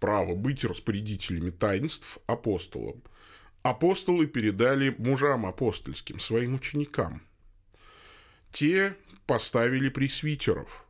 право 0.00 0.34
быть 0.34 0.64
распорядителями 0.64 1.50
таинств 1.50 2.18
апостолам. 2.26 3.02
Апостолы 3.62 4.26
передали 4.26 4.94
мужам 4.98 5.46
апостольским, 5.46 6.18
своим 6.18 6.54
ученикам. 6.54 7.22
Те 8.50 8.96
поставили 9.26 9.88
пресвитеров. 9.88 10.84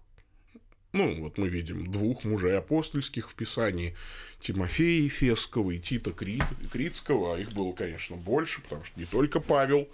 Ну, 0.92 1.22
вот 1.22 1.38
мы 1.38 1.48
видим 1.48 1.90
двух 1.90 2.24
мужей 2.24 2.56
апостольских 2.56 3.30
в 3.30 3.34
Писании. 3.34 3.96
Тимофея 4.40 5.04
Ефесского 5.04 5.70
и 5.70 5.78
Тита 5.78 6.12
Крит, 6.12 6.44
Критского. 6.70 7.34
А 7.34 7.38
их 7.38 7.52
было, 7.54 7.72
конечно, 7.72 8.16
больше, 8.16 8.60
потому 8.60 8.84
что 8.84 9.00
не 9.00 9.06
только 9.06 9.40
Павел 9.40 9.88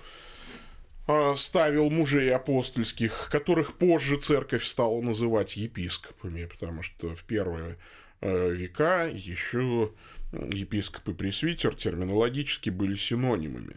а, 1.07 1.36
ставил 1.36 1.88
мужей 1.88 2.34
апостольских, 2.34 3.28
которых 3.30 3.74
позже 3.74 4.16
церковь 4.16 4.64
стала 4.64 5.01
называть 5.01 5.57
епископами, 5.57 6.46
потому 6.46 6.82
что 6.82 7.14
в 7.14 7.22
первые 7.22 7.78
э, 8.20 8.51
века 8.51 9.07
еще 9.07 9.92
епископ 10.32 11.09
и 11.09 11.14
пресвитер 11.14 11.76
терминологически 11.76 12.70
были 12.70 12.96
синонимами. 12.96 13.76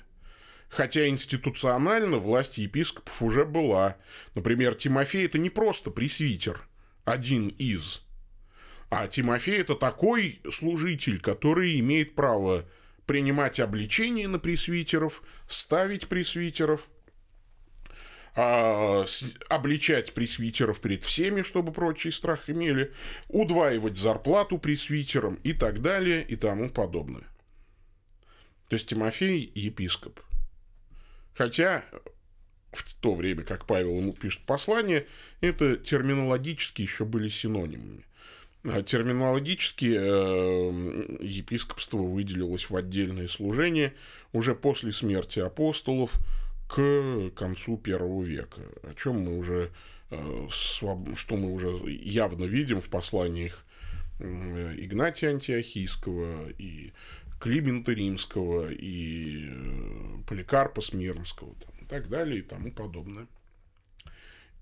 Хотя 0.70 1.08
институционально 1.08 2.18
власть 2.18 2.58
епископов 2.58 3.22
уже 3.22 3.46
была. 3.46 3.98
Например, 4.36 4.74
Тимофей– 4.74 5.26
это 5.28 5.38
не 5.38 5.50
просто 5.50 5.92
пресвитер, 5.92 6.66
один 7.06 7.50
из. 7.50 8.04
А 8.90 9.08
Тимофей– 9.08 9.58
это 9.62 9.76
такой 9.76 10.42
служитель, 10.52 11.20
который 11.20 11.80
имеет 11.80 12.16
право 12.16 12.66
принимать 13.06 13.60
обличение 13.60 14.28
на 14.28 14.40
пресвитеров, 14.40 15.24
ставить 15.48 16.08
пресвитеров, 16.08 16.88
а, 18.36 19.06
обличать 19.50 20.14
пресвитеров 20.14 20.80
перед 20.80 21.04
всеми, 21.04 21.42
чтобы 21.42 21.72
прочий 21.72 22.12
страх 22.12 22.50
имели, 22.50 22.94
удваивать 23.28 23.98
зарплату 23.98 24.58
пресвитерам 24.58 25.36
и 25.36 25.54
так 25.54 25.82
далее 25.82 26.24
и 26.24 26.36
тому 26.36 26.70
подобное. 26.70 27.28
То 28.68 28.76
есть 28.76 28.88
Тимофей– 28.88 29.52
епископ– 29.56 30.20
Хотя 31.34 31.84
в 32.72 32.96
то 32.96 33.14
время, 33.16 33.44
как 33.44 33.66
Павел 33.66 33.98
ему 33.98 34.14
пишет 34.14 34.42
послание, 34.46 35.06
это 35.42 35.76
терминологически 35.76 36.82
еще 36.82 37.06
были 37.06 37.30
синонимами. 37.30 38.06
А 38.64 38.84
терминологически 38.84 39.96
э, 39.98 41.18
епископство 41.22 41.98
выделилось 41.98 42.70
в 42.70 42.76
отдельное 42.76 43.28
служение 43.28 43.94
уже 44.34 44.54
после 44.54 44.92
смерти 44.92 45.40
апостолов 45.40 46.20
к 46.68 47.32
концу 47.36 47.78
первого 47.78 48.24
века, 48.24 48.62
о 48.84 48.94
чем 48.94 49.22
мы 49.22 49.38
уже, 49.38 49.72
э, 50.12 50.48
что 50.50 51.38
мы 51.38 51.52
уже 51.52 51.70
явно 51.90 52.46
видим 52.46 52.82
в 52.82 52.90
посланиях 52.90 53.66
Игнатия 54.20 55.30
Антиохийского 55.30 56.50
и 56.60 56.94
Климента 57.42 57.92
Римского 57.92 58.72
и 58.72 59.48
э, 59.50 60.24
Поликарпа 60.28 60.82
Смирнского 60.82 61.56
там, 61.56 61.71
так 61.92 62.08
далее 62.08 62.40
и 62.40 62.42
тому 62.42 62.72
подобное. 62.72 63.28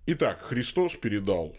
Итак, 0.07 0.41
Христос 0.41 0.95
передал 0.95 1.55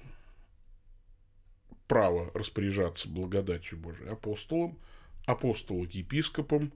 право 1.87 2.33
распоряжаться 2.35 3.09
благодатью 3.09 3.79
Божией 3.79 4.09
апостолам, 4.09 4.81
апостолу 5.27 5.85
епископам, 5.85 6.73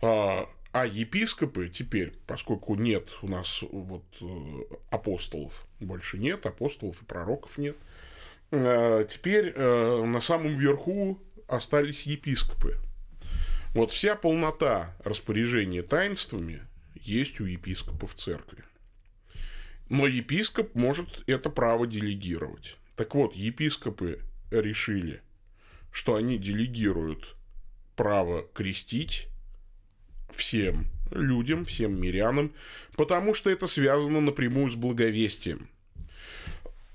а, 0.00 0.48
а 0.72 0.86
епископы 0.86 1.68
теперь, 1.68 2.14
поскольку 2.26 2.76
нет 2.76 3.10
у 3.20 3.28
нас 3.28 3.62
вот 3.70 4.06
э, 4.22 4.74
апостолов, 4.90 5.66
больше 5.80 6.16
нет, 6.16 6.46
апостолов 6.46 7.02
и 7.02 7.04
пророков 7.04 7.58
нет, 7.58 7.76
э, 8.52 9.04
теперь 9.06 9.54
на 9.54 10.20
самом 10.22 10.56
верху 10.56 11.18
остались 11.46 12.06
епископы– 12.06 12.78
вот 13.72 13.92
вся 13.92 14.16
полнота 14.16 14.96
распоряжения 15.04 15.84
таинствами 15.84 16.62
есть 17.02 17.40
у 17.40 17.44
епископа 17.44 18.06
в 18.06 18.14
церкви. 18.14 18.64
Но 19.88 20.06
епископ 20.06 20.74
может 20.74 21.24
это 21.26 21.50
право 21.50 21.86
делегировать. 21.86 22.76
Так 22.96 23.14
вот, 23.14 23.34
епископы 23.34 24.20
решили, 24.50 25.20
что 25.90 26.14
они 26.14 26.38
делегируют 26.38 27.36
право 27.96 28.46
крестить 28.54 29.28
всем 30.30 30.86
людям, 31.10 31.64
всем 31.64 32.00
мирянам, 32.00 32.54
потому 32.96 33.34
что 33.34 33.50
это 33.50 33.66
связано 33.66 34.20
напрямую 34.20 34.68
с 34.68 34.76
благовестием. 34.76 35.68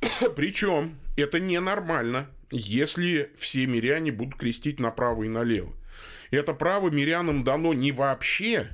Причем 0.36 0.98
это 1.18 1.40
ненормально, 1.40 2.30
если 2.52 3.32
все 3.38 3.66
миряне 3.66 4.12
будут 4.12 4.36
крестить 4.36 4.80
направо 4.80 5.24
и 5.24 5.28
налево. 5.28 5.74
Это 6.32 6.54
право 6.54 6.90
мирянам 6.90 7.44
дано 7.44 7.74
не 7.74 7.92
вообще, 7.92 8.68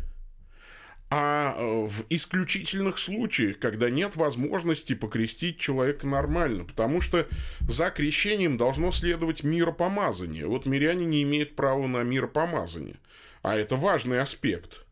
а 1.13 1.55
э, 1.57 1.87
в 1.87 2.05
исключительных 2.09 2.97
случаях, 2.97 3.59
когда 3.59 3.89
нет 3.89 4.15
возможности 4.15 4.95
покрестить 4.95 5.59
человека 5.59 6.07
нормально, 6.07 6.63
потому 6.63 7.01
что 7.01 7.27
за 7.67 7.89
крещением 7.89 8.55
должно 8.55 8.91
следовать 8.91 9.43
миропомазание. 9.43 10.47
Вот 10.47 10.65
миряне 10.65 11.05
не 11.05 11.23
имеют 11.23 11.57
права 11.57 11.85
на 11.85 12.01
миропомазание, 12.03 12.95
а 13.41 13.57
это 13.57 13.75
важный 13.75 14.21
аспект. 14.21 14.85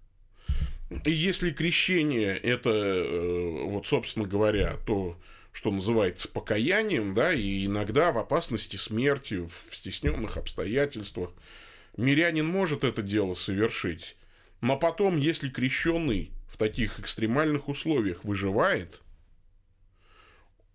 И 1.06 1.12
если 1.12 1.52
крещение 1.52 2.36
это, 2.36 2.70
э, 2.70 3.64
вот, 3.64 3.88
собственно 3.88 4.28
говоря, 4.28 4.76
то, 4.86 5.18
что 5.54 5.72
называется 5.72 6.28
покаянием, 6.28 7.16
да, 7.16 7.34
и 7.34 7.66
иногда 7.66 8.12
в 8.12 8.18
опасности 8.18 8.76
смерти, 8.76 9.36
в 9.36 9.74
стесненных 9.74 10.36
обстоятельствах, 10.36 11.32
Мирянин 11.96 12.46
может 12.46 12.84
это 12.84 13.02
дело 13.02 13.36
совершить, 13.36 14.18
но 14.62 14.78
потом, 14.78 15.18
если 15.18 15.50
крещенный 15.50 16.32
в 16.48 16.58
таких 16.58 17.00
экстремальных 17.00 17.68
условиях 17.70 18.24
выживает, 18.24 19.02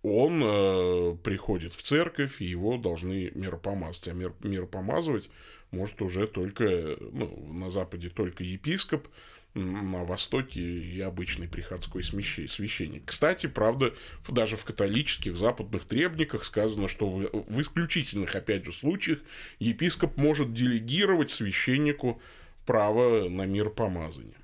он 0.01 0.41
э, 0.43 1.17
приходит 1.23 1.73
в 1.73 1.81
церковь, 1.81 2.41
и 2.41 2.45
его 2.45 2.77
должны 2.77 3.31
миропомазать. 3.33 4.07
А 4.07 4.13
мир, 4.13 4.33
миропомазывать 4.41 5.29
может 5.71 6.01
уже 6.01 6.27
только, 6.27 6.97
ну, 7.11 7.51
на 7.51 7.69
Западе 7.71 8.09
только 8.09 8.43
епископ, 8.43 9.07
на 9.55 10.03
Востоке 10.03 10.61
и 10.61 10.99
обычный 10.99 11.47
приходской 11.47 12.03
священник. 12.03 13.03
Кстати, 13.05 13.47
правда, 13.47 13.93
даже 14.27 14.57
в 14.57 14.65
католических 14.65 15.37
западных 15.37 15.85
требниках 15.85 16.43
сказано, 16.43 16.89
что 16.89 17.09
в 17.09 17.61
исключительных, 17.61 18.35
опять 18.35 18.65
же, 18.65 18.73
случаях 18.73 19.19
епископ 19.59 20.17
может 20.17 20.53
делегировать 20.53 21.31
священнику 21.31 22.21
право 22.65 23.29
на 23.29 23.45
мир 23.45 23.69
помазания. 23.69 24.37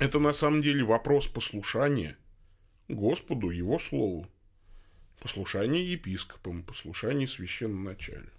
Это 0.00 0.18
на 0.18 0.32
самом 0.32 0.60
деле 0.60 0.84
вопрос 0.84 1.28
послушания 1.28 2.16
Господу, 2.88 3.50
Его 3.50 3.78
Слову. 3.78 4.26
Послушание 5.20 5.90
епископам, 5.92 6.62
послушание 6.62 7.26
священноначалию. 7.26 8.32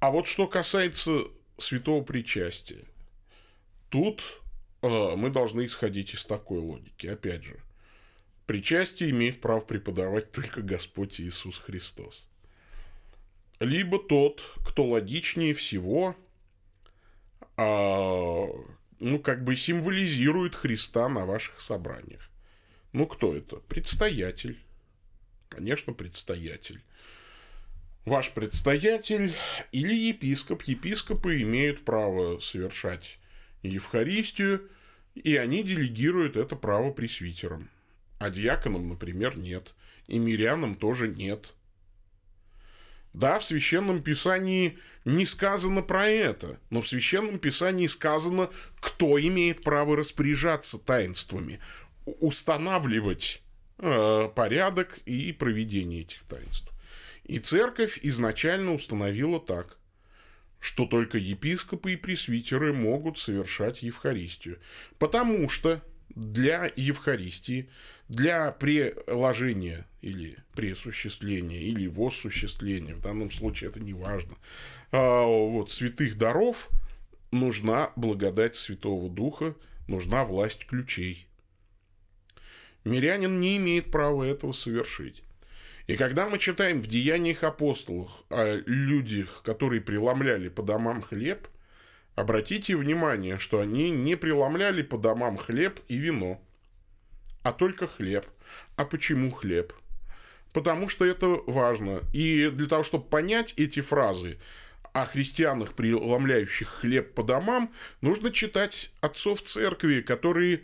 А 0.00 0.10
вот 0.10 0.26
что 0.26 0.46
касается 0.46 1.24
святого 1.58 2.04
причастия, 2.04 2.84
Тут 3.92 4.22
э, 4.80 4.88
мы 5.16 5.28
должны 5.28 5.66
исходить 5.66 6.14
из 6.14 6.24
такой 6.24 6.60
логики. 6.60 7.06
Опять 7.06 7.44
же, 7.44 7.60
причастие 8.46 9.10
имеет 9.10 9.42
право 9.42 9.60
преподавать 9.60 10.32
только 10.32 10.62
Господь 10.62 11.20
Иисус 11.20 11.58
Христос. 11.58 12.26
Либо 13.60 13.98
тот, 13.98 14.42
кто 14.64 14.86
логичнее 14.86 15.52
всего, 15.52 16.16
э, 17.56 18.46
ну, 19.00 19.18
как 19.18 19.44
бы 19.44 19.56
символизирует 19.56 20.54
Христа 20.54 21.08
на 21.08 21.26
ваших 21.26 21.60
собраниях. 21.60 22.30
Ну, 22.92 23.06
кто 23.06 23.34
это? 23.34 23.56
Предстоятель. 23.56 24.58
Конечно, 25.48 25.92
предстоятель. 25.92 26.82
Ваш 28.04 28.30
предстоятель 28.32 29.34
или 29.70 29.94
епископ. 29.94 30.62
Епископы 30.62 31.42
имеют 31.42 31.84
право 31.84 32.38
совершать 32.40 33.18
Евхаристию, 33.62 34.68
и 35.14 35.36
они 35.36 35.62
делегируют 35.62 36.36
это 36.36 36.56
право 36.56 36.90
пресвитерам. 36.90 37.70
А 38.18 38.30
диаконам, 38.30 38.88
например, 38.88 39.36
нет. 39.36 39.74
И 40.08 40.18
мирянам 40.18 40.74
тоже 40.74 41.08
нет. 41.08 41.54
Да, 43.12 43.38
в 43.38 43.44
Священном 43.44 44.02
Писании 44.02 44.78
не 45.04 45.26
сказано 45.26 45.82
про 45.82 46.08
это, 46.08 46.58
но 46.70 46.80
в 46.80 46.88
Священном 46.88 47.38
Писании 47.38 47.86
сказано, 47.86 48.48
кто 48.80 49.20
имеет 49.20 49.62
право 49.62 49.96
распоряжаться 49.96 50.78
таинствами, 50.78 51.60
устанавливать 52.04 53.42
э, 53.78 54.28
порядок 54.34 54.98
и 55.04 55.32
проведение 55.32 56.02
этих 56.02 56.22
таинств. 56.22 56.70
И 57.24 57.38
церковь 57.38 57.98
изначально 58.02 58.72
установила 58.72 59.40
так 59.40 59.78
что 60.62 60.86
только 60.86 61.18
епископы 61.18 61.94
и 61.94 61.96
пресвитеры 61.96 62.72
могут 62.72 63.18
совершать 63.18 63.82
Евхаристию. 63.82 64.60
Потому 65.00 65.48
что 65.48 65.82
для 66.14 66.70
Евхаристии, 66.76 67.68
для 68.08 68.50
приложения 68.52 69.86
или 70.00 70.36
присуществления, 70.54 71.60
или 71.62 71.86
воссуществления, 71.86 72.94
в 72.94 73.00
данном 73.00 73.30
случае 73.30 73.70
это 73.70 73.80
не 73.80 73.94
важно, 73.94 74.36
а, 74.90 75.24
вот, 75.24 75.70
святых 75.70 76.18
даров 76.18 76.68
нужна 77.30 77.92
благодать 77.96 78.56
Святого 78.56 79.08
Духа, 79.08 79.54
нужна 79.88 80.24
власть 80.24 80.66
ключей. 80.66 81.26
Мирянин 82.84 83.40
не 83.40 83.56
имеет 83.56 83.90
права 83.90 84.24
этого 84.24 84.52
совершить. 84.52 85.22
И 85.86 85.96
когда 85.96 86.28
мы 86.28 86.38
читаем 86.38 86.80
в 86.80 86.86
Деяниях 86.86 87.42
апостолов 87.42 88.10
о 88.28 88.56
людях, 88.66 89.42
которые 89.44 89.80
преломляли 89.80 90.48
по 90.48 90.62
домам 90.62 91.02
хлеб, 91.02 91.48
обратите 92.14 92.76
внимание, 92.76 93.38
что 93.38 93.60
они 93.60 93.90
не 93.90 94.16
преломляли 94.16 94.82
по 94.82 94.98
домам 94.98 95.36
хлеб 95.36 95.80
и 95.88 95.96
вино, 95.96 96.40
а 97.42 97.52
только 97.52 97.88
хлеб. 97.88 98.26
А 98.76 98.84
почему 98.84 99.30
хлеб? 99.30 99.72
Потому 100.52 100.88
что 100.88 101.04
это 101.04 101.26
важно. 101.46 102.02
И 102.12 102.48
для 102.50 102.66
того, 102.66 102.82
чтобы 102.82 103.04
понять 103.04 103.54
эти 103.56 103.80
фразы 103.80 104.38
о 104.92 105.06
христианах, 105.06 105.72
преломляющих 105.72 106.68
хлеб 106.68 107.14
по 107.14 107.22
домам, 107.22 107.72
нужно 108.02 108.30
читать 108.30 108.90
отцов 109.00 109.42
церкви, 109.42 110.02
которые 110.02 110.60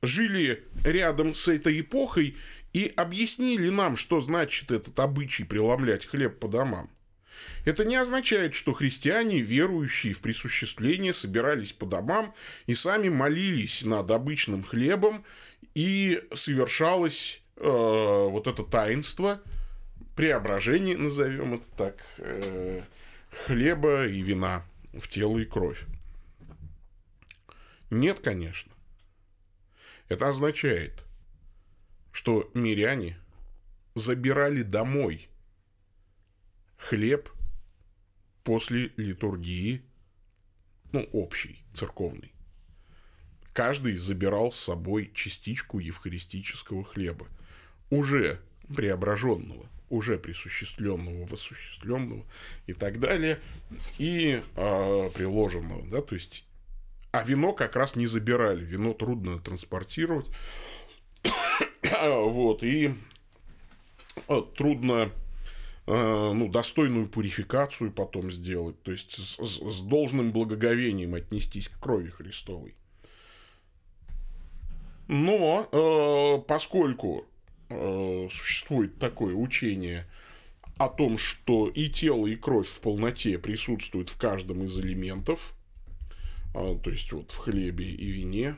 жили 0.00 0.64
рядом 0.84 1.34
с 1.34 1.48
этой 1.48 1.80
эпохой 1.80 2.36
и 2.72 2.92
объяснили 2.96 3.68
нам, 3.68 3.96
что 3.96 4.20
значит 4.20 4.70
этот 4.70 4.98
обычай 5.00 5.44
преломлять 5.44 6.06
хлеб 6.06 6.38
по 6.38 6.48
домам. 6.48 6.90
Это 7.64 7.84
не 7.84 7.96
означает, 7.96 8.54
что 8.54 8.72
христиане, 8.72 9.40
верующие 9.40 10.14
в 10.14 10.20
присуществление, 10.20 11.14
собирались 11.14 11.72
по 11.72 11.86
домам 11.86 12.34
и 12.66 12.74
сами 12.74 13.08
молились 13.08 13.82
над 13.82 14.10
обычным 14.10 14.64
хлебом, 14.64 15.24
и 15.74 16.22
совершалось 16.34 17.40
э, 17.56 17.62
вот 17.62 18.46
это 18.46 18.62
таинство, 18.62 19.40
преображение, 20.16 20.96
назовем 20.96 21.54
это 21.54 21.70
так, 21.76 22.04
э, 22.18 22.82
хлеба 23.46 24.06
и 24.06 24.20
вина 24.20 24.64
в 24.92 25.08
тело 25.08 25.38
и 25.38 25.44
кровь. 25.44 25.84
Нет, 27.90 28.20
конечно. 28.20 28.72
Это 30.08 30.28
означает, 30.28 31.04
что 32.10 32.50
миряне 32.54 33.18
забирали 33.94 34.62
домой 34.62 35.28
хлеб 36.82 37.30
после 38.44 38.92
литургии, 38.96 39.82
ну, 40.92 41.08
общей, 41.12 41.64
церковной. 41.74 42.32
Каждый 43.52 43.96
забирал 43.96 44.50
с 44.50 44.56
собой 44.56 45.10
частичку 45.14 45.78
евхаристического 45.78 46.84
хлеба, 46.84 47.28
уже 47.90 48.40
преображенного, 48.74 49.66
уже 49.90 50.18
присуществленного, 50.18 51.26
воссуществленного 51.26 52.24
и 52.66 52.72
так 52.72 52.98
далее, 52.98 53.38
и 53.98 54.42
э, 54.56 55.10
приложенного, 55.14 55.86
да, 55.86 56.00
то 56.00 56.14
есть, 56.14 56.44
а 57.12 57.22
вино 57.22 57.52
как 57.52 57.76
раз 57.76 57.94
не 57.94 58.06
забирали, 58.06 58.64
вино 58.64 58.94
трудно 58.94 59.38
транспортировать, 59.38 60.26
вот, 62.02 62.64
и 62.64 62.94
э, 64.28 64.42
трудно 64.56 65.12
ну, 65.94 66.48
достойную 66.48 67.08
пурификацию 67.08 67.92
потом 67.92 68.30
сделать, 68.30 68.80
то 68.82 68.92
есть 68.92 69.12
с, 69.12 69.36
с 69.38 69.80
должным 69.82 70.32
благоговением 70.32 71.14
отнестись 71.14 71.68
к 71.68 71.78
крови 71.78 72.08
Христовой. 72.08 72.74
Но 75.08 75.68
э, 75.70 76.42
поскольку 76.46 77.26
э, 77.68 78.28
существует 78.30 78.98
такое 78.98 79.34
учение 79.34 80.06
о 80.78 80.88
том, 80.88 81.18
что 81.18 81.68
и 81.68 81.88
тело, 81.88 82.26
и 82.26 82.36
кровь 82.36 82.68
в 82.68 82.80
полноте 82.80 83.38
присутствуют 83.38 84.08
в 84.08 84.16
каждом 84.16 84.64
из 84.64 84.78
элементов, 84.78 85.54
э, 86.54 86.78
то 86.82 86.90
есть 86.90 87.12
вот 87.12 87.30
в 87.30 87.36
хлебе 87.36 87.90
и 87.90 88.06
вине, 88.06 88.56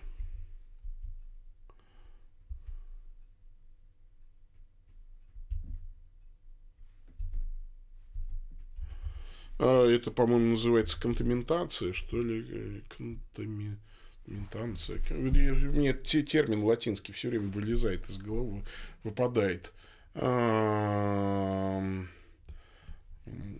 это, 9.59 10.11
по-моему, 10.11 10.52
называется 10.52 11.00
контаментация, 11.00 11.92
что 11.92 12.20
ли? 12.20 12.44
Э, 12.48 12.80
контаментация. 12.96 15.00
Мне 15.11 15.92
термин 15.92 16.62
латинский 16.62 17.14
все 17.14 17.28
время 17.28 17.48
вылезает 17.48 18.09
из 18.09 18.18
головы, 18.18 18.64
выпадает 19.02 19.72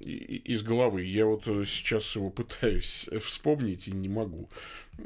из 0.05 0.63
головы. 0.63 1.03
Я 1.03 1.27
вот 1.27 1.45
сейчас 1.45 2.15
его 2.17 2.31
пытаюсь 2.31 3.09
вспомнить 3.23 3.89
и 3.89 3.93
не 3.93 4.09
могу. 4.09 4.49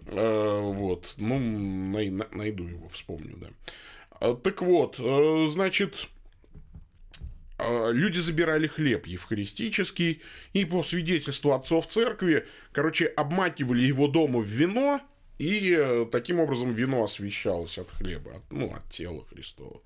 А, 0.09 0.61
вот. 0.61 1.15
Ну, 1.17 1.39
найду 1.39 2.67
его, 2.67 2.89
вспомню, 2.89 3.37
да. 3.37 3.49
А, 4.21 4.35
так 4.35 4.63
вот, 4.63 4.97
э, 4.99 5.47
значит, 5.49 5.95
а, 5.95 6.18
люди 7.59 8.19
забирали 8.19 8.67
хлеб 8.67 9.07
евхаристический, 9.07 10.23
и 10.53 10.65
по 10.65 10.83
свидетельству 10.83 11.53
отцов 11.53 11.87
церкви, 11.87 12.47
короче, 12.73 13.07
обмакивали 13.07 13.83
его 13.83 14.09
дома 14.09 14.41
в 14.41 14.47
вино, 14.47 15.01
и 15.39 15.77
э, 15.77 16.07
таким 16.11 16.41
образом 16.41 16.73
вино 16.75 17.05
освещалось 17.05 17.79
от 17.79 17.91
хлеба, 17.91 18.37
от, 18.37 18.43
ну, 18.51 18.73
от 18.73 18.89
тела 18.91 19.25
Христова. 19.27 19.81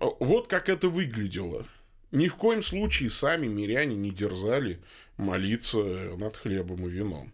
Вот 0.00 0.48
как 0.48 0.68
это 0.68 0.88
выглядело. 0.88 1.66
Ни 2.10 2.28
в 2.28 2.36
коем 2.36 2.62
случае 2.62 3.10
сами 3.10 3.46
миряне 3.46 3.94
не 3.96 4.10
дерзали 4.10 4.80
молиться 5.16 5.78
над 5.78 6.36
хлебом 6.36 6.86
и 6.86 6.90
вином. 6.90 7.32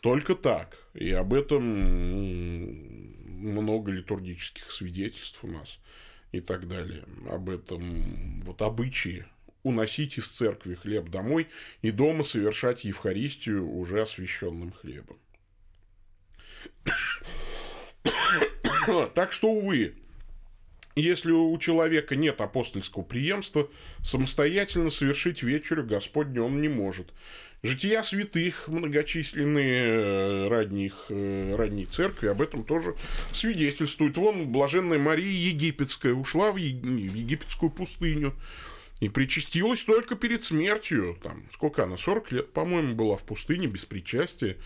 Только 0.00 0.34
так. 0.34 0.76
И 0.94 1.10
об 1.12 1.32
этом 1.32 1.62
много 3.42 3.92
литургических 3.92 4.70
свидетельств 4.70 5.42
у 5.44 5.46
нас 5.46 5.78
и 6.32 6.40
так 6.40 6.66
далее. 6.66 7.04
Об 7.30 7.48
этом 7.48 8.40
вот 8.42 8.62
обычаи 8.62 9.24
уносить 9.62 10.18
из 10.18 10.28
церкви 10.28 10.74
хлеб 10.74 11.08
домой 11.08 11.46
и 11.82 11.90
дома 11.92 12.24
совершать 12.24 12.84
Евхаристию 12.84 13.68
уже 13.68 14.02
освященным 14.02 14.72
хлебом. 14.72 15.18
Так 19.14 19.30
что, 19.32 19.48
увы, 19.48 19.94
если 20.96 21.30
у 21.30 21.56
человека 21.58 22.16
нет 22.16 22.40
апостольского 22.40 23.02
преемства, 23.02 23.70
самостоятельно 24.02 24.90
совершить 24.90 25.42
вечерю 25.42 25.86
Господню 25.86 26.44
он 26.44 26.60
не 26.60 26.68
может. 26.68 27.12
Жития 27.64 28.02
святых, 28.02 28.66
многочисленные 28.66 29.84
э, 29.84 30.48
ранних, 30.48 31.06
э, 31.10 31.54
ранней 31.54 31.86
церкви, 31.86 32.26
об 32.26 32.42
этом 32.42 32.64
тоже 32.64 32.96
свидетельствуют. 33.30 34.16
Вон 34.16 34.50
блаженная 34.50 34.98
Мария 34.98 35.30
Египетская 35.30 36.12
ушла 36.12 36.50
в 36.50 36.56
египетскую 36.56 37.70
пустыню 37.70 38.34
и 38.98 39.08
причастилась 39.08 39.84
только 39.84 40.16
перед 40.16 40.44
смертью. 40.44 41.16
Там, 41.22 41.44
сколько 41.52 41.84
она, 41.84 41.96
40 41.96 42.32
лет, 42.32 42.52
по-моему, 42.52 42.96
была 42.96 43.16
в 43.16 43.22
пустыне 43.22 43.68
без 43.68 43.84
причастия. 43.84 44.56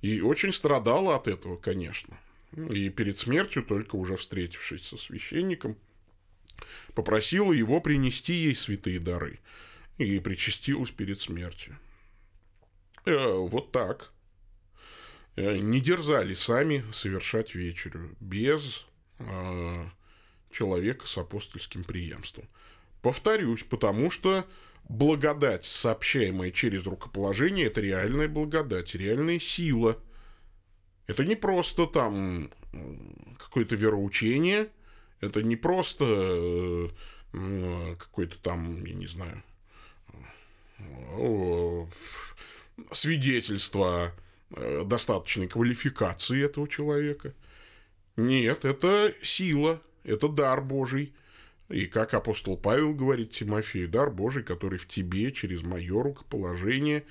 И 0.00 0.20
очень 0.20 0.52
страдала 0.52 1.16
от 1.16 1.26
этого, 1.26 1.56
конечно. 1.56 2.16
И 2.70 2.88
перед 2.88 3.18
смертью, 3.18 3.64
только 3.64 3.96
уже 3.96 4.16
встретившись 4.16 4.86
со 4.86 4.96
священником, 4.96 5.76
попросила 6.94 7.52
его 7.52 7.80
принести 7.80 8.32
ей 8.32 8.54
святые 8.54 9.00
дары. 9.00 9.40
И 9.98 10.20
причастилась 10.20 10.92
перед 10.92 11.20
смертью. 11.20 11.76
Э, 13.04 13.36
вот 13.36 13.72
так. 13.72 14.12
Э, 15.36 15.58
не 15.58 15.80
дерзали 15.80 16.34
сами 16.34 16.84
совершать 16.92 17.54
вечерю 17.54 18.16
без 18.20 18.86
э, 19.18 19.86
человека 20.50 21.06
с 21.06 21.18
апостольским 21.18 21.84
преемством. 21.84 22.48
Повторюсь, 23.02 23.62
потому 23.62 24.10
что 24.10 24.46
благодать, 24.88 25.64
сообщаемая 25.64 26.50
через 26.50 26.86
рукоположение, 26.86 27.66
это 27.66 27.80
реальная 27.80 28.28
благодать, 28.28 28.94
реальная 28.94 29.38
сила. 29.38 29.98
Это 31.06 31.24
не 31.24 31.36
просто 31.36 31.86
там 31.86 32.50
какое-то 33.38 33.76
вероучение, 33.76 34.68
это 35.20 35.42
не 35.42 35.56
просто 35.56 36.90
какой-то 37.98 38.38
там, 38.38 38.82
я 38.84 38.94
не 38.94 39.06
знаю, 39.06 39.42
свидетельство 42.92 44.12
э, 44.50 44.82
достаточной 44.84 45.48
квалификации 45.48 46.44
этого 46.44 46.68
человека. 46.68 47.34
Нет, 48.16 48.64
это 48.64 49.14
сила, 49.22 49.80
это 50.04 50.28
дар 50.28 50.62
Божий. 50.62 51.14
И 51.68 51.86
как 51.86 52.14
апостол 52.14 52.56
Павел 52.56 52.94
говорит 52.94 53.30
Тимофею, 53.30 53.88
дар 53.88 54.10
Божий, 54.10 54.42
который 54.42 54.78
в 54.78 54.86
тебе 54.86 55.32
через 55.32 55.62
мое 55.62 56.02
рукоположение. 56.02 57.04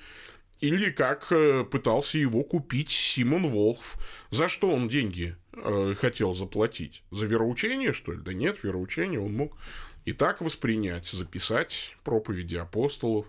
Или 0.60 0.90
как 0.90 1.26
э, 1.30 1.64
пытался 1.64 2.16
его 2.18 2.44
купить 2.44 2.90
Симон 2.90 3.48
Волхв. 3.48 3.98
За 4.30 4.48
что 4.48 4.70
он 4.70 4.88
деньги 4.88 5.36
э, 5.52 5.94
хотел 5.98 6.32
заплатить? 6.32 7.02
За 7.10 7.26
вероучение, 7.26 7.92
что 7.92 8.12
ли? 8.12 8.18
Да 8.18 8.32
нет, 8.32 8.62
вероучение 8.62 9.20
он 9.20 9.34
мог 9.34 9.58
и 10.04 10.12
так 10.12 10.40
воспринять, 10.40 11.06
записать 11.06 11.96
проповеди 12.04 12.56
апостолов, 12.56 13.26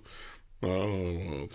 там, 0.60 1.50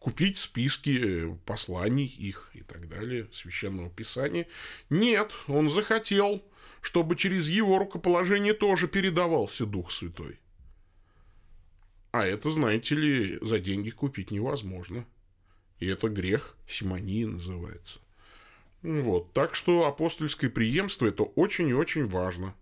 купить 0.00 0.38
списки 0.38 1.38
посланий 1.44 2.06
их 2.06 2.50
и 2.54 2.62
так 2.62 2.88
далее, 2.88 3.28
священного 3.32 3.90
писания. 3.90 4.48
Нет, 4.88 5.30
он 5.46 5.70
захотел, 5.70 6.42
чтобы 6.80 7.14
через 7.14 7.48
его 7.48 7.78
рукоположение 7.78 8.54
тоже 8.54 8.88
передавался 8.88 9.66
Дух 9.66 9.92
Святой. 9.92 10.40
А 12.12 12.26
это, 12.26 12.50
знаете 12.50 12.96
ли, 12.96 13.38
за 13.40 13.60
деньги 13.60 13.90
купить 13.90 14.32
невозможно. 14.32 15.04
И 15.78 15.86
это 15.86 16.08
грех, 16.08 16.56
симония 16.66 17.26
называется. 17.26 18.00
Вот. 18.82 19.32
Так 19.34 19.54
что 19.54 19.86
апостольское 19.86 20.50
преемство– 20.50 21.06
это 21.08 21.22
очень 21.22 21.68
и 21.68 21.74
очень 21.74 22.08
важно. 22.08 22.54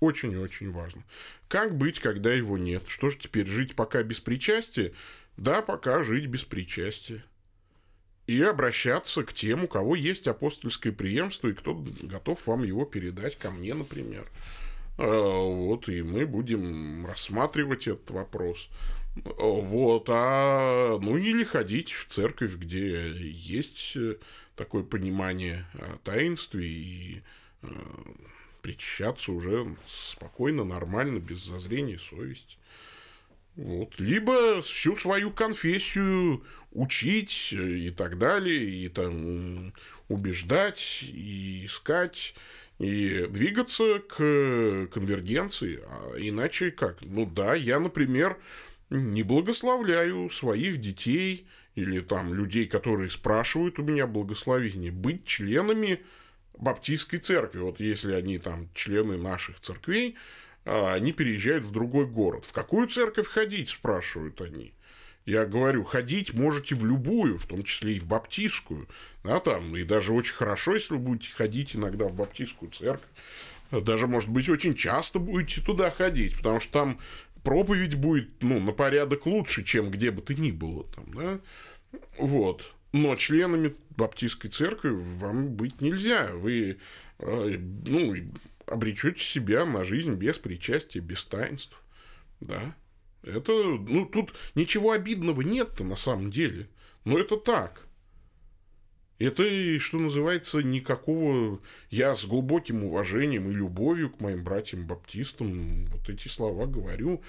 Очень 0.00 0.32
и 0.32 0.36
очень 0.36 0.70
важно. 0.70 1.02
Как 1.48 1.76
быть, 1.76 1.98
когда 1.98 2.32
его 2.32 2.58
нет? 2.58 2.88
Что 2.88 3.08
же 3.08 3.18
теперь, 3.18 3.46
жить 3.46 3.74
пока 3.74 4.02
без 4.02 4.20
причастия? 4.20 4.92
Да, 5.36 5.62
пока 5.62 6.02
жить 6.02 6.26
без 6.26 6.44
причастия. 6.44 7.24
И 8.26 8.40
обращаться 8.40 9.22
к 9.22 9.34
тем, 9.34 9.64
у 9.64 9.68
кого 9.68 9.94
есть 9.94 10.26
апостольское 10.26 10.92
преемство, 10.92 11.48
и 11.48 11.52
кто 11.52 11.74
готов 12.02 12.46
вам 12.46 12.62
его 12.62 12.84
передать, 12.86 13.36
ко 13.36 13.50
мне, 13.50 13.74
например. 13.74 14.26
А, 14.96 15.04
вот, 15.04 15.88
и 15.88 16.02
мы 16.02 16.24
будем 16.24 17.04
рассматривать 17.04 17.86
этот 17.86 18.10
вопрос. 18.10 18.68
Вот, 19.16 20.06
а, 20.08 20.98
ну 21.00 21.16
или 21.16 21.44
ходить 21.44 21.92
в 21.92 22.06
церковь, 22.06 22.54
где 22.54 23.12
есть 23.16 23.96
э, 23.96 24.16
такое 24.56 24.82
понимание 24.82 25.66
о 25.74 25.98
таинстве 26.02 26.66
и 26.66 27.22
э, 27.62 27.68
причащаться 28.62 29.30
уже 29.30 29.76
спокойно, 29.86 30.64
нормально, 30.64 31.18
без 31.18 31.44
зазрения 31.44 31.98
совести. 31.98 32.56
Вот. 33.56 33.98
Либо 33.98 34.62
всю 34.62 34.96
свою 34.96 35.30
конфессию 35.30 36.44
учить 36.72 37.52
и 37.52 37.90
так 37.90 38.18
далее, 38.18 38.64
и 38.64 38.88
там 38.88 39.72
убеждать, 40.08 41.04
и 41.04 41.66
искать, 41.66 42.34
и 42.78 43.26
двигаться 43.28 44.00
к 44.00 44.88
конвергенции. 44.92 45.80
А 45.86 46.14
иначе 46.18 46.72
как? 46.72 47.00
Ну 47.02 47.26
да, 47.26 47.54
я, 47.54 47.78
например, 47.78 48.38
не 48.90 49.22
благословляю 49.22 50.28
своих 50.30 50.80
детей 50.80 51.46
или 51.76 52.00
там 52.00 52.34
людей, 52.34 52.66
которые 52.66 53.10
спрашивают 53.10 53.78
у 53.78 53.82
меня 53.82 54.06
благословение, 54.06 54.90
быть 54.90 55.24
членами 55.24 56.00
баптистской 56.56 57.18
церкви. 57.18 57.60
Вот 57.60 57.80
если 57.80 58.12
они 58.12 58.38
там 58.38 58.68
члены 58.74 59.16
наших 59.16 59.60
церквей, 59.60 60.16
они 60.64 61.12
переезжают 61.12 61.64
в 61.64 61.70
другой 61.70 62.06
город. 62.06 62.44
В 62.46 62.52
какую 62.52 62.88
церковь 62.88 63.28
ходить, 63.28 63.68
спрашивают 63.68 64.40
они. 64.40 64.74
Я 65.26 65.46
говорю, 65.46 65.84
ходить 65.84 66.34
можете 66.34 66.74
в 66.74 66.84
любую, 66.84 67.38
в 67.38 67.46
том 67.46 67.64
числе 67.64 67.94
и 67.94 68.00
в 68.00 68.06
баптистскую. 68.06 68.88
Да, 69.22 69.40
там, 69.40 69.74
и 69.76 69.82
даже 69.82 70.12
очень 70.12 70.34
хорошо, 70.34 70.74
если 70.74 70.94
вы 70.94 71.00
будете 71.00 71.32
ходить 71.32 71.74
иногда 71.74 72.06
в 72.06 72.14
баптистскую 72.14 72.70
церковь. 72.70 73.08
Даже, 73.70 74.06
может 74.06 74.28
быть, 74.28 74.48
очень 74.48 74.74
часто 74.74 75.18
будете 75.18 75.62
туда 75.62 75.90
ходить, 75.90 76.36
потому 76.36 76.60
что 76.60 76.72
там 76.72 77.00
проповедь 77.42 77.94
будет 77.94 78.42
ну, 78.42 78.60
на 78.60 78.72
порядок 78.72 79.26
лучше, 79.26 79.64
чем 79.64 79.90
где 79.90 80.10
бы 80.10 80.20
то 80.20 80.34
ни 80.34 80.50
было. 80.50 80.84
Там, 80.94 81.04
да? 81.14 81.40
Вот. 82.18 82.74
Но 82.92 83.16
членами 83.16 83.74
баптистской 83.90 84.50
церкви 84.50 84.90
вам 84.90 85.48
быть 85.48 85.80
нельзя. 85.80 86.30
Вы 86.34 86.78
э, 87.18 87.58
ну, 87.86 88.14
обречете 88.66 89.22
себя 89.22 89.64
на 89.64 89.84
жизнь 89.84 90.14
без 90.14 90.38
причастия, 90.38 91.00
без 91.00 91.24
таинств. 91.24 91.76
Да. 92.40 92.76
Это, 93.22 93.52
ну, 93.52 94.06
тут 94.06 94.34
ничего 94.54 94.92
обидного 94.92 95.40
нет-то 95.40 95.84
на 95.84 95.96
самом 95.96 96.30
деле. 96.30 96.68
Но 97.04 97.18
это 97.18 97.36
так. 97.36 97.86
Это, 99.18 99.44
что 99.78 99.98
называется, 99.98 100.62
никакого... 100.62 101.60
Я 101.88 102.16
с 102.16 102.26
глубоким 102.26 102.84
уважением 102.84 103.50
и 103.50 103.54
любовью 103.54 104.10
к 104.10 104.20
моим 104.20 104.42
братьям-баптистам 104.44 105.86
вот 105.86 106.08
эти 106.08 106.28
слова 106.28 106.66
говорю. 106.66 107.22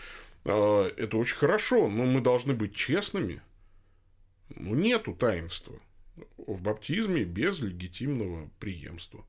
А, 0.44 0.88
это 0.98 1.18
очень 1.18 1.38
хорошо, 1.38 1.88
но 1.88 2.06
мы 2.06 2.22
должны 2.22 2.54
быть 2.54 2.76
честными. 2.76 3.42
Ну, 4.50 4.76
нету 4.76 5.14
таинства 5.14 5.80
в 6.38 6.62
баптизме 6.62 7.24
без 7.24 7.60
легитимного 7.60 8.50
преемства. 8.60 9.26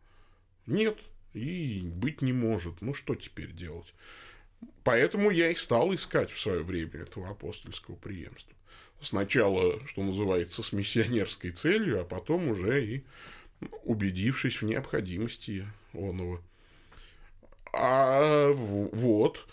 Нет. 0.66 0.98
И 1.36 1.80
быть 1.84 2.22
не 2.22 2.32
может. 2.32 2.80
Ну, 2.80 2.94
что 2.94 3.14
теперь 3.14 3.52
делать? 3.52 3.92
Поэтому 4.84 5.30
я 5.30 5.50
и 5.50 5.54
стал 5.54 5.94
искать 5.94 6.30
в 6.30 6.40
свое 6.40 6.62
время 6.62 7.02
этого 7.02 7.28
апостольского 7.28 7.96
преемства. 7.96 8.56
Сначала, 9.00 9.86
что 9.86 10.02
называется, 10.02 10.62
с 10.62 10.72
миссионерской 10.72 11.50
целью, 11.50 12.00
а 12.00 12.04
потом 12.04 12.48
уже 12.48 12.84
и 12.84 13.04
убедившись 13.84 14.62
в 14.62 14.64
необходимости 14.64 15.66
оного. 15.92 16.42
А 17.74 18.52
вот, 18.52 19.46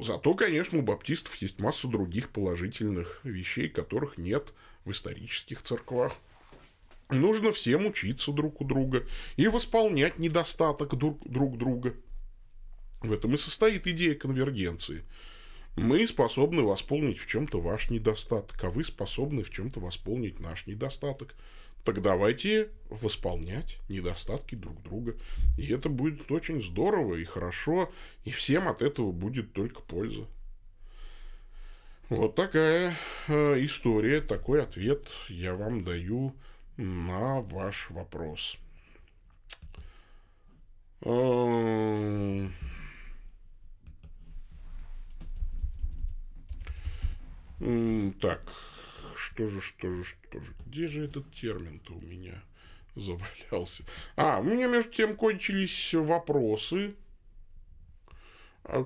зато, 0.00 0.34
конечно, 0.34 0.78
у 0.78 0.82
баптистов 0.82 1.34
есть 1.36 1.58
масса 1.58 1.88
других 1.88 2.28
положительных 2.28 3.20
вещей, 3.24 3.70
которых 3.70 4.18
нет 4.18 4.52
в 4.84 4.90
исторических 4.90 5.62
церквах. 5.62 6.12
Нужно 7.10 7.52
всем 7.52 7.86
учиться 7.86 8.32
друг 8.32 8.60
у 8.60 8.64
друга 8.64 9.06
и 9.36 9.48
восполнять 9.48 10.18
недостаток 10.18 10.94
друг, 10.96 11.26
друг 11.26 11.56
друга. 11.56 11.94
В 13.00 13.12
этом 13.12 13.34
и 13.34 13.38
состоит 13.38 13.86
идея 13.86 14.14
конвергенции. 14.14 15.04
Мы 15.76 16.06
способны 16.06 16.62
восполнить 16.62 17.18
в 17.18 17.26
чем-то 17.26 17.60
ваш 17.60 17.88
недостаток, 17.88 18.62
а 18.64 18.70
вы 18.70 18.84
способны 18.84 19.42
в 19.42 19.50
чем-то 19.50 19.80
восполнить 19.80 20.40
наш 20.40 20.66
недостаток. 20.66 21.34
Так 21.84 22.02
давайте 22.02 22.70
восполнять 22.90 23.78
недостатки 23.88 24.56
друг 24.56 24.82
друга. 24.82 25.16
И 25.56 25.72
это 25.72 25.88
будет 25.88 26.30
очень 26.30 26.62
здорово 26.62 27.14
и 27.14 27.24
хорошо, 27.24 27.90
и 28.24 28.32
всем 28.32 28.68
от 28.68 28.82
этого 28.82 29.12
будет 29.12 29.52
только 29.54 29.80
польза. 29.80 30.26
Вот 32.10 32.34
такая 32.34 32.96
э, 33.28 33.64
история, 33.64 34.20
такой 34.20 34.62
ответ 34.62 35.06
я 35.28 35.54
вам 35.54 35.84
даю 35.84 36.34
на 36.78 37.40
ваш 37.40 37.90
вопрос. 37.90 38.56
Эм, 41.02 42.52
так, 48.20 48.40
что 49.16 49.46
же, 49.48 49.60
что 49.60 49.90
же, 49.90 50.04
что 50.04 50.40
же, 50.40 50.52
где 50.66 50.86
же 50.86 51.04
этот 51.04 51.30
термин-то 51.32 51.94
у 51.94 52.00
меня 52.00 52.42
завалялся? 52.94 53.84
А, 54.16 54.38
у 54.38 54.44
меня 54.44 54.68
между 54.68 54.92
тем 54.92 55.16
кончились 55.16 55.94
вопросы, 55.94 56.94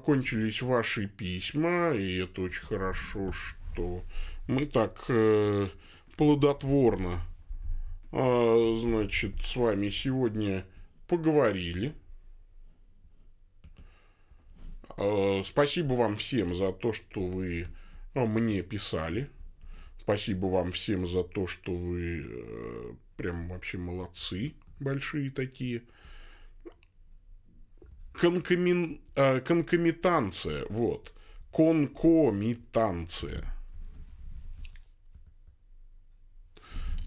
кончились 0.05 0.63
ваши 0.63 1.09
письма, 1.09 1.93
и 1.93 2.17
это 2.17 2.41
очень 2.41 2.65
хорошо, 2.65 3.33
что 3.33 4.03
мы 4.49 4.65
так 4.65 5.05
э, 5.09 5.69
плодотворно 6.17 7.17
а, 7.17 7.32
значит, 8.13 9.41
с 9.43 9.57
вами 9.57 9.89
сегодня 9.89 10.65
поговорили. 11.09 11.95
А, 14.97 15.43
спасибо 15.45 15.95
вам 15.95 16.17
всем 16.17 16.55
за 16.55 16.73
то, 16.73 16.93
что 16.93 17.21
вы 17.21 17.69
а, 18.15 18.27
мне 18.27 18.63
писали. 18.63 19.31
Спасибо 20.01 20.47
вам 20.47 20.73
всем 20.73 21.07
за 21.07 21.23
то, 21.23 21.47
что 21.47 21.73
вы 21.73 22.25
э, 22.27 22.93
прям 23.17 23.49
вообще 23.49 23.79
молодцы, 23.79 24.55
большие 24.81 25.31
такие. 25.31 25.83
Конкоми... 28.13 29.01
Конкомитанция, 29.15 30.67
вот. 30.69 31.15
Конкомитанция. 31.53 33.45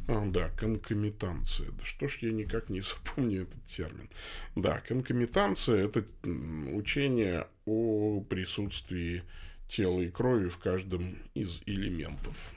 А, 0.08 0.24
да, 0.26 0.50
конкомитанция. 0.50 1.72
Да 1.72 1.84
что 1.84 2.08
ж 2.08 2.20
я 2.22 2.32
никак 2.32 2.70
не 2.70 2.82
запомню 2.82 3.44
этот 3.44 3.66
термин. 3.66 4.10
Да, 4.56 4.80
конкомитанция– 4.82 5.86
это 5.86 6.06
учение 6.74 7.48
о 7.66 8.22
присутствии 8.22 9.24
тела 9.68 10.02
и 10.02 10.12
крови 10.12 10.50
в 10.50 10.60
каждом 10.60 11.18
из 11.34 11.62
элементов. 11.66 12.52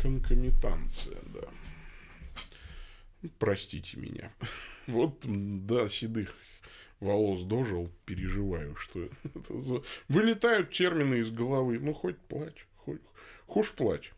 Конкомитанция, 0.00 1.18
да. 1.26 1.48
Простите 3.38 3.96
меня. 3.98 4.32
Вот 4.86 5.24
до 5.24 5.88
седых 5.88 6.32
волос 7.00 7.42
дожил, 7.42 7.90
переживаю, 8.04 8.76
что 8.76 9.08
это 9.34 9.60
за... 9.60 9.82
Вылетают 10.08 10.70
термины 10.70 11.16
из 11.16 11.30
головы. 11.30 11.78
Ну, 11.78 11.92
хоть 11.92 12.18
плачь, 12.18 12.66
хоть... 12.76 13.00
хуже 13.46 13.72
плачь. 13.76 14.12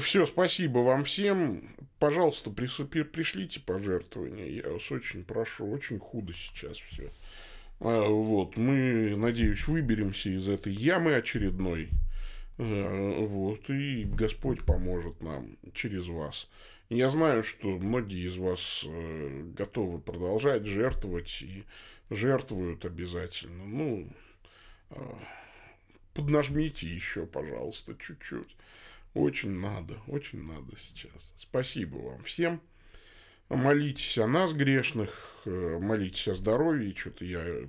Все, 0.00 0.26
спасибо 0.26 0.78
вам 0.78 1.04
всем. 1.04 1.74
Пожалуйста, 1.98 2.50
пришлите 2.50 3.60
пожертвования. 3.60 4.46
Я 4.46 4.70
вас 4.70 4.90
очень 4.90 5.24
прошу. 5.24 5.70
Очень 5.70 5.98
худо 5.98 6.32
сейчас 6.34 6.78
все. 6.78 7.10
А, 7.80 8.08
вот, 8.08 8.56
мы, 8.56 9.14
надеюсь, 9.16 9.66
выберемся 9.68 10.30
из 10.30 10.48
этой 10.48 10.72
ямы 10.72 11.14
очередной. 11.14 11.90
А, 12.58 13.24
вот, 13.24 13.70
и 13.70 14.04
Господь 14.04 14.64
поможет 14.64 15.22
нам 15.22 15.56
через 15.74 16.08
вас. 16.08 16.48
Я 16.90 17.10
знаю, 17.10 17.42
что 17.42 17.68
многие 17.78 18.26
из 18.26 18.36
вас 18.38 18.82
э, 18.86 19.42
готовы 19.54 20.00
продолжать 20.00 20.64
жертвовать 20.64 21.42
и 21.42 21.64
жертвуют 22.08 22.86
обязательно. 22.86 23.66
Ну, 23.66 24.10
а, 24.90 25.18
поднажмите 26.14 26.86
еще, 26.86 27.26
пожалуйста, 27.26 27.94
чуть-чуть. 27.94 28.56
Очень 29.12 29.50
надо, 29.50 29.98
очень 30.06 30.42
надо 30.46 30.76
сейчас. 30.78 31.30
Спасибо 31.36 31.96
вам 31.96 32.22
всем. 32.22 32.62
Молитесь 33.50 34.16
о 34.16 34.26
нас, 34.26 34.54
грешных, 34.54 35.40
э, 35.44 35.78
молитесь 35.80 36.28
о 36.28 36.34
здоровье. 36.34 36.94
Что-то 36.94 37.26
я 37.26 37.68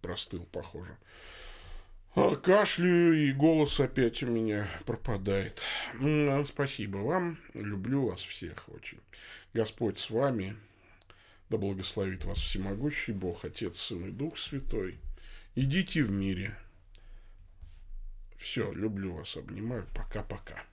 простыл, 0.00 0.44
похоже. 0.50 0.96
А, 2.18 2.34
кашлю, 2.34 3.12
и 3.12 3.30
голос 3.32 3.78
опять 3.78 4.22
у 4.22 4.26
меня 4.26 4.66
пропадает. 4.86 5.60
А, 6.00 6.42
спасибо 6.46 6.96
вам. 6.96 7.38
Люблю 7.52 8.06
вас 8.06 8.22
всех 8.22 8.70
очень. 8.70 9.00
Господь 9.52 9.98
с 9.98 10.08
вами. 10.08 10.56
Да 11.50 11.58
благословит 11.58 12.24
вас 12.24 12.38
всемогущий 12.38 13.12
Бог, 13.12 13.44
Отец, 13.44 13.78
Сын 13.78 14.06
и 14.06 14.10
Дух 14.10 14.38
Святой. 14.38 14.98
Идите 15.54 16.02
в 16.02 16.10
мире. 16.10 16.56
Все, 18.38 18.72
люблю 18.72 19.12
вас, 19.12 19.36
обнимаю. 19.36 19.86
Пока-пока. 19.94 20.64